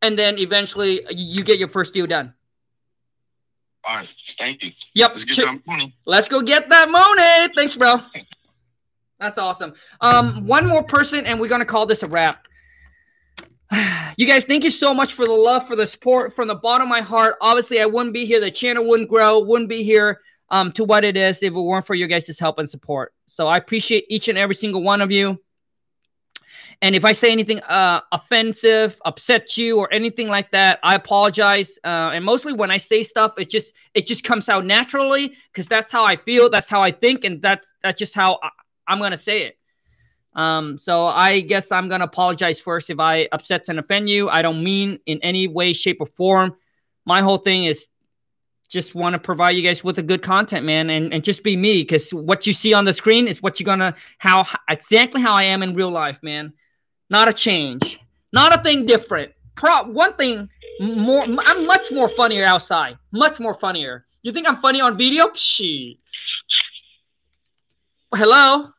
and 0.03 0.19
then 0.19 0.39
eventually 0.39 1.03
you 1.11 1.41
you 1.41 1.45
get 1.45 1.59
your 1.59 1.69
first 1.69 1.95
deal 1.95 2.07
done. 2.07 2.35
All 3.85 3.97
right. 3.97 4.09
Thank 4.39 4.63
you. 4.63 4.73
Yep. 4.95 5.11
Let's 5.11 5.25
get 5.25 5.35
Ch- 5.35 5.39
that 5.39 5.67
money. 5.67 5.95
Let's 6.05 6.29
go 6.29 6.43
get 6.43 6.69
that 6.69 6.91
money. 6.91 7.53
Thanks, 7.57 7.77
bro. 7.77 8.01
That's 9.19 9.39
awesome. 9.39 9.75
Um, 10.01 10.47
one 10.47 10.67
more 10.67 10.83
person, 10.83 11.27
and 11.27 11.41
we're 11.41 11.49
gonna 11.49 11.65
call 11.65 11.87
this 11.87 12.03
a 12.03 12.09
wrap. 12.09 12.47
You 14.17 14.27
guys, 14.27 14.45
thank 14.45 14.65
you 14.65 14.71
so 14.71 14.93
much 14.93 15.15
for 15.15 15.25
the 15.25 15.33
love, 15.33 15.67
for 15.67 15.77
the 15.77 15.87
support 15.87 16.37
from 16.37 16.49
the 16.49 16.57
bottom 16.57 16.89
of 16.89 16.91
my 16.91 17.01
heart. 17.01 17.37
Obviously, 17.41 17.81
I 17.81 17.87
wouldn't 17.87 18.13
be 18.13 18.27
here. 18.27 18.39
The 18.39 18.51
channel 18.51 18.85
wouldn't 18.85 19.09
grow, 19.09 19.39
wouldn't 19.39 19.71
be 19.71 19.83
here 19.83 20.21
um, 20.51 20.73
to 20.73 20.85
what 20.85 21.05
it 21.05 21.17
is 21.17 21.43
if 21.43 21.55
it 21.55 21.59
weren't 21.59 21.87
for 21.87 21.95
your 21.95 22.09
guys' 22.09 22.39
help 22.39 22.59
and 22.59 22.69
support. 22.69 23.15
So 23.27 23.47
I 23.47 23.57
appreciate 23.57 24.05
each 24.11 24.29
and 24.29 24.37
every 24.37 24.57
single 24.57 24.83
one 24.83 25.01
of 25.01 25.11
you. 25.11 25.41
And 26.83 26.95
if 26.95 27.05
I 27.05 27.13
say 27.13 27.31
anything 27.31 27.61
uh, 27.61 28.01
offensive, 28.11 29.01
upset 29.05 29.57
you, 29.59 29.77
or 29.79 29.93
anything 29.93 30.29
like 30.29 30.51
that, 30.53 30.79
I 30.83 30.95
apologize. 30.95 31.79
Uh, 31.85 32.13
and 32.15 32.25
mostly 32.25 32.55
when 32.55 32.71
I 32.71 32.79
say 32.79 33.03
stuff, 33.03 33.35
it 33.39 33.51
just 33.51 33.75
it 33.93 34.07
just 34.07 34.25
comes 34.25 34.49
out 34.49 34.65
naturally 34.65 35.35
because 35.53 35.69
that's 35.69 35.93
how 35.93 36.05
I 36.05 36.17
feel, 36.17 36.49
that's 36.49 36.69
how 36.69 36.83
I 36.83 36.91
think, 36.91 37.25
and 37.25 37.43
that's 37.43 37.75
that's 37.83 37.99
just 37.99 38.15
how 38.15 38.39
I, 38.43 38.49
I'm 38.89 38.99
gonna 38.99 39.19
say 39.19 39.43
it. 39.43 39.59
Um, 40.35 40.79
so 40.79 41.05
I 41.05 41.41
guess 41.41 41.71
I'm 41.71 41.89
gonna 41.91 42.05
apologize 42.05 42.61
first 42.61 42.89
if 42.89 42.99
I 42.99 43.29
upset 43.31 43.69
and 43.69 43.79
offend 43.79 44.09
you. 44.09 44.31
I 44.31 44.41
don't 44.41 44.65
mean 44.65 45.01
in 45.05 45.21
any 45.23 45.49
way, 45.49 45.75
shape, 45.75 45.99
or 46.01 46.07
form. 46.07 46.57
My 47.05 47.21
whole 47.21 47.39
thing 47.39 47.65
is 47.65 47.89
just 48.71 48.95
want 48.95 49.15
to 49.15 49.21
provide 49.21 49.51
you 49.51 49.63
guys 49.63 49.83
with 49.83 49.99
a 49.99 50.03
good 50.03 50.23
content, 50.23 50.65
man, 50.65 50.89
and, 50.89 51.13
and 51.13 51.25
just 51.25 51.43
be 51.43 51.57
me 51.57 51.83
because 51.83 52.15
what 52.15 52.47
you 52.47 52.53
see 52.55 52.73
on 52.73 52.85
the 52.87 52.93
screen 52.93 53.27
is 53.27 53.43
what 53.43 53.61
you're 53.61 53.67
gonna 53.67 53.95
how 54.17 54.47
exactly 54.71 55.21
how 55.21 55.35
I 55.35 55.43
am 55.43 55.63
in 55.63 55.75
real 55.75 55.91
life, 55.91 56.21
man. 56.23 56.55
Not 57.11 57.29
a 57.29 57.33
change, 57.33 57.99
not 58.33 58.55
a 58.59 58.63
thing 58.63 58.87
different. 58.87 59.33
Pro 59.57 59.83
one 59.85 60.15
thing 60.15 60.49
more. 60.81 61.25
I'm 61.25 61.67
much 61.67 61.91
more 61.91 62.09
funnier 62.09 62.45
outside. 62.45 62.99
Much 63.13 63.41
more 63.41 63.53
funnier. 63.55 64.07
You 64.23 64.33
think 64.33 64.49
I'm 64.49 64.57
funny 64.57 64.81
on 64.81 64.97
video? 64.97 65.31
Shit. 65.35 65.97
Hello. 68.15 68.57
Hello. 68.59 68.73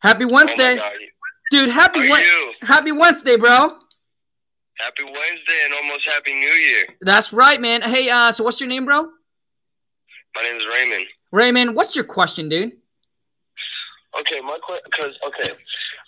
Happy 0.00 0.24
Oh 0.24 0.28
Wednesday, 0.28 0.76
God. 0.76 0.92
dude. 1.50 1.68
Happy 1.70 2.00
are 2.00 2.10
Wed- 2.10 2.22
you? 2.24 2.52
Happy 2.62 2.92
Wednesday, 2.92 3.36
bro. 3.36 3.70
Happy 4.78 5.04
Wednesday 5.04 5.60
and 5.64 5.74
almost 5.74 6.04
Happy 6.04 6.32
New 6.32 6.48
Year. 6.48 6.84
That's 7.00 7.32
right, 7.32 7.60
man. 7.60 7.82
Hey, 7.82 8.10
uh, 8.10 8.32
so 8.32 8.42
what's 8.44 8.60
your 8.60 8.68
name, 8.68 8.84
bro? 8.84 9.08
My 10.34 10.42
name 10.42 10.56
is 10.56 10.66
Raymond. 10.66 11.04
Raymond. 11.30 11.76
What's 11.76 11.94
your 11.94 12.04
question, 12.04 12.48
dude? 12.48 12.72
Okay, 14.20 14.40
my 14.40 14.58
because 14.84 15.18
okay, 15.26 15.52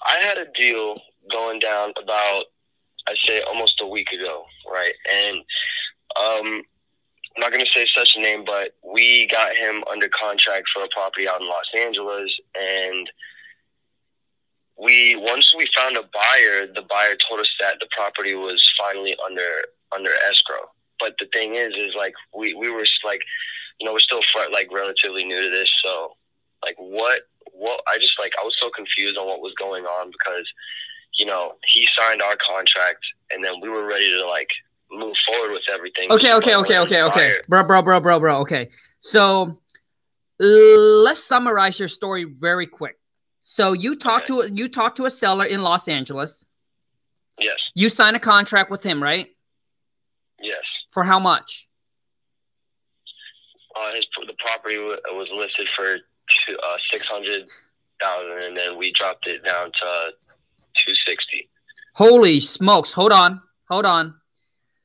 I 0.06 0.18
had 0.18 0.38
a 0.38 0.46
deal 0.52 1.00
going 1.30 1.58
down 1.58 1.92
about 2.00 2.44
I 3.08 3.14
say 3.26 3.40
almost 3.42 3.80
a 3.80 3.86
week 3.86 4.08
ago, 4.12 4.44
right? 4.70 4.92
And 5.12 5.38
um, 6.18 6.62
I'm 7.36 7.40
not 7.40 7.52
gonna 7.52 7.66
say 7.66 7.86
such 7.86 8.14
a 8.16 8.20
name, 8.20 8.44
but 8.44 8.74
we 8.82 9.26
got 9.26 9.56
him 9.56 9.82
under 9.90 10.08
contract 10.08 10.68
for 10.72 10.84
a 10.84 10.88
property 10.88 11.28
out 11.28 11.40
in 11.40 11.48
Los 11.48 11.66
Angeles, 11.78 12.30
and 12.54 13.10
we 14.78 15.16
once 15.16 15.52
we 15.56 15.68
found 15.74 15.96
a 15.96 16.02
buyer, 16.02 16.66
the 16.66 16.82
buyer 16.88 17.16
told 17.28 17.40
us 17.40 17.50
that 17.60 17.76
the 17.80 17.88
property 17.96 18.34
was 18.34 18.62
finally 18.78 19.16
under 19.24 19.64
under 19.94 20.10
escrow. 20.30 20.70
But 21.00 21.14
the 21.18 21.26
thing 21.32 21.56
is, 21.56 21.74
is 21.74 21.94
like 21.96 22.14
we 22.36 22.54
we 22.54 22.70
were 22.70 22.86
like, 23.04 23.20
you 23.80 23.86
know, 23.86 23.92
we're 23.92 24.00
still 24.00 24.22
like 24.52 24.68
relatively 24.72 25.24
new 25.24 25.42
to 25.42 25.50
this, 25.50 25.70
so 25.82 26.16
like 26.62 26.76
what 26.78 27.22
what 27.52 27.80
I 27.88 27.98
just 27.98 28.18
like 28.18 28.32
I 28.40 28.44
was 28.44 28.54
so 28.60 28.70
confused 28.74 29.16
on 29.18 29.26
what 29.26 29.40
was 29.40 29.52
going 29.58 29.84
on 29.84 30.10
because 30.10 30.46
you 31.18 31.26
know 31.26 31.52
he 31.72 31.86
signed 31.98 32.22
our 32.22 32.36
contract 32.46 33.04
and 33.30 33.44
then 33.44 33.54
we 33.62 33.68
were 33.68 33.86
ready 33.86 34.10
to 34.10 34.26
like 34.26 34.48
move 34.90 35.14
forward 35.26 35.52
with 35.52 35.62
everything. 35.72 36.10
Okay, 36.10 36.32
okay, 36.34 36.54
okay, 36.56 36.78
okay, 36.78 37.02
okay. 37.02 37.36
Bro, 37.48 37.64
bro, 37.64 37.82
bro, 37.82 38.00
bro, 38.00 38.20
bro. 38.20 38.38
Okay. 38.38 38.68
So 39.00 39.58
let's 40.38 41.22
summarize 41.24 41.78
your 41.78 41.88
story 41.88 42.24
very 42.24 42.66
quick. 42.66 42.98
So 43.42 43.72
you 43.72 43.96
talked 43.96 44.26
to 44.28 44.48
you 44.52 44.68
talked 44.68 44.96
to 44.98 45.06
a 45.06 45.10
seller 45.10 45.44
in 45.44 45.62
Los 45.62 45.88
Angeles. 45.88 46.44
Yes, 47.38 47.58
You 47.74 47.90
signed 47.90 48.16
a 48.16 48.20
contract 48.20 48.70
with 48.70 48.82
him, 48.82 49.02
right? 49.02 49.28
yes. 50.40 50.62
For 50.90 51.04
how 51.04 51.18
much? 51.18 51.68
Uh, 53.78 53.92
his 53.94 54.06
the 54.26 54.32
property 54.38 54.78
wa- 54.78 54.96
was 55.12 55.28
listed 55.36 55.68
for 55.76 55.98
two, 56.46 56.56
uh, 56.56 56.76
six 56.92 57.06
hundred 57.06 57.48
thousand, 58.00 58.42
and 58.42 58.56
then 58.56 58.76
we 58.76 58.92
dropped 58.92 59.26
it 59.26 59.44
down 59.44 59.66
to 59.66 60.10
two 60.84 60.94
sixty. 61.06 61.48
Holy 61.94 62.40
smokes. 62.40 62.92
Hold 62.92 63.12
on. 63.12 63.40
Hold 63.68 63.86
on. 63.86 64.14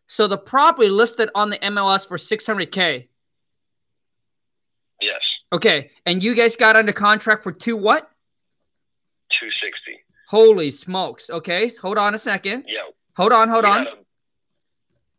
So 0.07 0.27
the 0.27 0.37
property 0.37 0.89
listed 0.89 1.29
on 1.35 1.49
the 1.49 1.57
MLS 1.59 2.07
for 2.07 2.17
600k. 2.17 3.07
Yes, 5.01 5.21
Okay. 5.51 5.91
And 6.05 6.21
you 6.21 6.35
guys 6.35 6.55
got 6.55 6.75
under 6.75 6.93
contract 6.93 7.43
for 7.43 7.51
two 7.51 7.75
what? 7.75 8.09
two 9.39 9.49
sixty. 9.61 9.99
Holy 10.27 10.71
smokes. 10.71 11.29
Okay. 11.29 11.71
Hold 11.81 11.97
on 11.97 12.13
a 12.13 12.17
second. 12.17 12.65
Yeah. 12.67 12.81
Hold 13.17 13.33
on, 13.33 13.49
hold 13.49 13.63
we 13.65 13.69
on. 13.69 13.87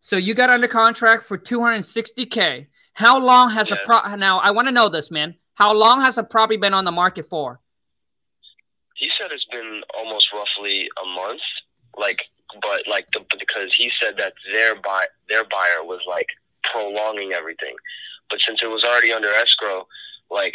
So 0.00 0.16
you 0.16 0.34
got 0.34 0.50
under 0.50 0.68
contract 0.68 1.24
for 1.24 1.38
260k. 1.38 2.66
How 2.94 3.18
long 3.18 3.50
has 3.50 3.68
the 3.68 3.78
pro 3.84 4.16
now 4.16 4.38
I 4.40 4.50
want 4.50 4.68
to 4.68 4.72
know 4.72 4.88
this, 4.88 5.10
man. 5.10 5.36
How 5.54 5.72
long 5.72 6.00
has 6.00 6.14
the 6.16 6.24
property 6.24 6.56
been 6.56 6.74
on 6.74 6.84
the 6.84 6.92
market 6.92 7.28
for? 7.28 7.60
he 9.02 9.10
said 9.18 9.32
it's 9.32 9.46
been 9.46 9.82
almost 9.96 10.28
roughly 10.32 10.88
a 11.02 11.06
month 11.06 11.40
like 11.98 12.22
but 12.60 12.86
like 12.86 13.06
the, 13.12 13.20
because 13.38 13.74
he 13.76 13.90
said 14.00 14.16
that 14.16 14.32
their 14.52 14.74
buy 14.76 15.06
their 15.28 15.44
buyer 15.44 15.82
was 15.82 16.00
like 16.06 16.26
prolonging 16.72 17.32
everything 17.32 17.74
but 18.30 18.38
since 18.40 18.60
it 18.62 18.66
was 18.66 18.84
already 18.84 19.12
under 19.12 19.32
escrow 19.34 19.86
like 20.30 20.54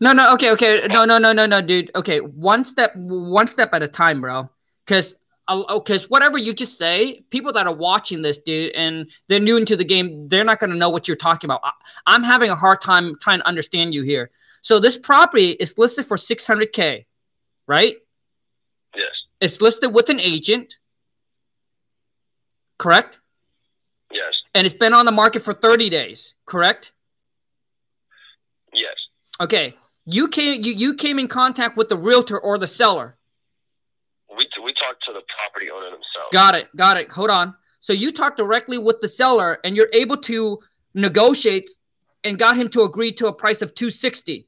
No, 0.00 0.12
no, 0.12 0.32
okay, 0.34 0.50
okay. 0.50 0.86
No, 0.88 1.04
no, 1.04 1.18
no, 1.18 1.32
no, 1.32 1.46
no, 1.46 1.60
dude. 1.60 1.90
Okay, 1.96 2.20
one 2.20 2.64
step 2.64 2.92
one 2.94 3.48
step 3.48 3.74
at 3.74 3.82
a 3.82 3.88
time, 3.88 4.20
bro. 4.20 4.48
Cuz 4.86 5.16
because 5.50 6.04
oh, 6.04 6.08
whatever 6.08 6.38
you 6.38 6.54
just 6.54 6.78
say, 6.78 7.22
people 7.30 7.52
that 7.52 7.66
are 7.66 7.74
watching 7.74 8.22
this, 8.22 8.38
dude, 8.38 8.72
and 8.72 9.08
they're 9.28 9.40
new 9.40 9.56
into 9.56 9.76
the 9.76 9.84
game, 9.84 10.28
they're 10.28 10.44
not 10.44 10.60
going 10.60 10.70
to 10.70 10.76
know 10.76 10.90
what 10.90 11.08
you're 11.08 11.16
talking 11.16 11.48
about. 11.48 11.60
I, 11.64 11.72
I'm 12.06 12.22
having 12.22 12.50
a 12.50 12.56
hard 12.56 12.80
time 12.80 13.16
trying 13.20 13.40
to 13.40 13.46
understand 13.46 13.92
you 13.92 14.02
here. 14.02 14.30
So 14.62 14.78
this 14.78 14.96
property 14.96 15.50
is 15.50 15.76
listed 15.76 16.06
for 16.06 16.16
600k, 16.16 17.06
right? 17.66 17.96
yes 18.96 19.10
It's 19.40 19.60
listed 19.60 19.92
with 19.92 20.10
an 20.10 20.20
agent, 20.20 20.74
correct? 22.78 23.18
yes 24.12 24.40
And 24.54 24.66
it's 24.66 24.76
been 24.76 24.94
on 24.94 25.06
the 25.06 25.12
market 25.12 25.42
for 25.42 25.52
30 25.52 25.90
days, 25.90 26.34
correct? 26.46 26.92
yes 28.72 28.94
Okay. 29.40 29.74
You 30.04 30.28
came 30.28 30.62
you, 30.62 30.72
you 30.72 30.94
came 30.94 31.18
in 31.18 31.28
contact 31.28 31.76
with 31.76 31.88
the 31.88 31.96
realtor 31.96 32.38
or 32.38 32.58
the 32.58 32.66
seller. 32.66 33.16
We, 34.90 34.96
we 34.96 34.96
talked 34.96 35.04
to 35.06 35.12
the 35.12 35.22
property 35.38 35.70
owner 35.70 35.86
themselves 35.86 36.30
Got 36.32 36.54
it. 36.54 36.68
Got 36.76 36.96
it. 36.96 37.10
Hold 37.12 37.30
on. 37.30 37.54
So 37.80 37.92
you 37.92 38.12
talked 38.12 38.36
directly 38.36 38.78
with 38.78 39.00
the 39.00 39.08
seller 39.08 39.58
and 39.64 39.76
you're 39.76 39.88
able 39.92 40.16
to 40.18 40.58
negotiate 40.94 41.70
and 42.24 42.38
got 42.38 42.56
him 42.56 42.68
to 42.70 42.82
agree 42.82 43.12
to 43.12 43.26
a 43.28 43.32
price 43.32 43.62
of 43.62 43.74
260. 43.74 44.46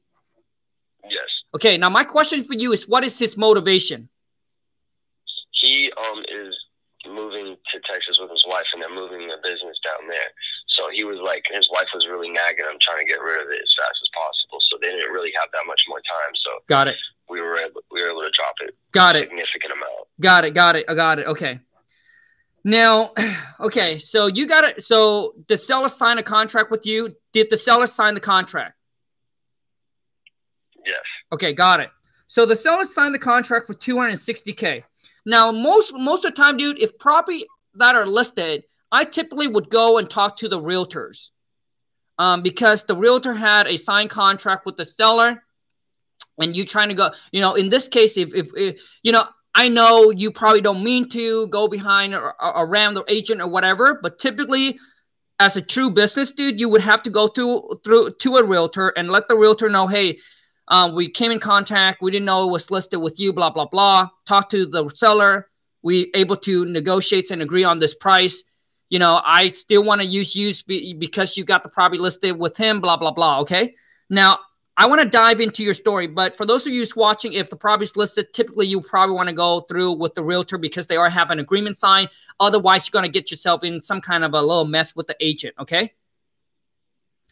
yes 1.09 1.19
Okay, 1.55 1.77
now 1.77 1.89
my 1.89 2.03
question 2.03 2.43
for 2.43 2.53
you 2.53 2.71
is 2.73 2.87
what 2.87 3.03
is 3.03 3.19
his 3.19 3.37
motivation? 3.37 4.09
he 5.51 5.91
um 5.97 6.19
is 6.21 6.53
moving 7.05 7.55
to 7.71 7.79
texas 7.87 8.17
with 8.19 8.31
his 8.31 8.43
wife 8.47 8.65
and 8.73 8.81
they're 8.81 8.93
moving 8.93 9.27
the 9.27 9.37
business 9.43 9.77
down 9.83 10.07
there 10.07 10.31
so 10.67 10.89
he 10.91 11.03
was 11.03 11.19
like 11.23 11.43
his 11.51 11.69
wife 11.71 11.87
was 11.93 12.07
really 12.07 12.29
nagging 12.29 12.65
him 12.65 12.79
trying 12.81 13.05
to 13.05 13.09
get 13.09 13.21
rid 13.21 13.43
of 13.43 13.47
it 13.51 13.59
as 13.61 13.73
fast 13.77 13.99
as 14.01 14.09
possible 14.15 14.59
so 14.71 14.77
they 14.81 14.87
didn't 14.89 15.11
really 15.11 15.31
have 15.35 15.51
that 15.53 15.63
much 15.67 15.83
more 15.87 15.99
time 15.99 16.33
so 16.43 16.51
Got 16.67 16.87
it. 16.87 16.95
We 17.29 17.41
were 17.41 17.57
able 17.57 17.81
we 17.91 18.01
were 18.01 18.09
able 18.11 18.21
to 18.21 18.31
drop 18.33 18.55
it 18.61 18.75
Got 18.91 19.15
it. 19.15 19.29
significant 19.29 19.71
amount 19.73 20.07
Got 20.21 20.45
it. 20.45 20.53
Got 20.53 20.75
it. 20.75 20.85
I 20.87 20.93
got 20.95 21.19
it. 21.19 21.27
Okay. 21.27 21.59
Now, 22.63 23.11
okay, 23.59 23.97
so 23.99 24.27
you 24.27 24.47
got 24.47 24.63
it. 24.63 24.83
So 24.83 25.33
the 25.49 25.57
seller 25.57 25.89
signed 25.89 26.19
a 26.19 26.23
contract 26.23 26.71
with 26.71 26.85
you. 26.85 27.15
Did 27.33 27.49
the 27.49 27.57
seller 27.57 27.87
sign 27.87 28.13
the 28.13 28.19
contract? 28.21 28.75
yes 30.85 30.95
Okay, 31.31 31.53
got 31.53 31.79
it. 31.79 31.89
So 32.27 32.45
the 32.45 32.55
seller 32.55 32.83
signed 32.85 33.13
the 33.15 33.19
contract 33.19 33.65
for 33.67 33.73
260k. 33.73 34.83
Now, 35.25 35.51
most 35.51 35.93
most 35.93 36.25
of 36.25 36.35
the 36.35 36.41
time, 36.41 36.57
dude, 36.57 36.79
if 36.79 36.97
property 36.99 37.45
that 37.75 37.95
are 37.95 38.05
listed, 38.07 38.63
I 38.91 39.05
typically 39.05 39.47
would 39.47 39.69
go 39.69 39.97
and 39.97 40.09
talk 40.09 40.37
to 40.37 40.47
the 40.49 40.59
realtors. 40.59 41.29
um, 42.19 42.43
because 42.43 42.83
the 42.83 42.95
realtor 42.95 43.33
had 43.33 43.65
a 43.67 43.77
signed 43.77 44.11
contract 44.11 44.65
with 44.67 44.77
the 44.77 44.85
seller 44.85 45.43
and 46.39 46.55
you 46.55 46.65
trying 46.65 46.89
to 46.89 46.95
go, 46.95 47.11
you 47.31 47.41
know, 47.41 47.55
in 47.55 47.69
this 47.69 47.87
case, 47.87 48.17
if, 48.17 48.33
if, 48.33 48.49
if 48.55 48.81
you 49.03 49.11
know, 49.11 49.27
I 49.55 49.67
know 49.69 50.09
you 50.09 50.31
probably 50.31 50.61
don't 50.61 50.83
mean 50.83 51.09
to 51.09 51.47
go 51.47 51.67
behind 51.67 52.15
or, 52.15 52.33
or 52.41 52.65
around 52.65 52.95
the 52.95 53.03
agent 53.07 53.41
or 53.41 53.47
whatever, 53.47 53.99
but 54.01 54.19
typically 54.19 54.79
as 55.39 55.55
a 55.55 55.61
true 55.61 55.89
business 55.89 56.31
dude, 56.31 56.59
you 56.59 56.69
would 56.69 56.81
have 56.81 57.03
to 57.03 57.09
go 57.09 57.27
through 57.27 57.81
through 57.83 58.15
to 58.19 58.37
a 58.37 58.43
realtor 58.43 58.89
and 58.89 59.09
let 59.09 59.27
the 59.27 59.35
realtor 59.35 59.69
know, 59.69 59.87
hey, 59.87 60.19
um, 60.67 60.95
we 60.95 61.09
came 61.09 61.31
in 61.31 61.39
contact, 61.39 62.01
we 62.01 62.11
didn't 62.11 62.25
know 62.25 62.47
it 62.47 62.51
was 62.51 62.71
listed 62.71 63.01
with 63.01 63.19
you, 63.19 63.33
blah 63.33 63.49
blah 63.49 63.65
blah. 63.65 64.09
Talk 64.25 64.49
to 64.51 64.65
the 64.65 64.89
seller, 64.89 65.49
we 65.81 66.11
able 66.15 66.37
to 66.37 66.65
negotiate 66.65 67.29
and 67.31 67.41
agree 67.41 67.63
on 67.63 67.79
this 67.79 67.93
price. 67.93 68.43
You 68.89 68.99
know, 68.99 69.21
I 69.23 69.51
still 69.51 69.83
want 69.83 70.01
to 70.01 70.07
use 70.07 70.35
you 70.35 70.53
because 70.95 71.35
you 71.35 71.43
got 71.43 71.63
the 71.63 71.69
property 71.69 71.99
listed 71.99 72.37
with 72.37 72.57
him, 72.57 72.79
blah 72.79 72.97
blah 72.97 73.11
blah. 73.11 73.41
Okay, 73.41 73.75
now 74.09 74.39
I 74.75 74.87
want 74.87 75.01
to 75.01 75.07
dive 75.07 75.39
into 75.39 75.63
your 75.63 75.75
story, 75.75 76.07
but 76.07 76.35
for 76.35 76.47
those 76.47 76.65
of 76.65 76.73
you 76.73 76.83
watching, 76.95 77.33
if 77.33 77.49
the 77.49 77.55
property's 77.55 77.95
listed, 77.95 78.33
typically 78.33 78.65
you 78.65 78.81
probably 78.81 79.15
want 79.15 79.29
to 79.29 79.35
go 79.35 79.61
through 79.61 79.91
with 79.93 80.15
the 80.15 80.23
realtor 80.23 80.57
because 80.57 80.87
they 80.87 80.97
are 80.97 81.09
have 81.09 81.29
an 81.29 81.39
agreement 81.39 81.77
signed. 81.77 82.09
Otherwise, 82.39 82.87
you're 82.87 82.99
going 82.99 83.03
to 83.03 83.19
get 83.19 83.29
yourself 83.29 83.63
in 83.63 83.81
some 83.81 84.01
kind 84.01 84.23
of 84.23 84.33
a 84.33 84.41
little 84.41 84.65
mess 84.65 84.95
with 84.95 85.05
the 85.05 85.15
agent. 85.19 85.53
Okay. 85.59 85.93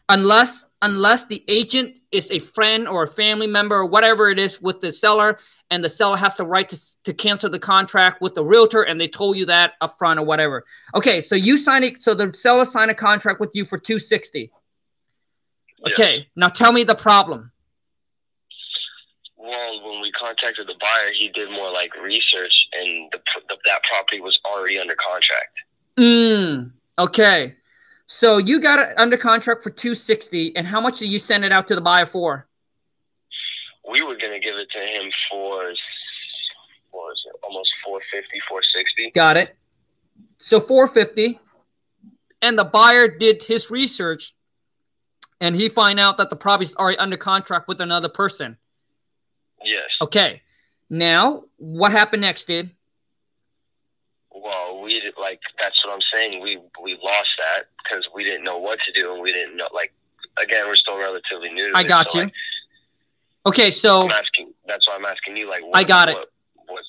Unless 0.08 0.66
unless 0.82 1.24
the 1.24 1.44
agent 1.48 1.98
is 2.12 2.30
a 2.30 2.38
friend 2.38 2.86
or 2.86 3.04
a 3.04 3.08
family 3.08 3.46
member 3.46 3.76
or 3.76 3.86
whatever 3.86 4.30
it 4.30 4.38
is 4.38 4.60
with 4.60 4.80
the 4.80 4.92
seller, 4.92 5.38
and 5.70 5.82
the 5.82 5.88
seller 5.88 6.16
has 6.16 6.36
the 6.36 6.44
right 6.44 6.68
to, 6.68 6.78
to 7.04 7.12
cancel 7.12 7.50
the 7.50 7.58
contract 7.58 8.20
with 8.20 8.34
the 8.34 8.44
realtor, 8.44 8.82
and 8.82 9.00
they 9.00 9.08
told 9.08 9.36
you 9.36 9.46
that 9.46 9.72
upfront 9.82 10.18
or 10.18 10.22
whatever. 10.22 10.64
Okay, 10.94 11.20
so 11.20 11.34
you 11.34 11.56
sign 11.56 11.82
it. 11.82 12.02
So 12.02 12.14
the 12.14 12.32
seller 12.34 12.64
signed 12.64 12.90
a 12.90 12.94
contract 12.94 13.40
with 13.40 13.50
you 13.54 13.64
for 13.64 13.78
two 13.78 13.98
sixty. 13.98 14.52
Okay, 15.86 16.18
yes. 16.18 16.26
now 16.36 16.48
tell 16.48 16.72
me 16.72 16.84
the 16.84 16.94
problem. 16.94 17.50
Well, 19.36 19.84
when 19.84 20.00
we 20.00 20.12
contacted 20.12 20.68
the 20.68 20.74
buyer, 20.80 21.12
he 21.18 21.28
did 21.30 21.50
more 21.50 21.72
like 21.72 21.90
research, 22.00 22.66
and 22.72 23.10
the, 23.10 23.18
the, 23.48 23.56
that 23.66 23.82
property 23.82 24.20
was 24.20 24.38
already 24.44 24.78
under 24.78 24.94
contract. 24.94 25.58
Mm, 25.98 26.70
okay. 26.98 27.56
So 28.06 28.38
you 28.38 28.60
got 28.60 28.78
it 28.78 28.94
under 28.98 29.16
contract 29.16 29.62
for 29.62 29.70
260 29.70 30.54
and 30.56 30.66
how 30.66 30.80
much 30.80 30.98
did 30.98 31.06
you 31.06 31.18
send 31.18 31.44
it 31.44 31.52
out 31.52 31.66
to 31.68 31.74
the 31.74 31.80
buyer 31.80 32.06
for? 32.06 32.46
We 33.90 34.02
were 34.02 34.16
going 34.16 34.32
to 34.32 34.40
give 34.40 34.56
it 34.56 34.68
to 34.70 34.78
him 34.78 35.10
for 35.30 35.72
what 36.90 37.04
was 37.04 37.22
it? 37.26 37.40
Almost 37.42 37.72
450, 37.86 38.40
460. 38.48 39.10
Got 39.12 39.36
it. 39.38 39.56
So 40.38 40.60
450 40.60 41.40
and 42.42 42.58
the 42.58 42.64
buyer 42.64 43.08
did 43.08 43.44
his 43.44 43.70
research 43.70 44.34
and 45.42 45.56
he 45.56 45.68
find 45.68 45.98
out 45.98 46.18
that 46.18 46.30
the 46.30 46.36
property's 46.36 46.74
already 46.76 46.96
under 46.98 47.16
contract 47.16 47.66
with 47.66 47.80
another 47.80 48.08
person. 48.08 48.56
Yes. 49.64 49.88
Okay. 50.00 50.40
Now, 50.88 51.44
what 51.56 51.90
happened 51.90 52.22
next, 52.22 52.46
dude? 52.46 52.70
Well, 54.30 54.80
we 54.80 55.02
like 55.20 55.40
that's 55.60 55.84
what 55.84 55.94
I'm 55.94 56.00
saying. 56.14 56.40
We 56.40 56.58
we 56.82 56.96
lost 57.02 57.28
that 57.38 57.66
because 57.82 58.06
we 58.14 58.22
didn't 58.22 58.44
know 58.44 58.58
what 58.58 58.78
to 58.86 58.92
do, 58.92 59.12
and 59.12 59.20
we 59.20 59.32
didn't 59.32 59.56
know. 59.56 59.66
Like 59.74 59.92
again, 60.42 60.66
we're 60.66 60.76
still 60.76 60.96
relatively 60.96 61.50
new. 61.50 61.72
I 61.74 61.82
got 61.82 62.12
so, 62.12 62.18
you. 62.18 62.24
Like, 62.24 62.34
okay, 63.46 63.70
so 63.70 64.02
I'm 64.02 64.10
asking. 64.10 64.52
That's 64.66 64.88
why 64.88 64.94
I'm 64.94 65.04
asking 65.04 65.36
you. 65.36 65.50
Like, 65.50 65.62
what, 65.62 65.76
I 65.76 65.82
got 65.84 66.08
it. 66.08 66.14
What, 66.14 66.28
what, 66.66 66.84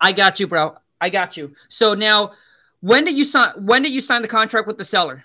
I 0.00 0.12
got 0.12 0.40
you, 0.40 0.48
bro. 0.48 0.76
I 1.00 1.10
got 1.10 1.36
you. 1.36 1.54
So 1.68 1.94
now, 1.94 2.32
when 2.80 3.04
did 3.04 3.16
you 3.16 3.24
sign? 3.24 3.52
When 3.64 3.82
did 3.82 3.92
you 3.92 4.00
sign 4.00 4.22
the 4.22 4.28
contract 4.28 4.66
with 4.66 4.78
the 4.78 4.84
seller? 4.84 5.24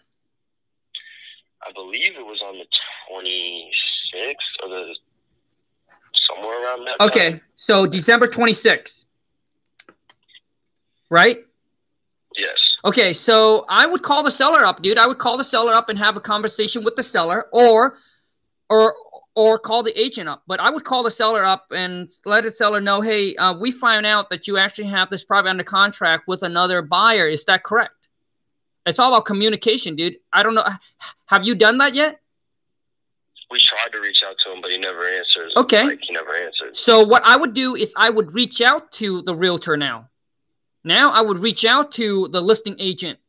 I 1.67 1.71
believe 1.73 2.15
it 2.15 2.25
was 2.25 2.41
on 2.45 2.57
the 2.57 2.65
26th 3.11 4.63
or 4.63 4.69
the 4.69 4.95
somewhere 6.27 6.63
around 6.63 6.85
that. 6.85 6.99
Okay, 7.01 7.31
time. 7.31 7.41
so 7.55 7.85
December 7.85 8.27
26th, 8.27 9.05
right? 11.09 11.39
Yes. 12.37 12.57
Okay, 12.85 13.13
so 13.13 13.65
I 13.67 13.85
would 13.85 14.03
call 14.03 14.23
the 14.23 14.31
seller 14.31 14.63
up, 14.63 14.81
dude. 14.81 14.97
I 14.97 15.07
would 15.07 15.17
call 15.17 15.37
the 15.37 15.43
seller 15.43 15.73
up 15.73 15.89
and 15.89 15.97
have 15.97 16.15
a 16.15 16.21
conversation 16.21 16.83
with 16.83 16.95
the 16.95 17.03
seller, 17.03 17.47
or, 17.51 17.97
or, 18.69 18.95
or 19.35 19.59
call 19.59 19.83
the 19.83 19.99
agent 19.99 20.29
up. 20.29 20.43
But 20.47 20.59
I 20.59 20.69
would 20.69 20.85
call 20.85 21.03
the 21.03 21.11
seller 21.11 21.43
up 21.43 21.65
and 21.71 22.09
let 22.25 22.43
the 22.43 22.51
seller 22.51 22.79
know, 22.79 23.01
hey, 23.01 23.35
uh, 23.35 23.57
we 23.57 23.71
find 23.71 24.05
out 24.05 24.29
that 24.29 24.47
you 24.47 24.57
actually 24.57 24.87
have 24.87 25.09
this 25.09 25.23
property 25.23 25.49
under 25.49 25.63
contract 25.63 26.27
with 26.27 26.43
another 26.43 26.81
buyer. 26.81 27.27
Is 27.27 27.43
that 27.45 27.63
correct? 27.63 27.93
It's 28.87 28.99
all 28.99 29.13
about 29.13 29.25
communication, 29.25 29.95
dude. 29.95 30.15
I 30.31 30.43
don't 30.43 30.55
know. 30.55 30.61
Uh, 30.61 30.77
have 31.25 31.45
you 31.45 31.55
done 31.55 31.77
that 31.79 31.93
yet? 31.93 32.21
We 33.51 33.59
tried 33.59 33.91
to 33.91 33.99
reach 33.99 34.23
out 34.27 34.35
to 34.43 34.51
him, 34.51 34.61
but 34.61 34.71
he 34.71 34.77
never 34.77 35.07
answers. 35.07 35.53
Okay. 35.55 35.83
Like, 35.83 35.99
he 36.01 36.13
never 36.13 36.35
answers. 36.35 36.79
So 36.79 37.03
what 37.03 37.21
I 37.25 37.35
would 37.37 37.53
do 37.53 37.75
is 37.75 37.93
I 37.95 38.09
would 38.09 38.33
reach 38.33 38.61
out 38.61 38.91
to 38.93 39.21
the 39.21 39.35
realtor 39.35 39.77
now. 39.77 40.09
Now 40.83 41.11
I 41.11 41.21
would 41.21 41.39
reach 41.39 41.65
out 41.65 41.91
to 41.93 42.29
the 42.29 42.41
listing 42.41 42.77
agent 42.79 43.19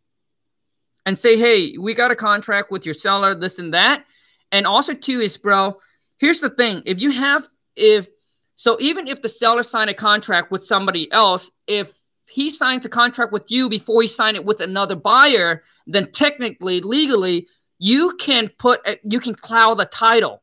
and 1.04 1.18
say, 1.18 1.36
hey, 1.36 1.76
we 1.76 1.94
got 1.94 2.10
a 2.10 2.16
contract 2.16 2.70
with 2.70 2.84
your 2.84 2.94
seller, 2.94 3.34
this 3.34 3.58
and 3.58 3.74
that. 3.74 4.04
And 4.52 4.66
also 4.66 4.94
too 4.94 5.20
is, 5.20 5.36
bro, 5.36 5.78
here's 6.18 6.40
the 6.40 6.50
thing. 6.50 6.82
If 6.86 7.00
you 7.00 7.10
have, 7.10 7.48
if, 7.74 8.08
so 8.54 8.76
even 8.80 9.08
if 9.08 9.22
the 9.22 9.28
seller 9.28 9.62
signed 9.62 9.90
a 9.90 9.94
contract 9.94 10.50
with 10.50 10.64
somebody 10.64 11.10
else, 11.10 11.50
if 11.66 11.92
he 12.30 12.50
signs 12.50 12.84
a 12.84 12.88
contract 12.88 13.32
with 13.32 13.50
you 13.50 13.68
before 13.68 14.02
he 14.02 14.08
signed 14.08 14.36
it 14.36 14.44
with 14.44 14.60
another 14.60 14.94
buyer, 14.94 15.62
then 15.86 16.10
technically, 16.12 16.80
legally, 16.80 17.46
you 17.78 18.16
can 18.16 18.48
put 18.58 18.80
a, 18.86 18.98
you 19.04 19.20
can 19.20 19.34
cloud 19.34 19.74
the 19.74 19.86
title. 19.86 20.42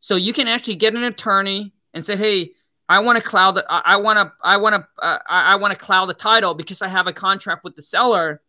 So 0.00 0.16
you 0.16 0.32
can 0.32 0.48
actually 0.48 0.76
get 0.76 0.94
an 0.94 1.04
attorney 1.04 1.72
and 1.94 2.04
say, 2.04 2.16
"Hey, 2.16 2.52
I 2.88 3.00
want 3.00 3.16
to 3.16 3.28
cloud 3.28 3.52
the 3.52 3.64
I 3.68 3.96
want 3.96 4.18
to 4.18 4.32
I 4.42 4.56
want 4.56 4.74
to 4.74 5.04
uh, 5.04 5.18
I 5.28 5.56
want 5.56 5.72
to 5.72 5.84
cloud 5.84 6.06
the 6.06 6.14
title 6.14 6.54
because 6.54 6.82
I 6.82 6.88
have 6.88 7.06
a 7.06 7.12
contract 7.12 7.64
with 7.64 7.76
the 7.76 7.82
seller." 7.82 8.42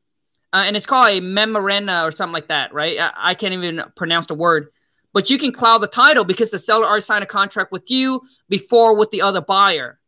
Uh, 0.54 0.64
and 0.66 0.78
it's 0.78 0.86
called 0.86 1.10
a 1.10 1.20
memoranda 1.20 2.04
or 2.04 2.12
something 2.12 2.34
like 2.34 2.48
that, 2.48 2.74
right? 2.74 2.98
I, 2.98 3.12
I 3.18 3.34
can't 3.36 3.54
even 3.54 3.84
pronounce 3.98 4.28
the 4.28 4.34
word. 4.34 4.70
But 5.14 5.30
you 5.30 5.38
can 5.38 5.52
cloud 5.52 5.80
the 5.80 5.88
title 5.88 6.24
because 6.24 6.52
the 6.52 6.60
seller 6.60 6.86
already 6.86 7.02
signed 7.02 7.24
a 7.24 7.28
contract 7.28 7.72
with 7.72 7.90
you 7.90 8.22
before 8.48 8.96
with 8.96 9.12
the 9.12 9.22
other 9.24 9.42
buyer. 9.42 10.00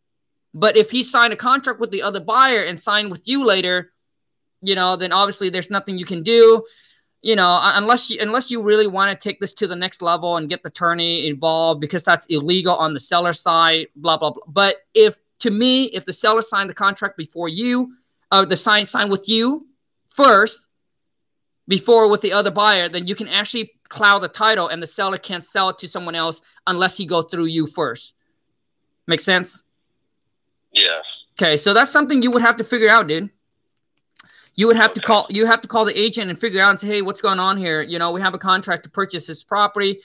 But 0.54 0.78
if 0.78 0.92
he 0.92 1.04
signed 1.04 1.34
a 1.34 1.38
contract 1.38 1.80
with 1.80 1.92
the 1.92 2.02
other 2.02 2.20
buyer 2.20 2.64
and 2.64 2.82
signed 2.82 3.12
with 3.12 3.28
you 3.28 3.44
later, 3.44 3.92
you 4.62 4.76
know, 4.76 4.96
then 4.96 5.12
obviously 5.12 5.50
there's 5.50 5.70
nothing 5.70 5.98
you 5.98 6.06
can 6.06 6.24
do. 6.24 6.64
You 7.22 7.36
know, 7.36 7.60
unless 7.62 8.10
you 8.10 8.18
unless 8.22 8.50
you 8.50 8.62
really 8.62 8.88
want 8.88 9.12
to 9.12 9.30
take 9.30 9.42
this 9.42 9.52
to 9.54 9.68
the 9.68 9.76
next 9.76 10.02
level 10.02 10.38
and 10.38 10.48
get 10.48 10.64
the 10.64 10.70
attorney 10.70 11.28
involved 11.28 11.82
because 11.82 12.02
that's 12.02 12.26
illegal 12.28 12.76
on 12.76 12.94
the 12.94 13.00
seller 13.00 13.34
side, 13.34 13.88
blah 13.96 14.18
blah 14.18 14.32
blah. 14.32 14.44
But 14.48 14.78
if 14.94 15.18
to 15.40 15.52
me, 15.52 15.86
if 15.86 16.06
the 16.06 16.14
seller 16.14 16.42
signed 16.42 16.70
the 16.70 16.74
contract 16.74 17.18
before 17.18 17.50
you, 17.50 17.96
uh, 18.32 18.46
the 18.46 18.56
sign 18.56 18.88
signed 18.88 19.12
with 19.12 19.28
you 19.28 19.68
first, 20.10 20.68
before 21.68 22.08
with 22.08 22.22
the 22.22 22.32
other 22.32 22.52
buyer, 22.52 22.90
then 22.90 23.06
you 23.06 23.16
can 23.16 23.28
actually 23.28 23.74
cloud 23.90 24.20
the 24.20 24.28
title 24.28 24.68
and 24.68 24.82
the 24.82 24.88
seller 24.88 25.18
can't 25.18 25.44
sell 25.44 25.70
it 25.70 25.78
to 25.80 25.88
someone 25.88 26.16
else 26.16 26.42
unless 26.68 26.98
he 26.98 27.06
go 27.06 27.22
through 27.22 27.46
you 27.46 27.68
first. 27.68 28.14
Make 29.08 29.22
sense? 29.22 29.64
Yeah. 30.80 31.02
Okay, 31.42 31.58
so 31.58 31.74
that's 31.74 31.92
something 31.92 32.22
you 32.22 32.32
would 32.32 32.42
have 32.42 32.58
to 32.58 32.64
figure 32.64 32.90
out, 32.90 33.08
dude. 33.08 33.30
You 34.56 34.68
would 34.68 34.76
have 34.76 34.92
okay. 34.92 35.02
to 35.02 35.08
call 35.08 35.28
you 35.30 35.46
have 35.46 35.62
to 35.62 35.68
call 35.68 35.86
the 35.86 35.98
agent 35.98 36.30
and 36.30 36.38
figure 36.38 36.62
out 36.62 36.72
and 36.72 36.80
say, 36.80 36.88
hey, 36.88 37.02
what's 37.02 37.22
going 37.22 37.40
on 37.40 37.58
here? 37.58 37.82
You 37.82 37.98
know, 37.98 38.12
we 38.12 38.20
have 38.22 38.34
a 38.34 38.38
contract 38.38 38.84
to 38.84 38.90
purchase 38.90 39.26
this 39.26 39.42
property, 39.44 40.02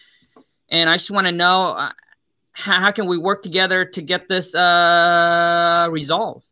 and 0.68 0.88
I 0.88 0.96
just 0.96 1.10
want 1.10 1.26
to 1.26 1.32
know 1.32 1.70
uh, 1.72 1.92
how, 2.52 2.80
how, 2.80 2.92
can 2.92 3.06
we 3.06 3.18
work 3.18 3.42
together 3.42 3.84
to 3.84 4.02
get 4.02 4.28
this 4.28 4.54
uh, 4.54 5.88
resolved. 5.90 6.44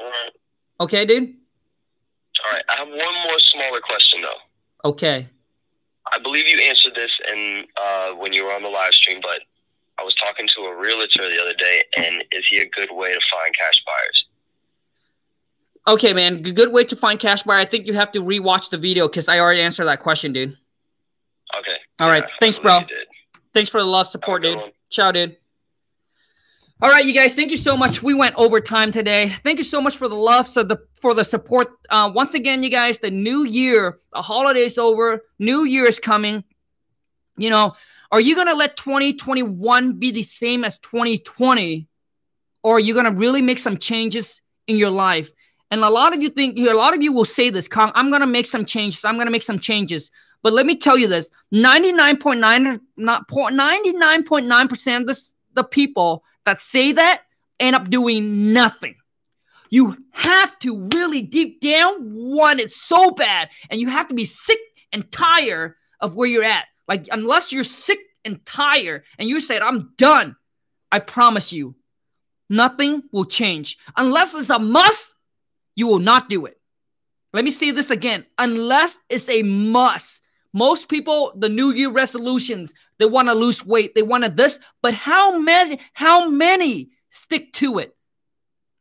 All 0.00 0.06
right. 0.06 0.32
Okay, 0.80 1.06
dude. 1.06 1.34
All 2.44 2.52
right. 2.52 2.64
I 2.68 2.76
have 2.78 2.88
one 2.88 3.14
more 3.28 3.38
smaller 3.38 3.80
question 3.80 4.20
though. 4.20 4.88
Okay. 4.88 5.28
I 6.12 6.18
believe 6.18 6.46
you 6.48 6.58
answered 6.58 6.94
this 6.94 7.10
in 7.32 7.64
uh, 7.80 8.10
when 8.10 8.32
you 8.32 8.44
were 8.44 8.52
on 8.52 8.62
the 8.62 8.68
live 8.68 8.92
stream, 8.92 9.20
but 9.22 9.40
I 9.98 10.02
was 10.02 10.14
talking 10.14 10.48
to 10.48 10.60
a 10.62 10.76
realtor 10.76 11.30
the 11.30 11.40
other 11.40 11.54
day, 11.54 11.82
and 11.96 12.24
is 12.32 12.44
he 12.48 12.58
a 12.58 12.68
good 12.68 12.88
way 12.90 13.08
to 13.12 13.20
find 13.30 13.54
cash 13.56 13.82
buyers? 13.86 14.26
Okay, 15.86 16.12
man, 16.12 16.38
good 16.38 16.72
way 16.72 16.84
to 16.84 16.96
find 16.96 17.20
cash 17.20 17.42
buyer. 17.42 17.58
I 17.58 17.66
think 17.66 17.86
you 17.86 17.94
have 17.94 18.10
to 18.12 18.20
rewatch 18.20 18.70
the 18.70 18.78
video 18.78 19.06
because 19.06 19.28
I 19.28 19.38
already 19.38 19.60
answered 19.60 19.84
that 19.84 20.00
question, 20.00 20.32
dude. 20.32 20.56
Okay. 21.58 21.76
All 22.00 22.08
right. 22.08 22.24
Yeah, 22.24 22.34
Thanks, 22.40 22.58
bro. 22.58 22.80
Thanks 23.52 23.70
for 23.70 23.80
the 23.80 23.86
love 23.86 24.08
support, 24.08 24.42
dude. 24.42 24.56
One. 24.56 24.72
Ciao, 24.90 25.12
dude. 25.12 25.36
All 26.82 26.90
right, 26.90 27.04
you 27.04 27.12
guys. 27.12 27.34
Thank 27.34 27.50
you 27.50 27.56
so 27.56 27.76
much. 27.76 28.02
We 28.02 28.14
went 28.14 28.34
over 28.34 28.60
time 28.60 28.90
today. 28.90 29.28
Thank 29.44 29.58
you 29.58 29.64
so 29.64 29.80
much 29.80 29.96
for 29.96 30.08
the 30.08 30.16
love, 30.16 30.48
so 30.48 30.64
the 30.64 30.78
for 31.00 31.14
the 31.14 31.22
support. 31.22 31.68
Uh, 31.88 32.10
once 32.12 32.34
again, 32.34 32.62
you 32.62 32.68
guys, 32.68 32.98
the 32.98 33.10
new 33.10 33.44
year, 33.44 33.98
the 34.12 34.22
holiday's 34.22 34.76
over. 34.76 35.20
New 35.38 35.64
year 35.64 35.84
is 35.84 36.00
coming. 36.00 36.42
You 37.36 37.50
know, 37.50 37.74
are 38.10 38.20
you 38.20 38.34
going 38.34 38.46
to 38.46 38.54
let 38.54 38.76
2021 38.76 39.98
be 39.98 40.10
the 40.10 40.22
same 40.22 40.64
as 40.64 40.78
2020? 40.78 41.88
Or 42.62 42.76
are 42.76 42.80
you 42.80 42.94
going 42.94 43.06
to 43.06 43.10
really 43.10 43.42
make 43.42 43.58
some 43.58 43.78
changes 43.78 44.40
in 44.66 44.76
your 44.76 44.90
life? 44.90 45.30
And 45.70 45.82
a 45.82 45.90
lot 45.90 46.14
of 46.14 46.22
you 46.22 46.28
think, 46.28 46.58
a 46.58 46.72
lot 46.72 46.94
of 46.94 47.02
you 47.02 47.12
will 47.12 47.24
say 47.24 47.50
this, 47.50 47.68
I'm 47.74 48.10
going 48.10 48.20
to 48.20 48.26
make 48.26 48.46
some 48.46 48.64
changes. 48.64 49.04
I'm 49.04 49.16
going 49.16 49.26
to 49.26 49.32
make 49.32 49.42
some 49.42 49.58
changes. 49.58 50.10
But 50.42 50.52
let 50.52 50.66
me 50.66 50.76
tell 50.76 50.96
you 50.96 51.08
this 51.08 51.30
99.9, 51.52 52.80
99.9% 52.98 55.00
of 55.00 55.06
this, 55.06 55.34
the 55.54 55.64
people 55.64 56.22
that 56.44 56.60
say 56.60 56.92
that 56.92 57.22
end 57.58 57.74
up 57.74 57.90
doing 57.90 58.52
nothing. 58.52 58.96
You 59.70 59.96
have 60.12 60.56
to 60.60 60.88
really 60.92 61.22
deep 61.22 61.60
down 61.60 62.14
want 62.14 62.60
it 62.60 62.70
so 62.70 63.10
bad, 63.10 63.48
and 63.70 63.80
you 63.80 63.88
have 63.88 64.08
to 64.08 64.14
be 64.14 64.26
sick 64.26 64.58
and 64.92 65.10
tired 65.10 65.74
of 65.98 66.14
where 66.14 66.28
you're 66.28 66.44
at. 66.44 66.66
Like, 66.86 67.08
unless 67.10 67.52
you're 67.52 67.64
sick 67.64 67.98
and 68.24 68.44
tired 68.44 69.04
and 69.18 69.28
you 69.28 69.40
said, 69.40 69.62
I'm 69.62 69.92
done, 69.96 70.36
I 70.92 70.98
promise 70.98 71.52
you, 71.52 71.76
nothing 72.48 73.02
will 73.12 73.24
change. 73.24 73.78
Unless 73.96 74.34
it's 74.34 74.50
a 74.50 74.58
must, 74.58 75.14
you 75.74 75.86
will 75.86 75.98
not 75.98 76.28
do 76.28 76.46
it. 76.46 76.60
Let 77.32 77.44
me 77.44 77.50
say 77.50 77.70
this 77.72 77.90
again. 77.90 78.26
Unless 78.38 78.98
it's 79.08 79.28
a 79.28 79.42
must. 79.42 80.22
Most 80.52 80.88
people, 80.88 81.32
the 81.34 81.48
New 81.48 81.72
Year 81.72 81.90
resolutions, 81.90 82.74
they 82.98 83.06
want 83.06 83.26
to 83.26 83.34
lose 83.34 83.66
weight, 83.66 83.94
they 83.94 84.02
want 84.02 84.22
to 84.22 84.30
this, 84.30 84.60
but 84.82 84.94
how 84.94 85.36
many, 85.36 85.80
how 85.94 86.28
many 86.28 86.90
stick 87.10 87.52
to 87.54 87.78
it? 87.78 87.96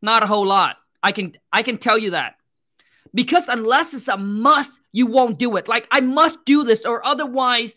Not 0.04 0.22
a 0.22 0.28
whole 0.28 0.46
lot. 0.46 0.76
I 1.02 1.12
can 1.12 1.34
I 1.52 1.64
can 1.64 1.78
tell 1.78 1.98
you 1.98 2.12
that. 2.12 2.36
Because 3.14 3.48
unless 3.48 3.94
it's 3.94 4.08
a 4.08 4.18
must, 4.18 4.82
you 4.92 5.08
won't 5.08 5.40
do 5.40 5.56
it. 5.56 5.68
Like 5.68 5.88
I 5.92 6.02
must 6.02 6.46
do 6.46 6.64
this, 6.64 6.86
or 6.86 7.06
otherwise, 7.06 7.76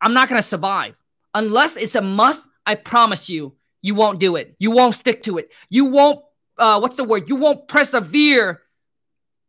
I'm 0.00 0.14
not 0.14 0.28
gonna 0.28 0.42
survive. 0.42 0.94
Unless 1.34 1.76
it's 1.76 1.94
a 1.94 2.02
must, 2.02 2.48
I 2.66 2.74
promise 2.74 3.28
you, 3.28 3.54
you 3.82 3.94
won't 3.94 4.18
do 4.20 4.36
it. 4.36 4.54
You 4.58 4.70
won't 4.72 4.94
stick 4.94 5.22
to 5.24 5.38
it. 5.38 5.50
You 5.68 5.86
won't 5.86 6.20
uh, 6.60 6.78
what's 6.78 6.96
the 6.96 7.04
word? 7.04 7.28
You 7.28 7.36
won't 7.36 7.66
persevere 7.66 8.60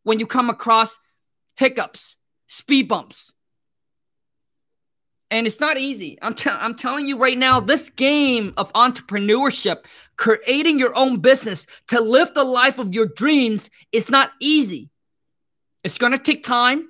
when 0.03 0.19
you 0.19 0.25
come 0.25 0.49
across 0.49 0.97
hiccups, 1.55 2.15
speed 2.47 2.87
bumps. 2.87 3.33
And 5.29 5.45
it's 5.45 5.59
not 5.59 5.77
easy. 5.77 6.17
I'm, 6.21 6.33
t- 6.33 6.49
I'm 6.49 6.75
telling 6.75 7.07
you 7.07 7.17
right 7.17 7.37
now, 7.37 7.59
this 7.59 7.89
game 7.89 8.53
of 8.57 8.71
entrepreneurship, 8.73 9.85
creating 10.17 10.79
your 10.79 10.95
own 10.95 11.19
business 11.19 11.67
to 11.87 12.01
live 12.01 12.33
the 12.33 12.43
life 12.43 12.79
of 12.79 12.93
your 12.93 13.05
dreams, 13.05 13.69
is 13.91 14.09
not 14.09 14.31
easy. 14.41 14.89
It's 15.83 15.97
going 15.97 16.11
to 16.11 16.17
take 16.17 16.43
time, 16.43 16.89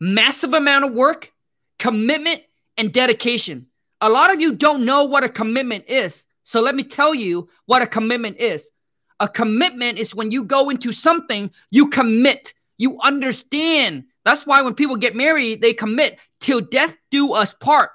massive 0.00 0.54
amount 0.54 0.84
of 0.84 0.92
work, 0.92 1.32
commitment, 1.78 2.42
and 2.76 2.92
dedication. 2.92 3.66
A 4.00 4.10
lot 4.10 4.32
of 4.32 4.40
you 4.40 4.52
don't 4.52 4.84
know 4.84 5.04
what 5.04 5.24
a 5.24 5.28
commitment 5.28 5.86
is. 5.88 6.26
So 6.44 6.60
let 6.60 6.74
me 6.74 6.82
tell 6.82 7.14
you 7.14 7.48
what 7.64 7.82
a 7.82 7.86
commitment 7.86 8.38
is. 8.38 8.70
A 9.18 9.28
commitment 9.28 9.98
is 9.98 10.14
when 10.14 10.30
you 10.30 10.44
go 10.44 10.68
into 10.68 10.92
something, 10.92 11.50
you 11.70 11.88
commit, 11.88 12.52
you 12.76 13.00
understand. 13.00 14.04
That's 14.24 14.46
why 14.46 14.62
when 14.62 14.74
people 14.74 14.96
get 14.96 15.16
married, 15.16 15.62
they 15.62 15.72
commit 15.72 16.18
till 16.40 16.60
death 16.60 16.96
do 17.10 17.32
us 17.32 17.54
part. 17.54 17.90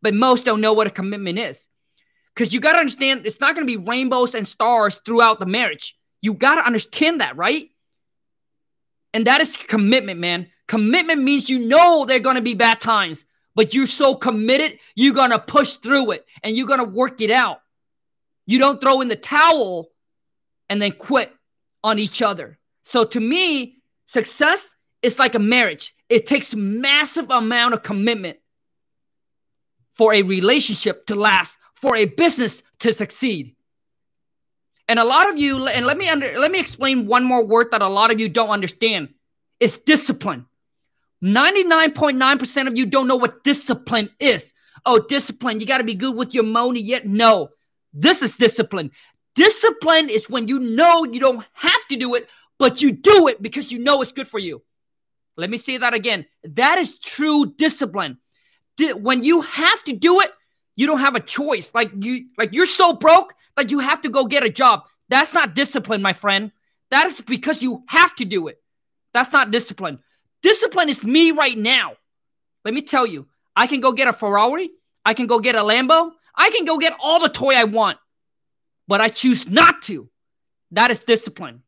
But 0.00 0.14
most 0.14 0.44
don't 0.44 0.60
know 0.60 0.72
what 0.72 0.86
a 0.86 0.90
commitment 0.90 1.38
is. 1.38 1.68
Because 2.34 2.54
you 2.54 2.60
got 2.60 2.72
to 2.72 2.78
understand, 2.78 3.26
it's 3.26 3.40
not 3.40 3.54
going 3.54 3.66
to 3.66 3.78
be 3.78 3.84
rainbows 3.84 4.34
and 4.34 4.48
stars 4.48 4.98
throughout 5.04 5.38
the 5.38 5.46
marriage. 5.46 5.96
You 6.22 6.32
got 6.32 6.54
to 6.54 6.66
understand 6.66 7.20
that, 7.20 7.36
right? 7.36 7.68
And 9.12 9.26
that 9.26 9.40
is 9.40 9.56
commitment, 9.56 10.18
man. 10.18 10.48
Commitment 10.66 11.22
means 11.22 11.50
you 11.50 11.58
know 11.58 12.06
there 12.06 12.16
are 12.16 12.20
going 12.20 12.36
to 12.36 12.42
be 12.42 12.54
bad 12.54 12.80
times, 12.80 13.24
but 13.54 13.74
you're 13.74 13.86
so 13.86 14.14
committed, 14.14 14.78
you're 14.94 15.14
going 15.14 15.30
to 15.30 15.38
push 15.38 15.74
through 15.74 16.12
it 16.12 16.26
and 16.42 16.56
you're 16.56 16.66
going 16.66 16.78
to 16.78 16.84
work 16.84 17.20
it 17.20 17.30
out. 17.30 17.60
You 18.46 18.58
don't 18.58 18.80
throw 18.80 19.00
in 19.00 19.08
the 19.08 19.16
towel 19.16 19.90
and 20.68 20.80
then 20.80 20.92
quit 20.92 21.32
on 21.84 21.98
each 21.98 22.22
other. 22.22 22.58
So 22.82 23.04
to 23.04 23.20
me, 23.20 23.78
success 24.06 24.74
is 25.02 25.18
like 25.18 25.34
a 25.34 25.38
marriage. 25.38 25.94
It 26.08 26.26
takes 26.26 26.54
massive 26.54 27.30
amount 27.30 27.74
of 27.74 27.82
commitment 27.82 28.38
for 29.96 30.14
a 30.14 30.22
relationship 30.22 31.06
to 31.06 31.14
last, 31.14 31.58
for 31.74 31.96
a 31.96 32.06
business 32.06 32.62
to 32.80 32.92
succeed. 32.92 33.54
And 34.88 34.98
a 34.98 35.04
lot 35.04 35.28
of 35.28 35.38
you, 35.38 35.66
and 35.66 35.86
let 35.86 35.96
me 35.96 36.08
under, 36.08 36.38
let 36.38 36.50
me 36.50 36.58
explain 36.58 37.06
one 37.06 37.24
more 37.24 37.44
word 37.44 37.68
that 37.70 37.82
a 37.82 37.88
lot 37.88 38.10
of 38.10 38.18
you 38.18 38.28
don't 38.28 38.50
understand. 38.50 39.10
It's 39.60 39.78
discipline. 39.78 40.46
99.9% 41.22 42.66
of 42.66 42.76
you 42.76 42.86
don't 42.86 43.06
know 43.06 43.16
what 43.16 43.44
discipline 43.44 44.10
is. 44.18 44.52
Oh, 44.84 44.98
discipline, 44.98 45.60
you 45.60 45.66
got 45.66 45.78
to 45.78 45.84
be 45.84 45.94
good 45.94 46.16
with 46.16 46.34
your 46.34 46.44
money 46.44 46.80
yet. 46.80 47.06
No, 47.06 47.50
this 47.92 48.22
is 48.22 48.36
discipline. 48.36 48.90
Discipline 49.34 50.10
is 50.10 50.28
when 50.28 50.48
you 50.48 50.58
know 50.58 51.04
you 51.04 51.20
don't 51.20 51.46
have 51.52 51.86
to 51.88 51.96
do 51.96 52.14
it, 52.16 52.28
but 52.58 52.82
you 52.82 52.92
do 52.92 53.28
it 53.28 53.40
because 53.40 53.70
you 53.70 53.78
know 53.78 54.02
it's 54.02 54.12
good 54.12 54.28
for 54.28 54.38
you. 54.38 54.62
Let 55.36 55.48
me 55.48 55.56
say 55.56 55.78
that 55.78 55.94
again. 55.94 56.26
That 56.44 56.78
is 56.78 56.98
true 56.98 57.54
discipline. 57.56 58.18
When 58.78 59.22
you 59.22 59.42
have 59.42 59.82
to 59.84 59.92
do 59.92 60.20
it, 60.20 60.30
you 60.74 60.86
don't 60.86 61.00
have 61.00 61.14
a 61.14 61.20
choice. 61.20 61.70
Like 61.72 61.92
you 62.00 62.26
like 62.36 62.52
you're 62.52 62.66
so 62.66 62.92
broke 62.94 63.34
that 63.56 63.70
you 63.70 63.78
have 63.78 64.02
to 64.02 64.08
go 64.08 64.26
get 64.26 64.42
a 64.42 64.50
job. 64.50 64.82
That's 65.08 65.32
not 65.32 65.54
discipline, 65.54 66.02
my 66.02 66.12
friend. 66.12 66.52
That 66.90 67.06
is 67.06 67.20
because 67.20 67.62
you 67.62 67.84
have 67.88 68.14
to 68.16 68.24
do 68.24 68.48
it. 68.48 68.60
That's 69.14 69.32
not 69.32 69.50
discipline. 69.50 70.00
Discipline 70.42 70.88
is 70.88 71.02
me 71.02 71.30
right 71.30 71.56
now. 71.56 71.94
Let 72.64 72.74
me 72.74 72.82
tell 72.82 73.06
you, 73.06 73.26
I 73.54 73.66
can 73.66 73.80
go 73.80 73.92
get 73.92 74.08
a 74.08 74.12
Ferrari, 74.12 74.70
I 75.04 75.14
can 75.14 75.26
go 75.26 75.40
get 75.40 75.54
a 75.54 75.60
Lambo, 75.60 76.12
I 76.34 76.50
can 76.50 76.64
go 76.64 76.78
get 76.78 76.94
all 77.00 77.20
the 77.20 77.28
toy 77.28 77.54
I 77.54 77.64
want 77.64 77.98
but 78.92 79.00
I 79.00 79.08
choose 79.08 79.48
not 79.48 79.82
to. 79.82 80.10
That 80.72 80.90
is 80.90 81.00
discipline. 81.00 81.62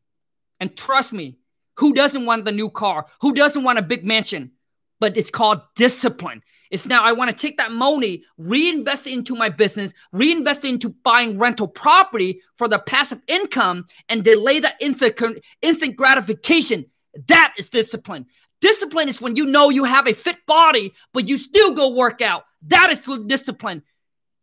And 0.59 0.75
trust 0.75 1.13
me, 1.13 1.37
who 1.77 1.93
doesn't 1.93 2.25
want 2.25 2.45
the 2.45 2.51
new 2.51 2.69
car? 2.69 3.07
Who 3.21 3.33
doesn't 3.33 3.63
want 3.63 3.79
a 3.79 3.83
big 3.83 4.05
mansion? 4.05 4.51
But 4.99 5.17
it's 5.17 5.29
called 5.29 5.61
discipline. 5.75 6.41
It's 6.71 6.85
now 6.85 7.03
I 7.03 7.11
want 7.11 7.31
to 7.31 7.37
take 7.37 7.57
that 7.57 7.71
money, 7.71 8.23
reinvest 8.37 9.07
it 9.07 9.13
into 9.13 9.35
my 9.35 9.49
business, 9.49 9.93
reinvest 10.11 10.65
it 10.65 10.69
into 10.69 10.89
buying 10.89 11.37
rental 11.37 11.67
property 11.67 12.41
for 12.57 12.67
the 12.67 12.79
passive 12.79 13.21
income, 13.27 13.85
and 14.07 14.23
delay 14.23 14.59
that 14.59 14.79
instant 14.79 15.95
gratification. 15.95 16.85
That 17.27 17.53
is 17.57 17.69
discipline. 17.69 18.27
Discipline 18.61 19.09
is 19.09 19.21
when 19.21 19.35
you 19.35 19.45
know 19.45 19.69
you 19.69 19.83
have 19.83 20.07
a 20.07 20.13
fit 20.13 20.45
body, 20.45 20.93
but 21.13 21.27
you 21.27 21.37
still 21.37 21.71
go 21.71 21.93
work 21.93 22.21
out. 22.21 22.45
That 22.63 22.91
is 22.91 23.07
discipline 23.27 23.83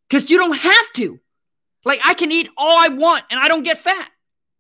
because 0.09 0.31
you 0.31 0.39
don't 0.39 0.57
have 0.57 0.93
to. 0.95 1.19
Like 1.85 2.01
I 2.05 2.15
can 2.15 2.31
eat 2.31 2.49
all 2.57 2.79
I 2.79 2.89
want 2.89 3.25
and 3.31 3.41
I 3.41 3.49
don't 3.49 3.63
get 3.63 3.79
fat. 3.79 4.11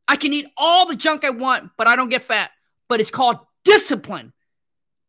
I 0.08 0.16
can 0.16 0.32
eat 0.32 0.46
all 0.56 0.86
the 0.86 0.96
junk 0.96 1.24
I 1.24 1.30
want, 1.30 1.70
but 1.76 1.86
I 1.86 1.96
don't 1.96 2.08
get 2.08 2.22
fat. 2.22 2.50
But 2.88 3.00
it's 3.00 3.10
called 3.10 3.38
discipline. 3.64 4.32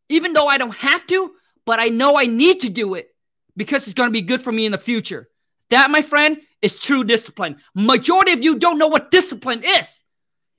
Even 0.09 0.33
though 0.33 0.47
I 0.47 0.57
don't 0.57 0.75
have 0.75 1.07
to, 1.07 1.31
but 1.65 1.79
I 1.79 1.87
know 1.87 2.17
I 2.17 2.25
need 2.25 2.61
to 2.61 2.69
do 2.69 2.93
it 2.93 3.09
because 3.55 3.85
it's 3.85 3.93
going 3.93 4.09
to 4.09 4.13
be 4.13 4.21
good 4.21 4.41
for 4.41 4.51
me 4.51 4.65
in 4.65 4.71
the 4.71 4.77
future. 4.77 5.29
That, 5.69 5.89
my 5.89 6.01
friend, 6.01 6.39
is 6.61 6.75
true 6.75 7.03
discipline. 7.03 7.57
Majority 7.73 8.31
of 8.33 8.43
you 8.43 8.59
don't 8.59 8.77
know 8.77 8.87
what 8.87 9.11
discipline 9.11 9.63
is. 9.63 10.03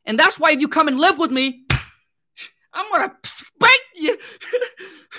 And 0.05 0.19
that's 0.19 0.39
why 0.39 0.51
if 0.51 0.61
you 0.61 0.69
come 0.69 0.89
and 0.89 0.99
live 0.99 1.19
with 1.19 1.31
me, 1.31 1.64
I'm 2.75 2.91
gonna 2.91 3.17
spank 3.25 3.83
you. 3.95 4.19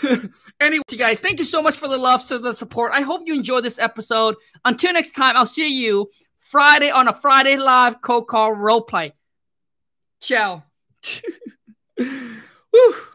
anyway, 0.59 0.83
you 0.89 0.97
guys, 0.97 1.19
thank 1.19 1.39
you 1.39 1.45
so 1.45 1.61
much 1.61 1.75
for 1.75 1.87
the 1.87 1.97
love, 1.97 2.25
for 2.25 2.37
the 2.37 2.53
support. 2.53 2.91
I 2.93 3.01
hope 3.01 3.21
you 3.25 3.33
enjoyed 3.33 3.63
this 3.63 3.79
episode. 3.79 4.35
Until 4.65 4.93
next 4.93 5.13
time, 5.13 5.37
I'll 5.37 5.45
see 5.45 5.67
you 5.67 6.09
Friday 6.39 6.91
on 6.91 7.07
a 7.07 7.13
Friday 7.13 7.57
live 7.57 8.01
co-call 8.01 8.53
role 8.53 8.81
play. 8.81 9.13
Ciao. 10.21 10.63